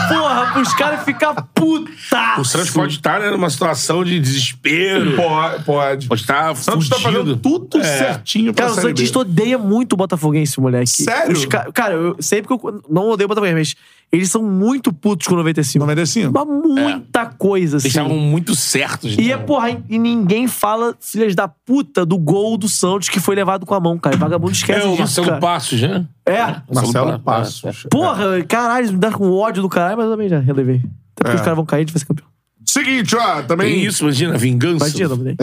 [0.09, 1.89] Porra, pros caras ficar puta.
[2.37, 5.15] O Santos pode estar né, numa situação de desespero.
[5.15, 5.63] Pode.
[5.63, 6.07] pode.
[6.09, 7.37] Pode estar O Santos tá fazendo fudido.
[7.37, 7.83] tudo É.
[7.99, 8.81] certinho pra Cara, o.
[8.81, 10.89] Santista odeia muito o Botafoguense, moleque.
[10.89, 11.31] Sério?
[11.31, 13.75] Os ca- Cara, eu sempre que eu não odeio o Botafoguense, mas
[14.11, 15.79] eles são muito putos com o 95.
[15.85, 16.31] 95.
[16.33, 17.87] Mas muita coisa, assim.
[17.87, 19.15] Eles estavam muito certos.
[19.17, 23.35] E é, porra, e ninguém fala, filhas da puta, do gol do Santos que foi
[23.35, 24.15] levado com a mão, cara.
[24.17, 25.39] Vagabundo esquece É o disso, Marcelo cara.
[25.39, 26.05] Passos, né?
[26.25, 26.55] É.
[26.73, 27.61] Marcelo Passos.
[27.61, 27.85] Passos.
[27.89, 30.77] Porra, caralho, me dá com ódio do caralho, mas eu também já relevei.
[30.77, 31.35] Até porque É.
[31.35, 32.27] os caras vão cair, a gente vai ser campeão.
[32.65, 33.73] Seguinte, ó, também.
[33.75, 34.87] Tem isso, imagina, vingança.
[34.87, 35.35] Imagina.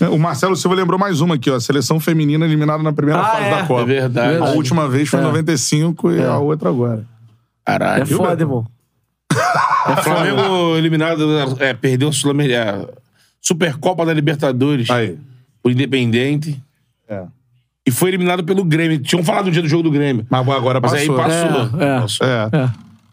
[0.00, 1.58] É, o Marcelo Silva lembrou mais uma aqui, ó.
[1.58, 3.50] Seleção feminina eliminada na primeira Ah, fase é.
[3.50, 3.82] da Copa.
[3.82, 4.36] É verdade.
[4.38, 5.26] A última vez foi em É.
[5.26, 7.04] 95 e a outra agora.
[7.78, 8.02] Caralho.
[8.02, 8.66] É foda, irmão.
[9.32, 11.24] O Flamengo eliminado,
[11.58, 12.88] é, perdeu a Sul- a
[13.40, 15.16] Supercopa da Libertadores Aí.
[15.62, 16.60] por Independente.
[17.08, 17.24] É.
[17.86, 18.98] E foi eliminado pelo Grêmio.
[18.98, 20.26] Tinham falado no dia do jogo do Grêmio.
[20.28, 21.18] Mas agora Mas passou.
[21.18, 21.80] aí passou.
[21.80, 22.00] É, é.
[22.00, 22.26] Passou.
[22.26, 22.50] É.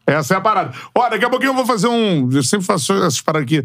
[0.08, 0.14] É.
[0.14, 0.72] Essa é a parada.
[0.96, 2.30] Ó, daqui a pouquinho eu vou fazer um.
[2.32, 3.64] Eu sempre faço essas paradas aqui.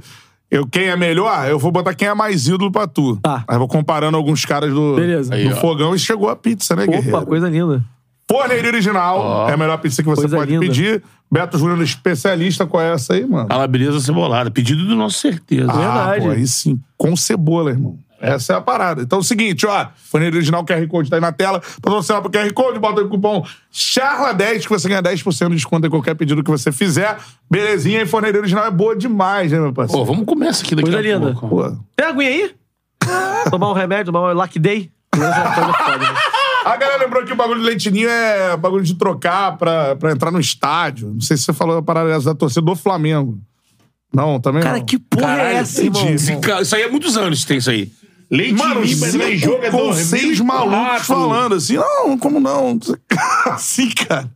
[0.51, 3.17] Eu, quem é melhor, eu vou botar quem é mais ídolo pra tu.
[3.17, 3.43] Tá.
[3.49, 5.31] Aí eu vou comparando alguns caras do, Beleza.
[5.31, 7.17] do Aí, fogão e chegou a pizza, né, Guerreiro?
[7.17, 7.83] Opa, coisa linda.
[8.29, 10.65] Forneira original é a melhor pizza que você Coisa pode linda.
[10.67, 11.03] pedir.
[11.31, 13.49] Beto Júnior, especialista, qual é essa aí, mano?
[13.49, 14.51] Calabresa cebolada.
[14.51, 15.71] Pedido do nosso certeza.
[15.73, 15.77] Ah,
[16.13, 16.25] verdade.
[16.27, 17.99] pô, aí sim, com cebola, irmão.
[18.21, 19.03] Essa é a parada.
[19.03, 19.87] Então é o seguinte, ó.
[19.97, 21.61] Forneira original, QR Code tá aí na tela.
[21.83, 23.45] Patrocinar pro QR Code, bota aí o cupom
[23.75, 27.19] CHARLA10 que você ganha 10% de desconto em qualquer pedido que você fizer.
[27.51, 30.05] Belezinha, e forneira original é boa demais, né, meu Pô, parceiro?
[30.05, 31.33] vamos comer essa aqui daqui Coisa a linda.
[31.33, 31.49] pouco.
[31.49, 31.77] Pô.
[31.97, 32.55] Tem aguinha aí?
[33.51, 34.89] tomar um remédio, tomar um Lucky Day?
[35.13, 36.15] Coisa foda, né?
[36.65, 40.31] A galera lembrou que o bagulho de leitinho é bagulho de trocar pra, pra entrar
[40.31, 41.11] no estádio.
[41.13, 43.39] Não sei se você falou a parada da torcida do Flamengo.
[44.15, 44.85] Não, também Cara, não.
[44.85, 46.09] que porra é Caralho, essa, irmão?
[46.09, 47.91] Esse Isso aí há muitos anos que tem isso aí.
[48.31, 49.71] Leite Mano, Lima, é cinco jogador.
[49.71, 52.79] com seis malucos falando assim, não, como não?
[53.53, 54.31] assim, cara.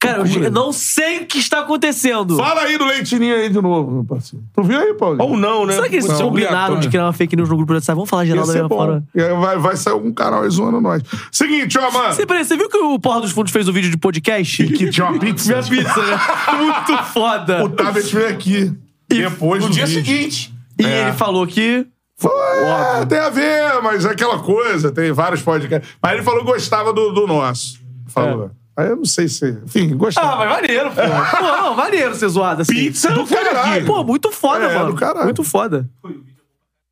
[0.00, 2.36] Cara, eu eu não sei o que está acontecendo.
[2.36, 4.44] Fala aí do leitinho aí de novo, meu parceiro.
[4.54, 5.20] Tu viu aí, Paulo?
[5.20, 5.72] Ou não, né?
[5.72, 7.96] Será que eles ser combinaram de criar uma fake news no grupo do WhatsApp?
[7.96, 9.04] Vamos falar geral da mesma forma.
[9.12, 11.02] E aí Vai, vai sair algum canal aí zoando nós.
[11.32, 12.14] Seguinte, ó, mano.
[12.14, 14.64] Você, peraí, você viu que o Porra dos Fundos fez um vídeo de podcast?
[14.78, 15.48] Que tinha uma pizza.
[15.52, 16.20] Minha pizza, né?
[16.58, 17.64] Muito foda.
[17.64, 18.72] O Tabet veio aqui.
[19.08, 20.04] Depois No do dia vídeo.
[20.04, 20.54] seguinte.
[20.78, 21.02] E É.
[21.02, 21.84] ele falou que...
[22.16, 25.88] Foi, é, tem a ver, mas é aquela coisa, tem vários podcasts.
[26.02, 27.80] Mas ele falou que gostava do, do nosso.
[28.08, 28.50] Falou.
[28.78, 29.58] Aí eu não sei se.
[29.64, 30.34] Enfim, gostava.
[30.34, 31.00] Ah, mas maneiro, pô.
[31.36, 32.72] pô, não, maneiro ser zoado assim.
[32.74, 33.72] Pizza Do caralho.
[33.78, 33.84] aqui.
[33.84, 34.92] Pô, muito foda, É, mano.
[34.92, 35.24] do caralho.
[35.24, 35.90] Muito foda.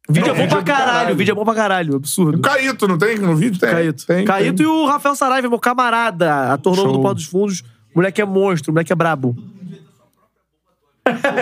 [0.09, 0.93] Vídeo Não, é bom pra é do caralho.
[0.93, 1.17] caralho.
[1.17, 1.95] Vídeo é bom pra caralho.
[1.97, 2.39] Absurdo.
[2.39, 3.59] O Caíto, não tem no vídeo?
[3.61, 3.71] Tem.
[3.71, 4.05] Caíto.
[4.07, 4.67] Tem, Caíto tem.
[4.67, 6.53] e o Rafael Saraiva, meu camarada.
[6.53, 7.63] Ator novo do Pó dos Fundos.
[7.95, 9.37] Moleque é monstro, moleque é brabo.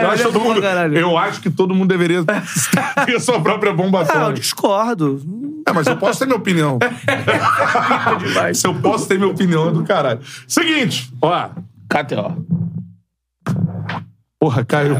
[0.02, 0.60] Eu acho, todo mundo,
[0.94, 2.22] eu acho que todo mundo deveria
[3.06, 4.32] ter sua própria bomba Ah, eu atômica.
[4.40, 5.22] discordo.
[5.66, 6.78] É, mas eu posso ter minha opinião.
[8.54, 10.20] Se eu posso ter minha opinião, é do caralho.
[10.46, 11.48] Seguinte, ó.
[11.88, 12.44] KTO.
[14.38, 14.94] Porra, caiu.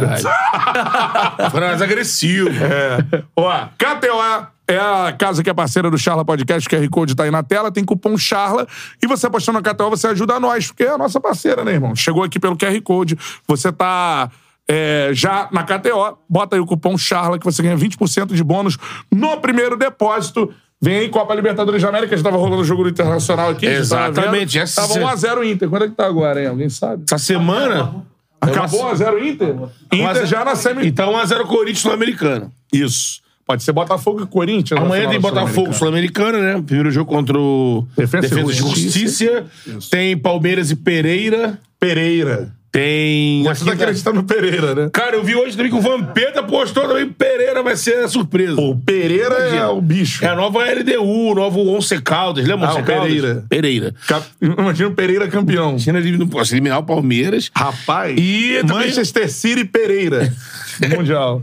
[1.51, 2.49] Foi mais agressivo.
[2.51, 3.23] É.
[3.37, 7.25] Ó, KTO é a casa que é parceira do Charla Podcast, o QR Code tá
[7.25, 8.67] aí na tela, tem cupom Charla.
[9.03, 11.95] E você apostando na KTO, você ajuda nós, porque é a nossa parceira, né, irmão?
[11.95, 14.31] Chegou aqui pelo QR Code, você tá.
[14.69, 18.77] É, já na KTO, bota aí o cupom Charla que você ganha 20% de bônus
[19.13, 20.53] no primeiro depósito.
[20.81, 23.65] Vem aí, Copa Libertadores da América, já tava rolando o jogo do Internacional aqui.
[23.67, 25.69] Exatamente, essa Tava se- 1x0 Inter.
[25.71, 26.49] Quanto é que tá agora, hein?
[26.49, 27.05] Alguém sabe?
[27.07, 28.05] Essa semana.
[28.41, 29.57] Acabou 1x0 Inter?
[29.93, 30.87] Inter já na semi...
[30.87, 32.53] Então 1x0 Corinthians Sul-Americano.
[32.73, 33.23] Isso.
[33.47, 34.79] Pode ser Botafogo e Corinthians.
[34.81, 36.33] Amanhã tem Botafogo Sul-Americana.
[36.33, 36.63] Sul-Americana, né?
[36.67, 39.43] Primeiro jogo contra o Defensa e Defesa e Justiça.
[39.67, 39.91] Justiça.
[39.91, 41.59] Tem Palmeiras e Pereira.
[41.79, 42.53] Pereira.
[42.75, 43.45] Tem.
[43.45, 44.91] Você tá acreditando no Pereira, né?
[44.93, 48.09] Cara, eu vi hoje também que o Vampeta postou também que Pereira vai ser a
[48.09, 48.61] surpresa.
[48.61, 50.25] O Pereira é o bicho.
[50.25, 52.45] É a nova LDU, o novo Once Caldas.
[52.45, 53.05] Lembra Ah, Once o Caldas?
[53.07, 53.45] Pereira.
[53.49, 53.95] Pereira.
[54.09, 55.71] Cap- Imagina o Pereira campeão.
[55.71, 57.49] Imagina ele não posso eliminar o Palmeiras.
[57.55, 58.17] Rapaz.
[58.19, 60.33] E também- Manchester City Pereira.
[60.81, 61.43] no Mundial.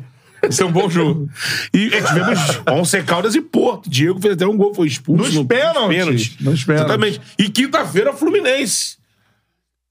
[0.50, 1.30] Isso é um bom jogo.
[1.74, 2.40] E é, tivemos
[2.70, 3.90] Once Caldas e Porto.
[3.90, 5.24] Diego fez até um gol, foi expulso.
[5.24, 6.36] Nos no- pênaltis.
[6.42, 6.68] Nos pênaltis.
[6.90, 7.22] Exatamente.
[7.40, 8.98] E quinta-feira, Fluminense.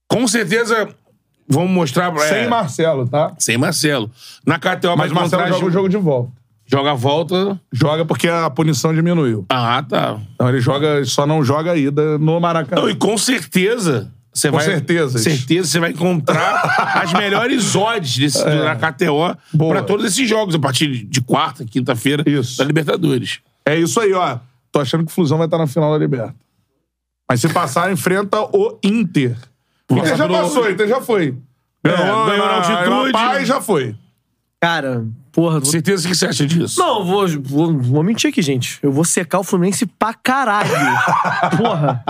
[0.07, 0.89] Com certeza,
[1.51, 2.13] vamos mostrar...
[2.15, 3.33] é, Sem Marcelo, tá?
[3.37, 4.09] Sem Marcelo.
[4.45, 6.31] Na KTO, Mas Marcelo joga o jogo de volta.
[6.65, 7.59] Joga a volta...
[7.71, 9.45] Joga porque a punição diminuiu.
[9.49, 10.17] Ah, tá.
[10.35, 12.81] Então ele joga, só não joga a ida no Maracanã.
[12.81, 14.11] Não, e com certeza...
[14.33, 15.21] Você Com vai, certezas.
[15.23, 16.63] certeza você vai encontrar
[17.03, 19.67] as melhores odds desse, na KTO É.
[19.67, 22.23] Pra todos esses jogos, a partir de quarta, quinta-feira
[22.57, 23.39] da Libertadores.
[23.65, 24.37] É isso aí, ó.
[24.71, 26.33] Tô achando que o Flusão vai estar na final da Liberta.
[27.29, 29.35] Mas se passar, enfrenta o Inter.
[29.91, 31.35] O Inter já passou, Inter já foi.
[31.83, 33.11] Ganhou, ganhou na altitude.
[33.11, 33.95] Pai já foi.
[34.61, 35.59] Cara, porra.
[35.59, 35.65] Vou...
[35.65, 36.79] Certeza que você acha disso?
[36.79, 38.77] Não, vou, vou, vou mentir aqui, gente.
[38.83, 40.69] Eu vou secar o Fluminense pra caralho.
[41.57, 42.03] Porra.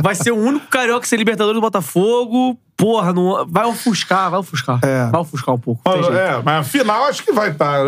[0.00, 2.56] Vai ser o único carioca sem Libertadores do Botafogo.
[2.76, 4.78] Porra, não, vai ofuscar, vai ofuscar.
[4.82, 5.10] É.
[5.10, 5.82] Vai ofuscar um pouco.
[5.90, 6.12] jeito.
[6.12, 7.80] É, mas a final acho que vai estar.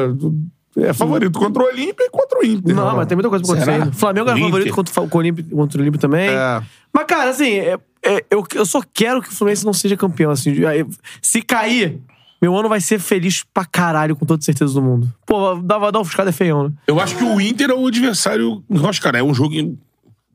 [0.77, 2.75] É favorito contra o Olímpia e contra o Inter.
[2.75, 3.85] Não, mas tem muita coisa pra acontecer Será?
[3.85, 3.95] ainda.
[3.95, 6.29] O Flamengo era favorito contra o Olímpio, contra o Olímpio também.
[6.31, 6.63] É.
[6.93, 10.31] Mas, cara, assim, é- é- eu, eu só quero que o Fluminense não seja campeão.
[10.31, 10.85] Assim, de- aí,
[11.23, 12.01] se cair,
[12.43, 15.13] meu ano vai ser feliz pra caralho, com toda certeza do mundo.
[15.27, 16.73] Pô, dá, vai dar ofuscada é feião, né?
[16.87, 18.63] Eu acho que o Inter é o adversário.
[18.69, 19.55] Eu acho, cara, é um jogo.
[19.55, 19.79] em-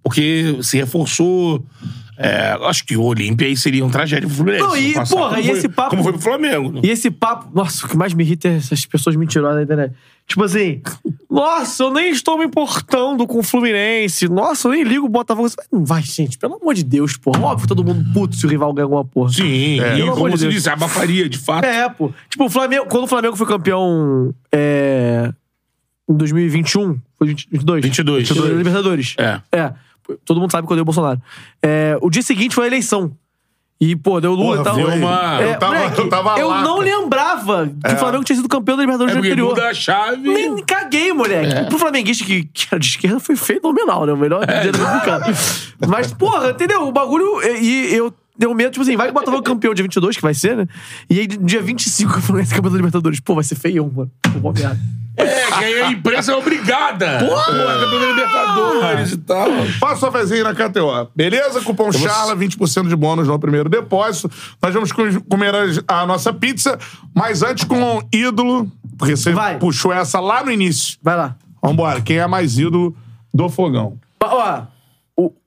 [0.02, 1.64] Porque se reforçou.
[2.21, 4.63] É, acho que o Olímpia aí seria um tragédia pro Fluminense.
[4.65, 6.81] Não, e, Passar porra, e foi- esse papo- Como foi pro Flamengo.
[6.83, 7.49] E esse papo.
[7.55, 9.93] Nossa, o que mais me irrita é essas pessoas mentirosas na internet.
[10.27, 10.81] Tipo assim,
[11.31, 14.27] nossa, eu nem estou me importando com o Fluminense.
[14.27, 15.47] Nossa, eu nem ligo o Botafogo.
[15.71, 17.39] Não vai, gente, pelo amor de Deus, porra.
[17.41, 19.31] Óbvio que todo mundo puto se o rival ganha alguma porra.
[19.31, 19.97] Sim, É.
[19.99, 20.55] e como de você Deus.
[20.55, 21.63] disse, abafaria, de fato.
[21.63, 22.11] É, pô.
[22.29, 25.31] Tipo, o Flamengo, quando o Flamengo foi campeão é,
[26.09, 27.81] em 2021, foi 20, 22?
[27.85, 28.27] 22.
[28.29, 29.15] 22 Libertadores.
[29.17, 29.41] É.
[29.51, 29.73] É.
[30.26, 31.22] Todo mundo sabe que eu dei o Bolsonaro.
[31.61, 33.11] É, o dia seguinte foi a eleição.
[33.81, 34.73] E, pô, deu Lula Porra, e tal.
[34.76, 38.36] foi uma- É, eu tava- moleque, eu tava lá, não lembrava que o Flamengo tinha
[38.36, 39.49] sido campeão da Libertadores É no porque anterior.
[39.56, 40.18] muda a chave.
[40.34, 41.56] Nem caguei, moleque.
[41.56, 41.64] É.
[41.64, 44.11] Pro flamenguista que, que era de esquerda foi fenomenal, né?
[44.11, 45.26] O melhor dia do cara.
[45.88, 46.90] Mas, porra, entendeu?
[46.90, 47.41] O bagulho.
[47.41, 50.16] E, e eu deu medo, tipo assim, vai que o Botafogo é campeão dia 22,
[50.16, 50.66] que vai ser, né?
[51.10, 53.20] E aí, dia 25, o Fluminense é campeão da Libertadores.
[53.20, 54.10] Pô, vai ser feião, mano.
[54.22, 54.80] Pô, boa merda.
[55.18, 57.20] É, que aí a imprensa é obrigada.
[57.28, 57.44] Porra!
[57.53, 59.49] campeão da Libertadores e tal.
[59.80, 61.10] Faça sua fezinha na KTO.
[61.14, 61.60] Beleza?
[61.61, 64.32] Cupom CHARLA, 20% de bônus no primeiro depósito.
[64.61, 65.53] Nós vamos co- comer
[65.90, 66.80] a, a nossa pizza,
[67.14, 69.57] mas antes com um ídolo, porque você Vai.
[69.60, 70.98] puxou essa lá no início.
[71.03, 71.36] Vai lá.
[71.61, 72.95] Vambora, quem é mais ídolo
[73.34, 73.98] do fogão?
[74.24, 74.61] Ó,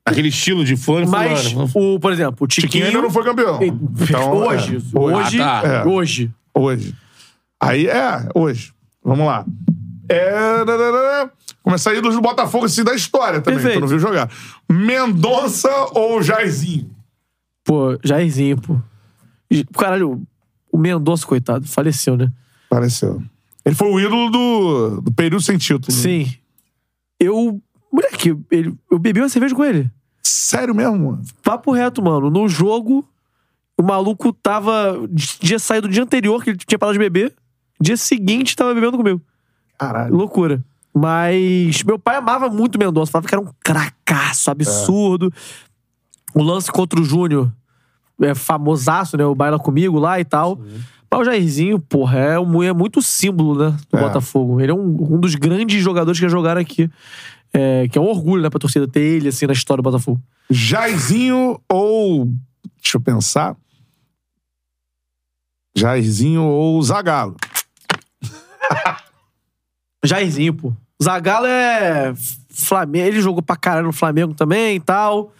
[0.04, 1.70] Aquele estilo de fã mas, fulano.
[1.74, 2.68] o, por exemplo, o Tiquinho...
[2.68, 3.60] Tiquinho ainda não foi campeão.
[3.62, 4.76] Então, hoje.
[4.76, 5.40] é, hoje.
[5.40, 5.68] Ah, tá.
[5.68, 5.84] É.
[5.84, 6.30] Hoje.
[6.54, 6.94] Hoje.
[7.60, 8.72] Aí é, hoje.
[9.04, 9.44] Vamos lá.
[10.08, 10.64] É.
[10.64, 11.30] dadadá.
[11.62, 13.78] Começar ídolos do Botafogo, assim, da história também, Perfeito.
[13.78, 14.28] tu não viu jogar.
[14.68, 16.90] Mendonça ou Jairzinho?
[17.64, 18.76] Pô, Jairzinho, pô.
[19.78, 20.20] Caralho,
[20.72, 22.32] o Mendonça, coitado, faleceu, né?
[22.68, 23.22] Pareceu.
[23.64, 25.92] Ele foi o ídolo do, do período sem título.
[25.92, 26.34] Sim.
[27.20, 27.60] Eu.
[27.92, 29.90] Moleque, ele, eu bebi uma cerveja com ele.
[30.22, 31.22] Sério mesmo, mano?
[31.42, 32.30] Papo reto, mano.
[32.30, 33.06] No jogo,
[33.76, 34.98] o maluco tava.
[35.40, 37.34] Dia saído do dia anterior, que ele tinha parado de beber.
[37.80, 39.20] Dia seguinte, tava bebendo comigo.
[39.78, 40.14] Caralho.
[40.14, 40.62] Loucura.
[40.94, 43.10] Mas meu pai amava muito Mendonça.
[43.10, 45.32] Falava que era um cracaço absurdo.
[46.34, 47.52] O lance contra o Júnior
[48.20, 49.24] é famosaço, né?
[49.24, 50.60] O baila comigo lá e tal.
[51.10, 53.76] Mas o Jairzinho, porra, é, um, é muito símbolo, né?
[53.90, 54.00] Do É.
[54.02, 54.60] Botafogo.
[54.60, 56.88] Ele é um, um dos grandes jogadores que jogaram aqui.
[57.54, 60.20] É, que é um orgulho, né, pra torcida ter ele, assim, na história do Botafogo.
[60.50, 62.26] Jairzinho ou.
[62.80, 63.56] Deixa eu pensar.
[65.76, 67.36] Jairzinho ou Zagalo.
[70.04, 70.72] Jairzinho, pô.
[71.02, 72.14] Zagallo é
[72.50, 73.06] Flamengo.
[73.06, 75.32] Ele jogou pra caralho no Flamengo também e tal.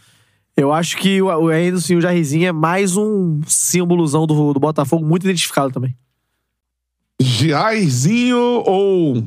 [0.56, 4.60] Eu acho que o, o, ainda assim, o Jairzinho é mais um símbolozão do, do
[4.60, 5.97] Botafogo, muito identificado também.
[7.20, 9.24] Jairzinho ou.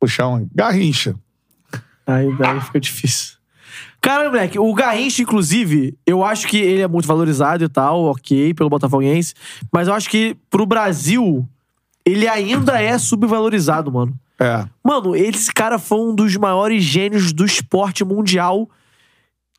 [0.00, 0.48] Puxar um.
[0.54, 1.16] Garrincha.
[2.06, 3.34] Aí, aí fica difícil.
[4.00, 8.52] Cara, moleque, o Garrincha, inclusive, eu acho que ele é muito valorizado e tal, ok,
[8.52, 9.32] pelo Botafoguense.
[9.72, 11.48] Mas eu acho que pro Brasil,
[12.04, 14.14] ele ainda é subvalorizado, mano.
[14.38, 14.66] É.
[14.84, 18.68] Mano, esse cara foi um dos maiores gênios do esporte mundial.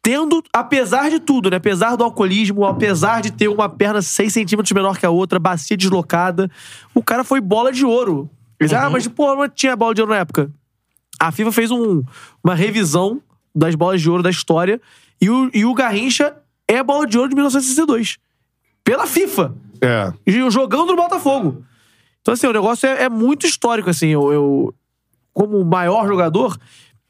[0.04, 1.58] Tendo, apesar de tudo, né?
[1.58, 5.76] Apesar do alcoolismo, apesar de ter uma perna 6 centímetros menor que a outra, bacia
[5.76, 6.52] deslocada,
[6.94, 8.30] o cara foi bola de ouro.
[8.60, 10.52] Eles, Ah, mas pô, não tinha bola de ouro na época.
[11.20, 12.04] A FIFA fez um-
[12.44, 13.22] uma revisão
[13.54, 14.82] das bolas de ouro da história
[15.22, 16.36] e o, e o Garrincha
[16.68, 18.18] é a bola de ouro de 1962.
[18.84, 19.54] Pela FIFA.
[19.82, 20.14] É.
[20.50, 21.64] Jogando no Botafogo.
[22.22, 24.08] Então, assim, o negócio é, é muito histórico, assim.
[24.08, 24.76] Eu, eu-
[25.34, 26.58] como maior jogador,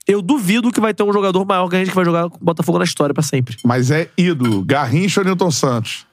[0.08, 2.38] eu duvido que vai ter um jogador maior que a gente que vai jogar com
[2.38, 3.56] o Botafogo na história pra sempre.
[3.64, 4.64] Mas é ídolo.
[4.66, 6.06] Garrincha ou Newton Santos?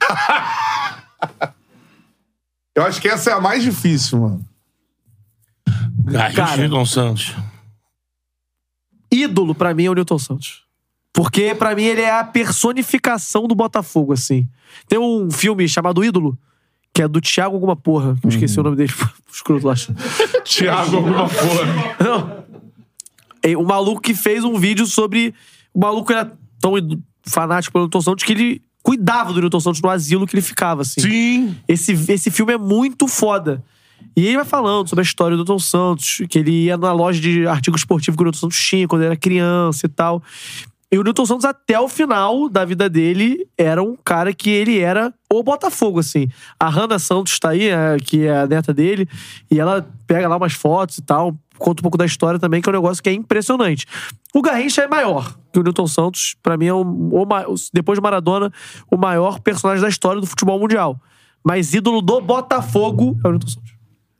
[2.74, 4.44] Eu acho que essa é a mais difícil, mano.
[6.06, 7.34] Garrincha e Newton Santos.
[9.10, 10.62] Ídolo, pra mim, é o Newton Santos.
[11.12, 14.46] Porque, pra mim, ele é a personificação do Botafogo, assim.
[14.88, 16.38] Tem um filme chamado Ídolo,
[16.92, 18.16] que é do Thiago alguma porra.
[18.20, 18.92] que Eu esqueci o nome dele.
[19.32, 19.74] Escroto lá.
[20.44, 21.96] Thiago, alguma porra.
[22.00, 22.44] Não.
[23.42, 25.34] É, O maluco que fez um vídeo sobre.
[25.72, 26.30] O maluco era
[26.60, 30.34] tão ido- fanático pelo Newton Santos que ele cuidava do Newton Santos no asilo que
[30.34, 31.00] ele ficava, assim.
[31.00, 31.56] Sim.
[31.66, 33.64] Esse, esse filme é muito foda.
[34.16, 37.20] E ele vai falando sobre a história do Newton Santos, que ele ia na loja
[37.20, 40.22] de artigo esportivo que o Newton Santos tinha quando ele era criança e tal.
[40.90, 44.78] E o Newton Santos, até o final da vida dele, era um cara que ele
[44.78, 46.28] era o Botafogo, assim.
[46.58, 49.08] A Hannah Santos tá aí, é, que é a neta dele,
[49.50, 52.68] e ela pega lá umas fotos e tal, conta um pouco da história também, que
[52.68, 53.84] é um negócio que é impressionante.
[54.32, 58.02] O Garrincha é maior que o Newton Santos, pra mim é o, o depois de
[58.02, 58.52] Maradona,
[58.88, 61.00] o maior personagem da história do futebol mundial.
[61.44, 63.75] Mas ídolo do Botafogo é o Newton Santos.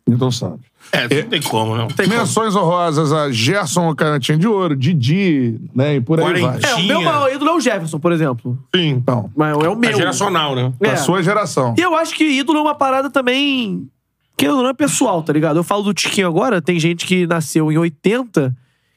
[0.08, 0.66] Newton Santos.
[0.92, 1.88] É, não tem como, não.
[1.88, 5.96] Tem Menções honrosas a Gerson Canetinha de Ouro, Didi, né?
[5.96, 6.60] E por aí vai.
[6.62, 8.56] É, o meu maior ídolo é o Jefferson, por exemplo.
[8.74, 8.90] Sim.
[8.90, 9.96] Então, Mas é o É meu.
[9.96, 10.72] geracional, né?
[10.80, 10.90] É.
[10.90, 11.74] a sua geração.
[11.76, 13.88] E eu acho que ídolo é uma parada também.
[14.36, 15.56] Que não é pessoal, tá ligado?
[15.56, 18.54] Eu falo do Tiquinho agora, tem gente que nasceu em 80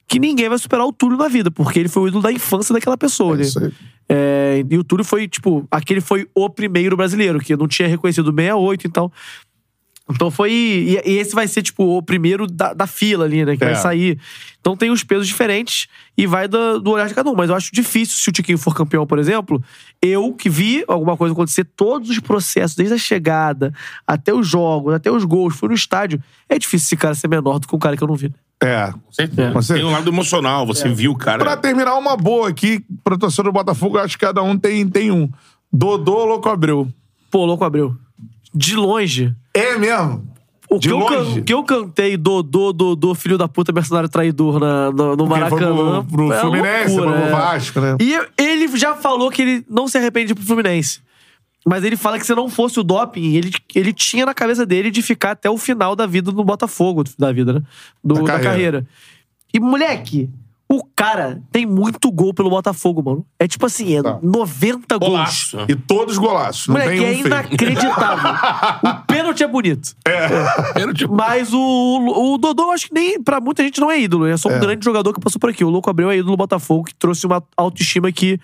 [0.07, 2.73] que ninguém vai superar o Túlio na vida, porque ele foi o ídolo da infância
[2.73, 3.36] daquela pessoa.
[3.36, 3.44] né?
[3.44, 3.72] Isso aí.
[4.10, 8.30] É, e o Túlio foi, tipo, aquele foi o primeiro brasileiro, que não tinha reconhecido
[8.30, 9.14] o 68 e tal.
[10.11, 10.52] Então foi.
[10.52, 13.56] E, e esse vai ser, tipo, o primeiro da, da fila ali, né?
[13.56, 13.68] Que É.
[13.68, 14.19] vai sair.
[14.60, 15.88] Então tem os pesos diferentes
[16.18, 17.36] e vai do, do olhar de cada um.
[17.36, 19.64] Mas eu acho difícil, se o Tiquinho for campeão, por exemplo,
[20.02, 23.73] eu que vi alguma coisa acontecer, todos os processos, desde a chegada
[24.06, 26.22] até os jogos, até os gols, fui no estádio.
[26.49, 28.34] É difícil esse cara ser menor do que um cara que eu não vi.
[28.61, 28.91] É.
[28.91, 29.73] Com certeza.
[29.73, 31.40] Tem um lado emocional, você viu o cara.
[31.44, 34.86] Pra terminar, uma boa aqui, pro torcedor do Botafogo, eu acho que cada um tem,
[34.90, 35.30] tem um.
[35.72, 36.91] Dodô ou Louco Abreu?
[37.31, 37.95] Pô, louco Abreu.
[38.53, 39.34] De longe.
[39.53, 40.27] É mesmo?
[40.69, 41.41] O De que, eu, can- longe?
[41.41, 46.03] que eu cantei Dodô, Dodô, filho da puta, mercenário traidor na, no, Maracanã.
[46.05, 47.31] pro, pro é Fluminense, loucura, pro é.
[47.31, 47.97] Vasco, né?
[47.99, 51.01] E ele já falou que ele não se arrepende pro Fluminense.
[51.65, 54.91] Mas ele fala que se não fosse o doping, ele, ele tinha na cabeça dele
[54.91, 57.61] de ficar até o final da vida no Botafogo, da vida, né?
[58.03, 58.49] Do- Da da, carreira.
[58.51, 58.88] carreira.
[59.53, 60.30] E, moleque,
[60.72, 63.26] o cara tem muito gol pelo Botafogo, mano.
[63.40, 64.20] É tipo assim, é Tá.
[64.22, 65.12] 90 gols.
[65.12, 65.58] Golaço.
[65.68, 66.68] E todos golaços.
[66.68, 68.32] Não Moleque, tem um é inacreditável.
[68.91, 69.96] o pênalti é bonito.
[70.76, 74.00] Era tipo, Mas o, o Dodô, eu acho que nem pra muita gente não é
[74.00, 74.28] ídolo.
[74.28, 75.64] É só um grande jogador que passou por aqui.
[75.66, 78.40] O Louco Abreu é ídolo do Botafogo, que trouxe uma autoestima que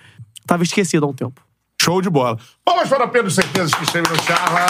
[0.47, 1.39] tava esquecida há um tempo.
[1.79, 2.39] Show de bola.
[2.63, 4.65] Palmas para Pedro Certezas que esteve no Charla.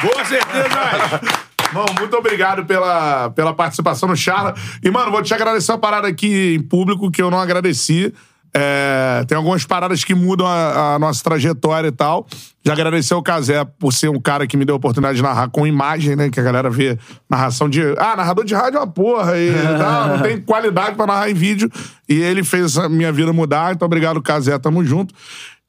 [0.00, 1.47] boa certeza!
[1.68, 4.54] Irmão, muito obrigado pela, pela participação no Charla.
[4.82, 8.12] E, mano, vou te agradecer uma parada aqui em público que eu não agradeci.
[8.54, 12.26] É, tem algumas paradas que mudam a, a nossa trajetória e tal.
[12.64, 15.48] Já agradecer ao Casé por ser um cara que me deu a oportunidade de narrar
[15.48, 16.30] com imagem, né?
[16.30, 17.82] Que a galera vê narração de.
[17.98, 19.38] Ah, narrador de rádio é uma porra.
[19.38, 21.70] E, tal, não tem qualidade pra narrar em vídeo.
[22.08, 23.74] E ele fez a minha vida mudar.
[23.74, 24.58] Então, obrigado, Casé.
[24.58, 25.14] Tamo junto.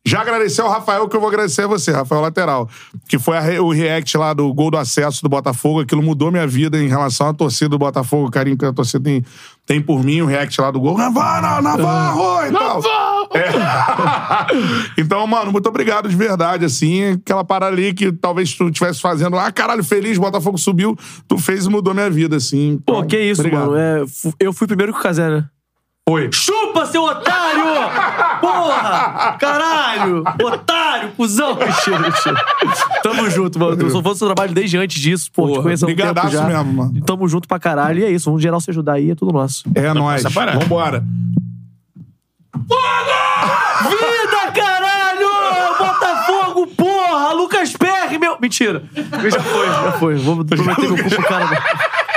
[0.05, 2.69] Já agradecer ao Rafael, que eu vou agradecer a você, Rafael Lateral.
[3.07, 5.81] Que foi a o react lá do gol do acesso do Botafogo.
[5.81, 9.03] Aquilo mudou minha vida em relação à torcida do Botafogo, o carinho que a torcida
[9.03, 9.26] tem,
[9.65, 10.97] tem por mim, o react lá do gol.
[10.97, 12.47] Navarro, Navarro!
[12.47, 12.81] E tal.
[13.35, 13.49] É.
[15.01, 17.11] então, mano, muito obrigado de verdade, assim.
[17.11, 20.95] Aquela parada ali que talvez tu estivesse fazendo, ah, caralho, feliz, Botafogo subiu.
[21.27, 22.81] Tu fez e mudou minha vida, assim.
[22.85, 23.71] Pô, Então, que isso, obrigado.
[23.71, 23.77] mano.
[23.77, 24.05] É,
[24.39, 25.45] eu fui primeiro que o Casé, né?
[26.10, 26.27] Foi.
[26.34, 27.65] Chupa, seu otário!
[28.41, 29.38] Porra!
[29.40, 30.23] Caralho!
[30.44, 31.53] Otário, cuzão!
[31.61, 32.45] Mentira, mentira.
[33.03, 33.80] Tamo junto, mano.
[33.80, 35.31] Eu sou fã do seu trabalho desde antes disso.
[35.31, 37.02] Pô, te Porra, conheço há um mesmo, mano.
[37.06, 37.99] Tamo junto pra caralho.
[37.99, 38.26] E é isso.
[38.26, 39.11] Vamos geral se ajudar aí.
[39.11, 39.65] É tudo nosso.
[39.76, 40.26] É nóis.
[40.26, 40.57] essa parada.
[40.57, 41.06] Vambora.
[43.84, 45.77] Vida, caralho!
[45.77, 47.34] Botafogo, porra!
[47.34, 48.36] Lucas Perry, meu...
[48.41, 48.81] Mentira.
[48.95, 50.15] Já foi, já foi.
[50.15, 52.09] Vou prometer meu cu pro cara.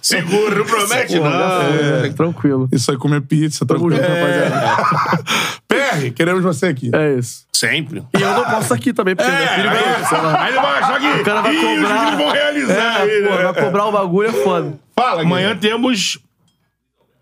[0.00, 1.60] Seguro, não promete, Porra, já não.
[1.72, 2.14] foi, né?
[2.16, 2.68] Tranquilo.
[2.72, 3.64] Isso aí, comer pizza.
[3.66, 4.02] Tamo tranquilo.
[4.02, 5.24] junto, rapaziada.
[5.68, 6.90] PR, queremos você aqui.
[6.94, 7.44] É isso.
[7.52, 8.04] Sempre.
[8.16, 10.22] E eu não posso aqui também, porque meu filho vai...
[10.22, 10.42] lá.
[10.42, 11.06] Aí ele vai achar que.
[11.20, 11.94] O cara vai Ih, os cobrar.
[12.02, 12.96] meninos vão realizar.
[13.00, 13.42] aí, É, pô, né?
[13.52, 14.78] vai cobrar o bagulho, é foda.
[14.94, 16.18] Fala, Amanhã temos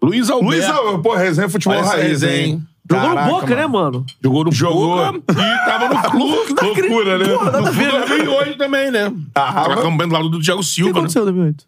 [0.03, 0.51] Luiz Alberto.
[0.51, 2.51] Luiz, Al- pô, resenha futebol essa raiz, resenha, hein?
[2.53, 2.63] hein?
[2.91, 3.57] Jogou Caraca, no Boca, mano.
[3.57, 4.07] né, mano?
[4.23, 5.13] Jogou no Jogou.
[5.13, 6.55] Boca e tava no clube.
[6.63, 7.25] Loucura, né?
[7.25, 8.01] Porra, No clube né?
[8.01, 9.13] também hoje também, né?
[9.35, 10.99] Ah, Tava acompanhando do lado do Thiago O que Silva, né?
[10.99, 11.65] aconteceu em 2008?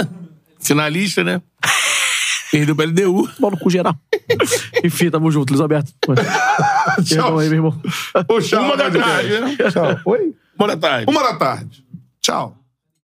[0.60, 1.40] Finalista, né?
[2.50, 3.28] Perdeu pra LDU.
[3.38, 3.94] Mal no cu geral.
[4.84, 5.92] Enfim, tamo junto, Luiz Alberto.
[7.08, 7.80] Perdão aí, meu irmão.
[8.40, 9.56] Tchau, Uma da tarde, né?
[9.70, 10.00] Tchau.
[10.04, 10.34] Oi?
[10.56, 11.10] Boa tarde.
[11.10, 11.84] Uma da tarde.
[12.20, 12.56] Tchau.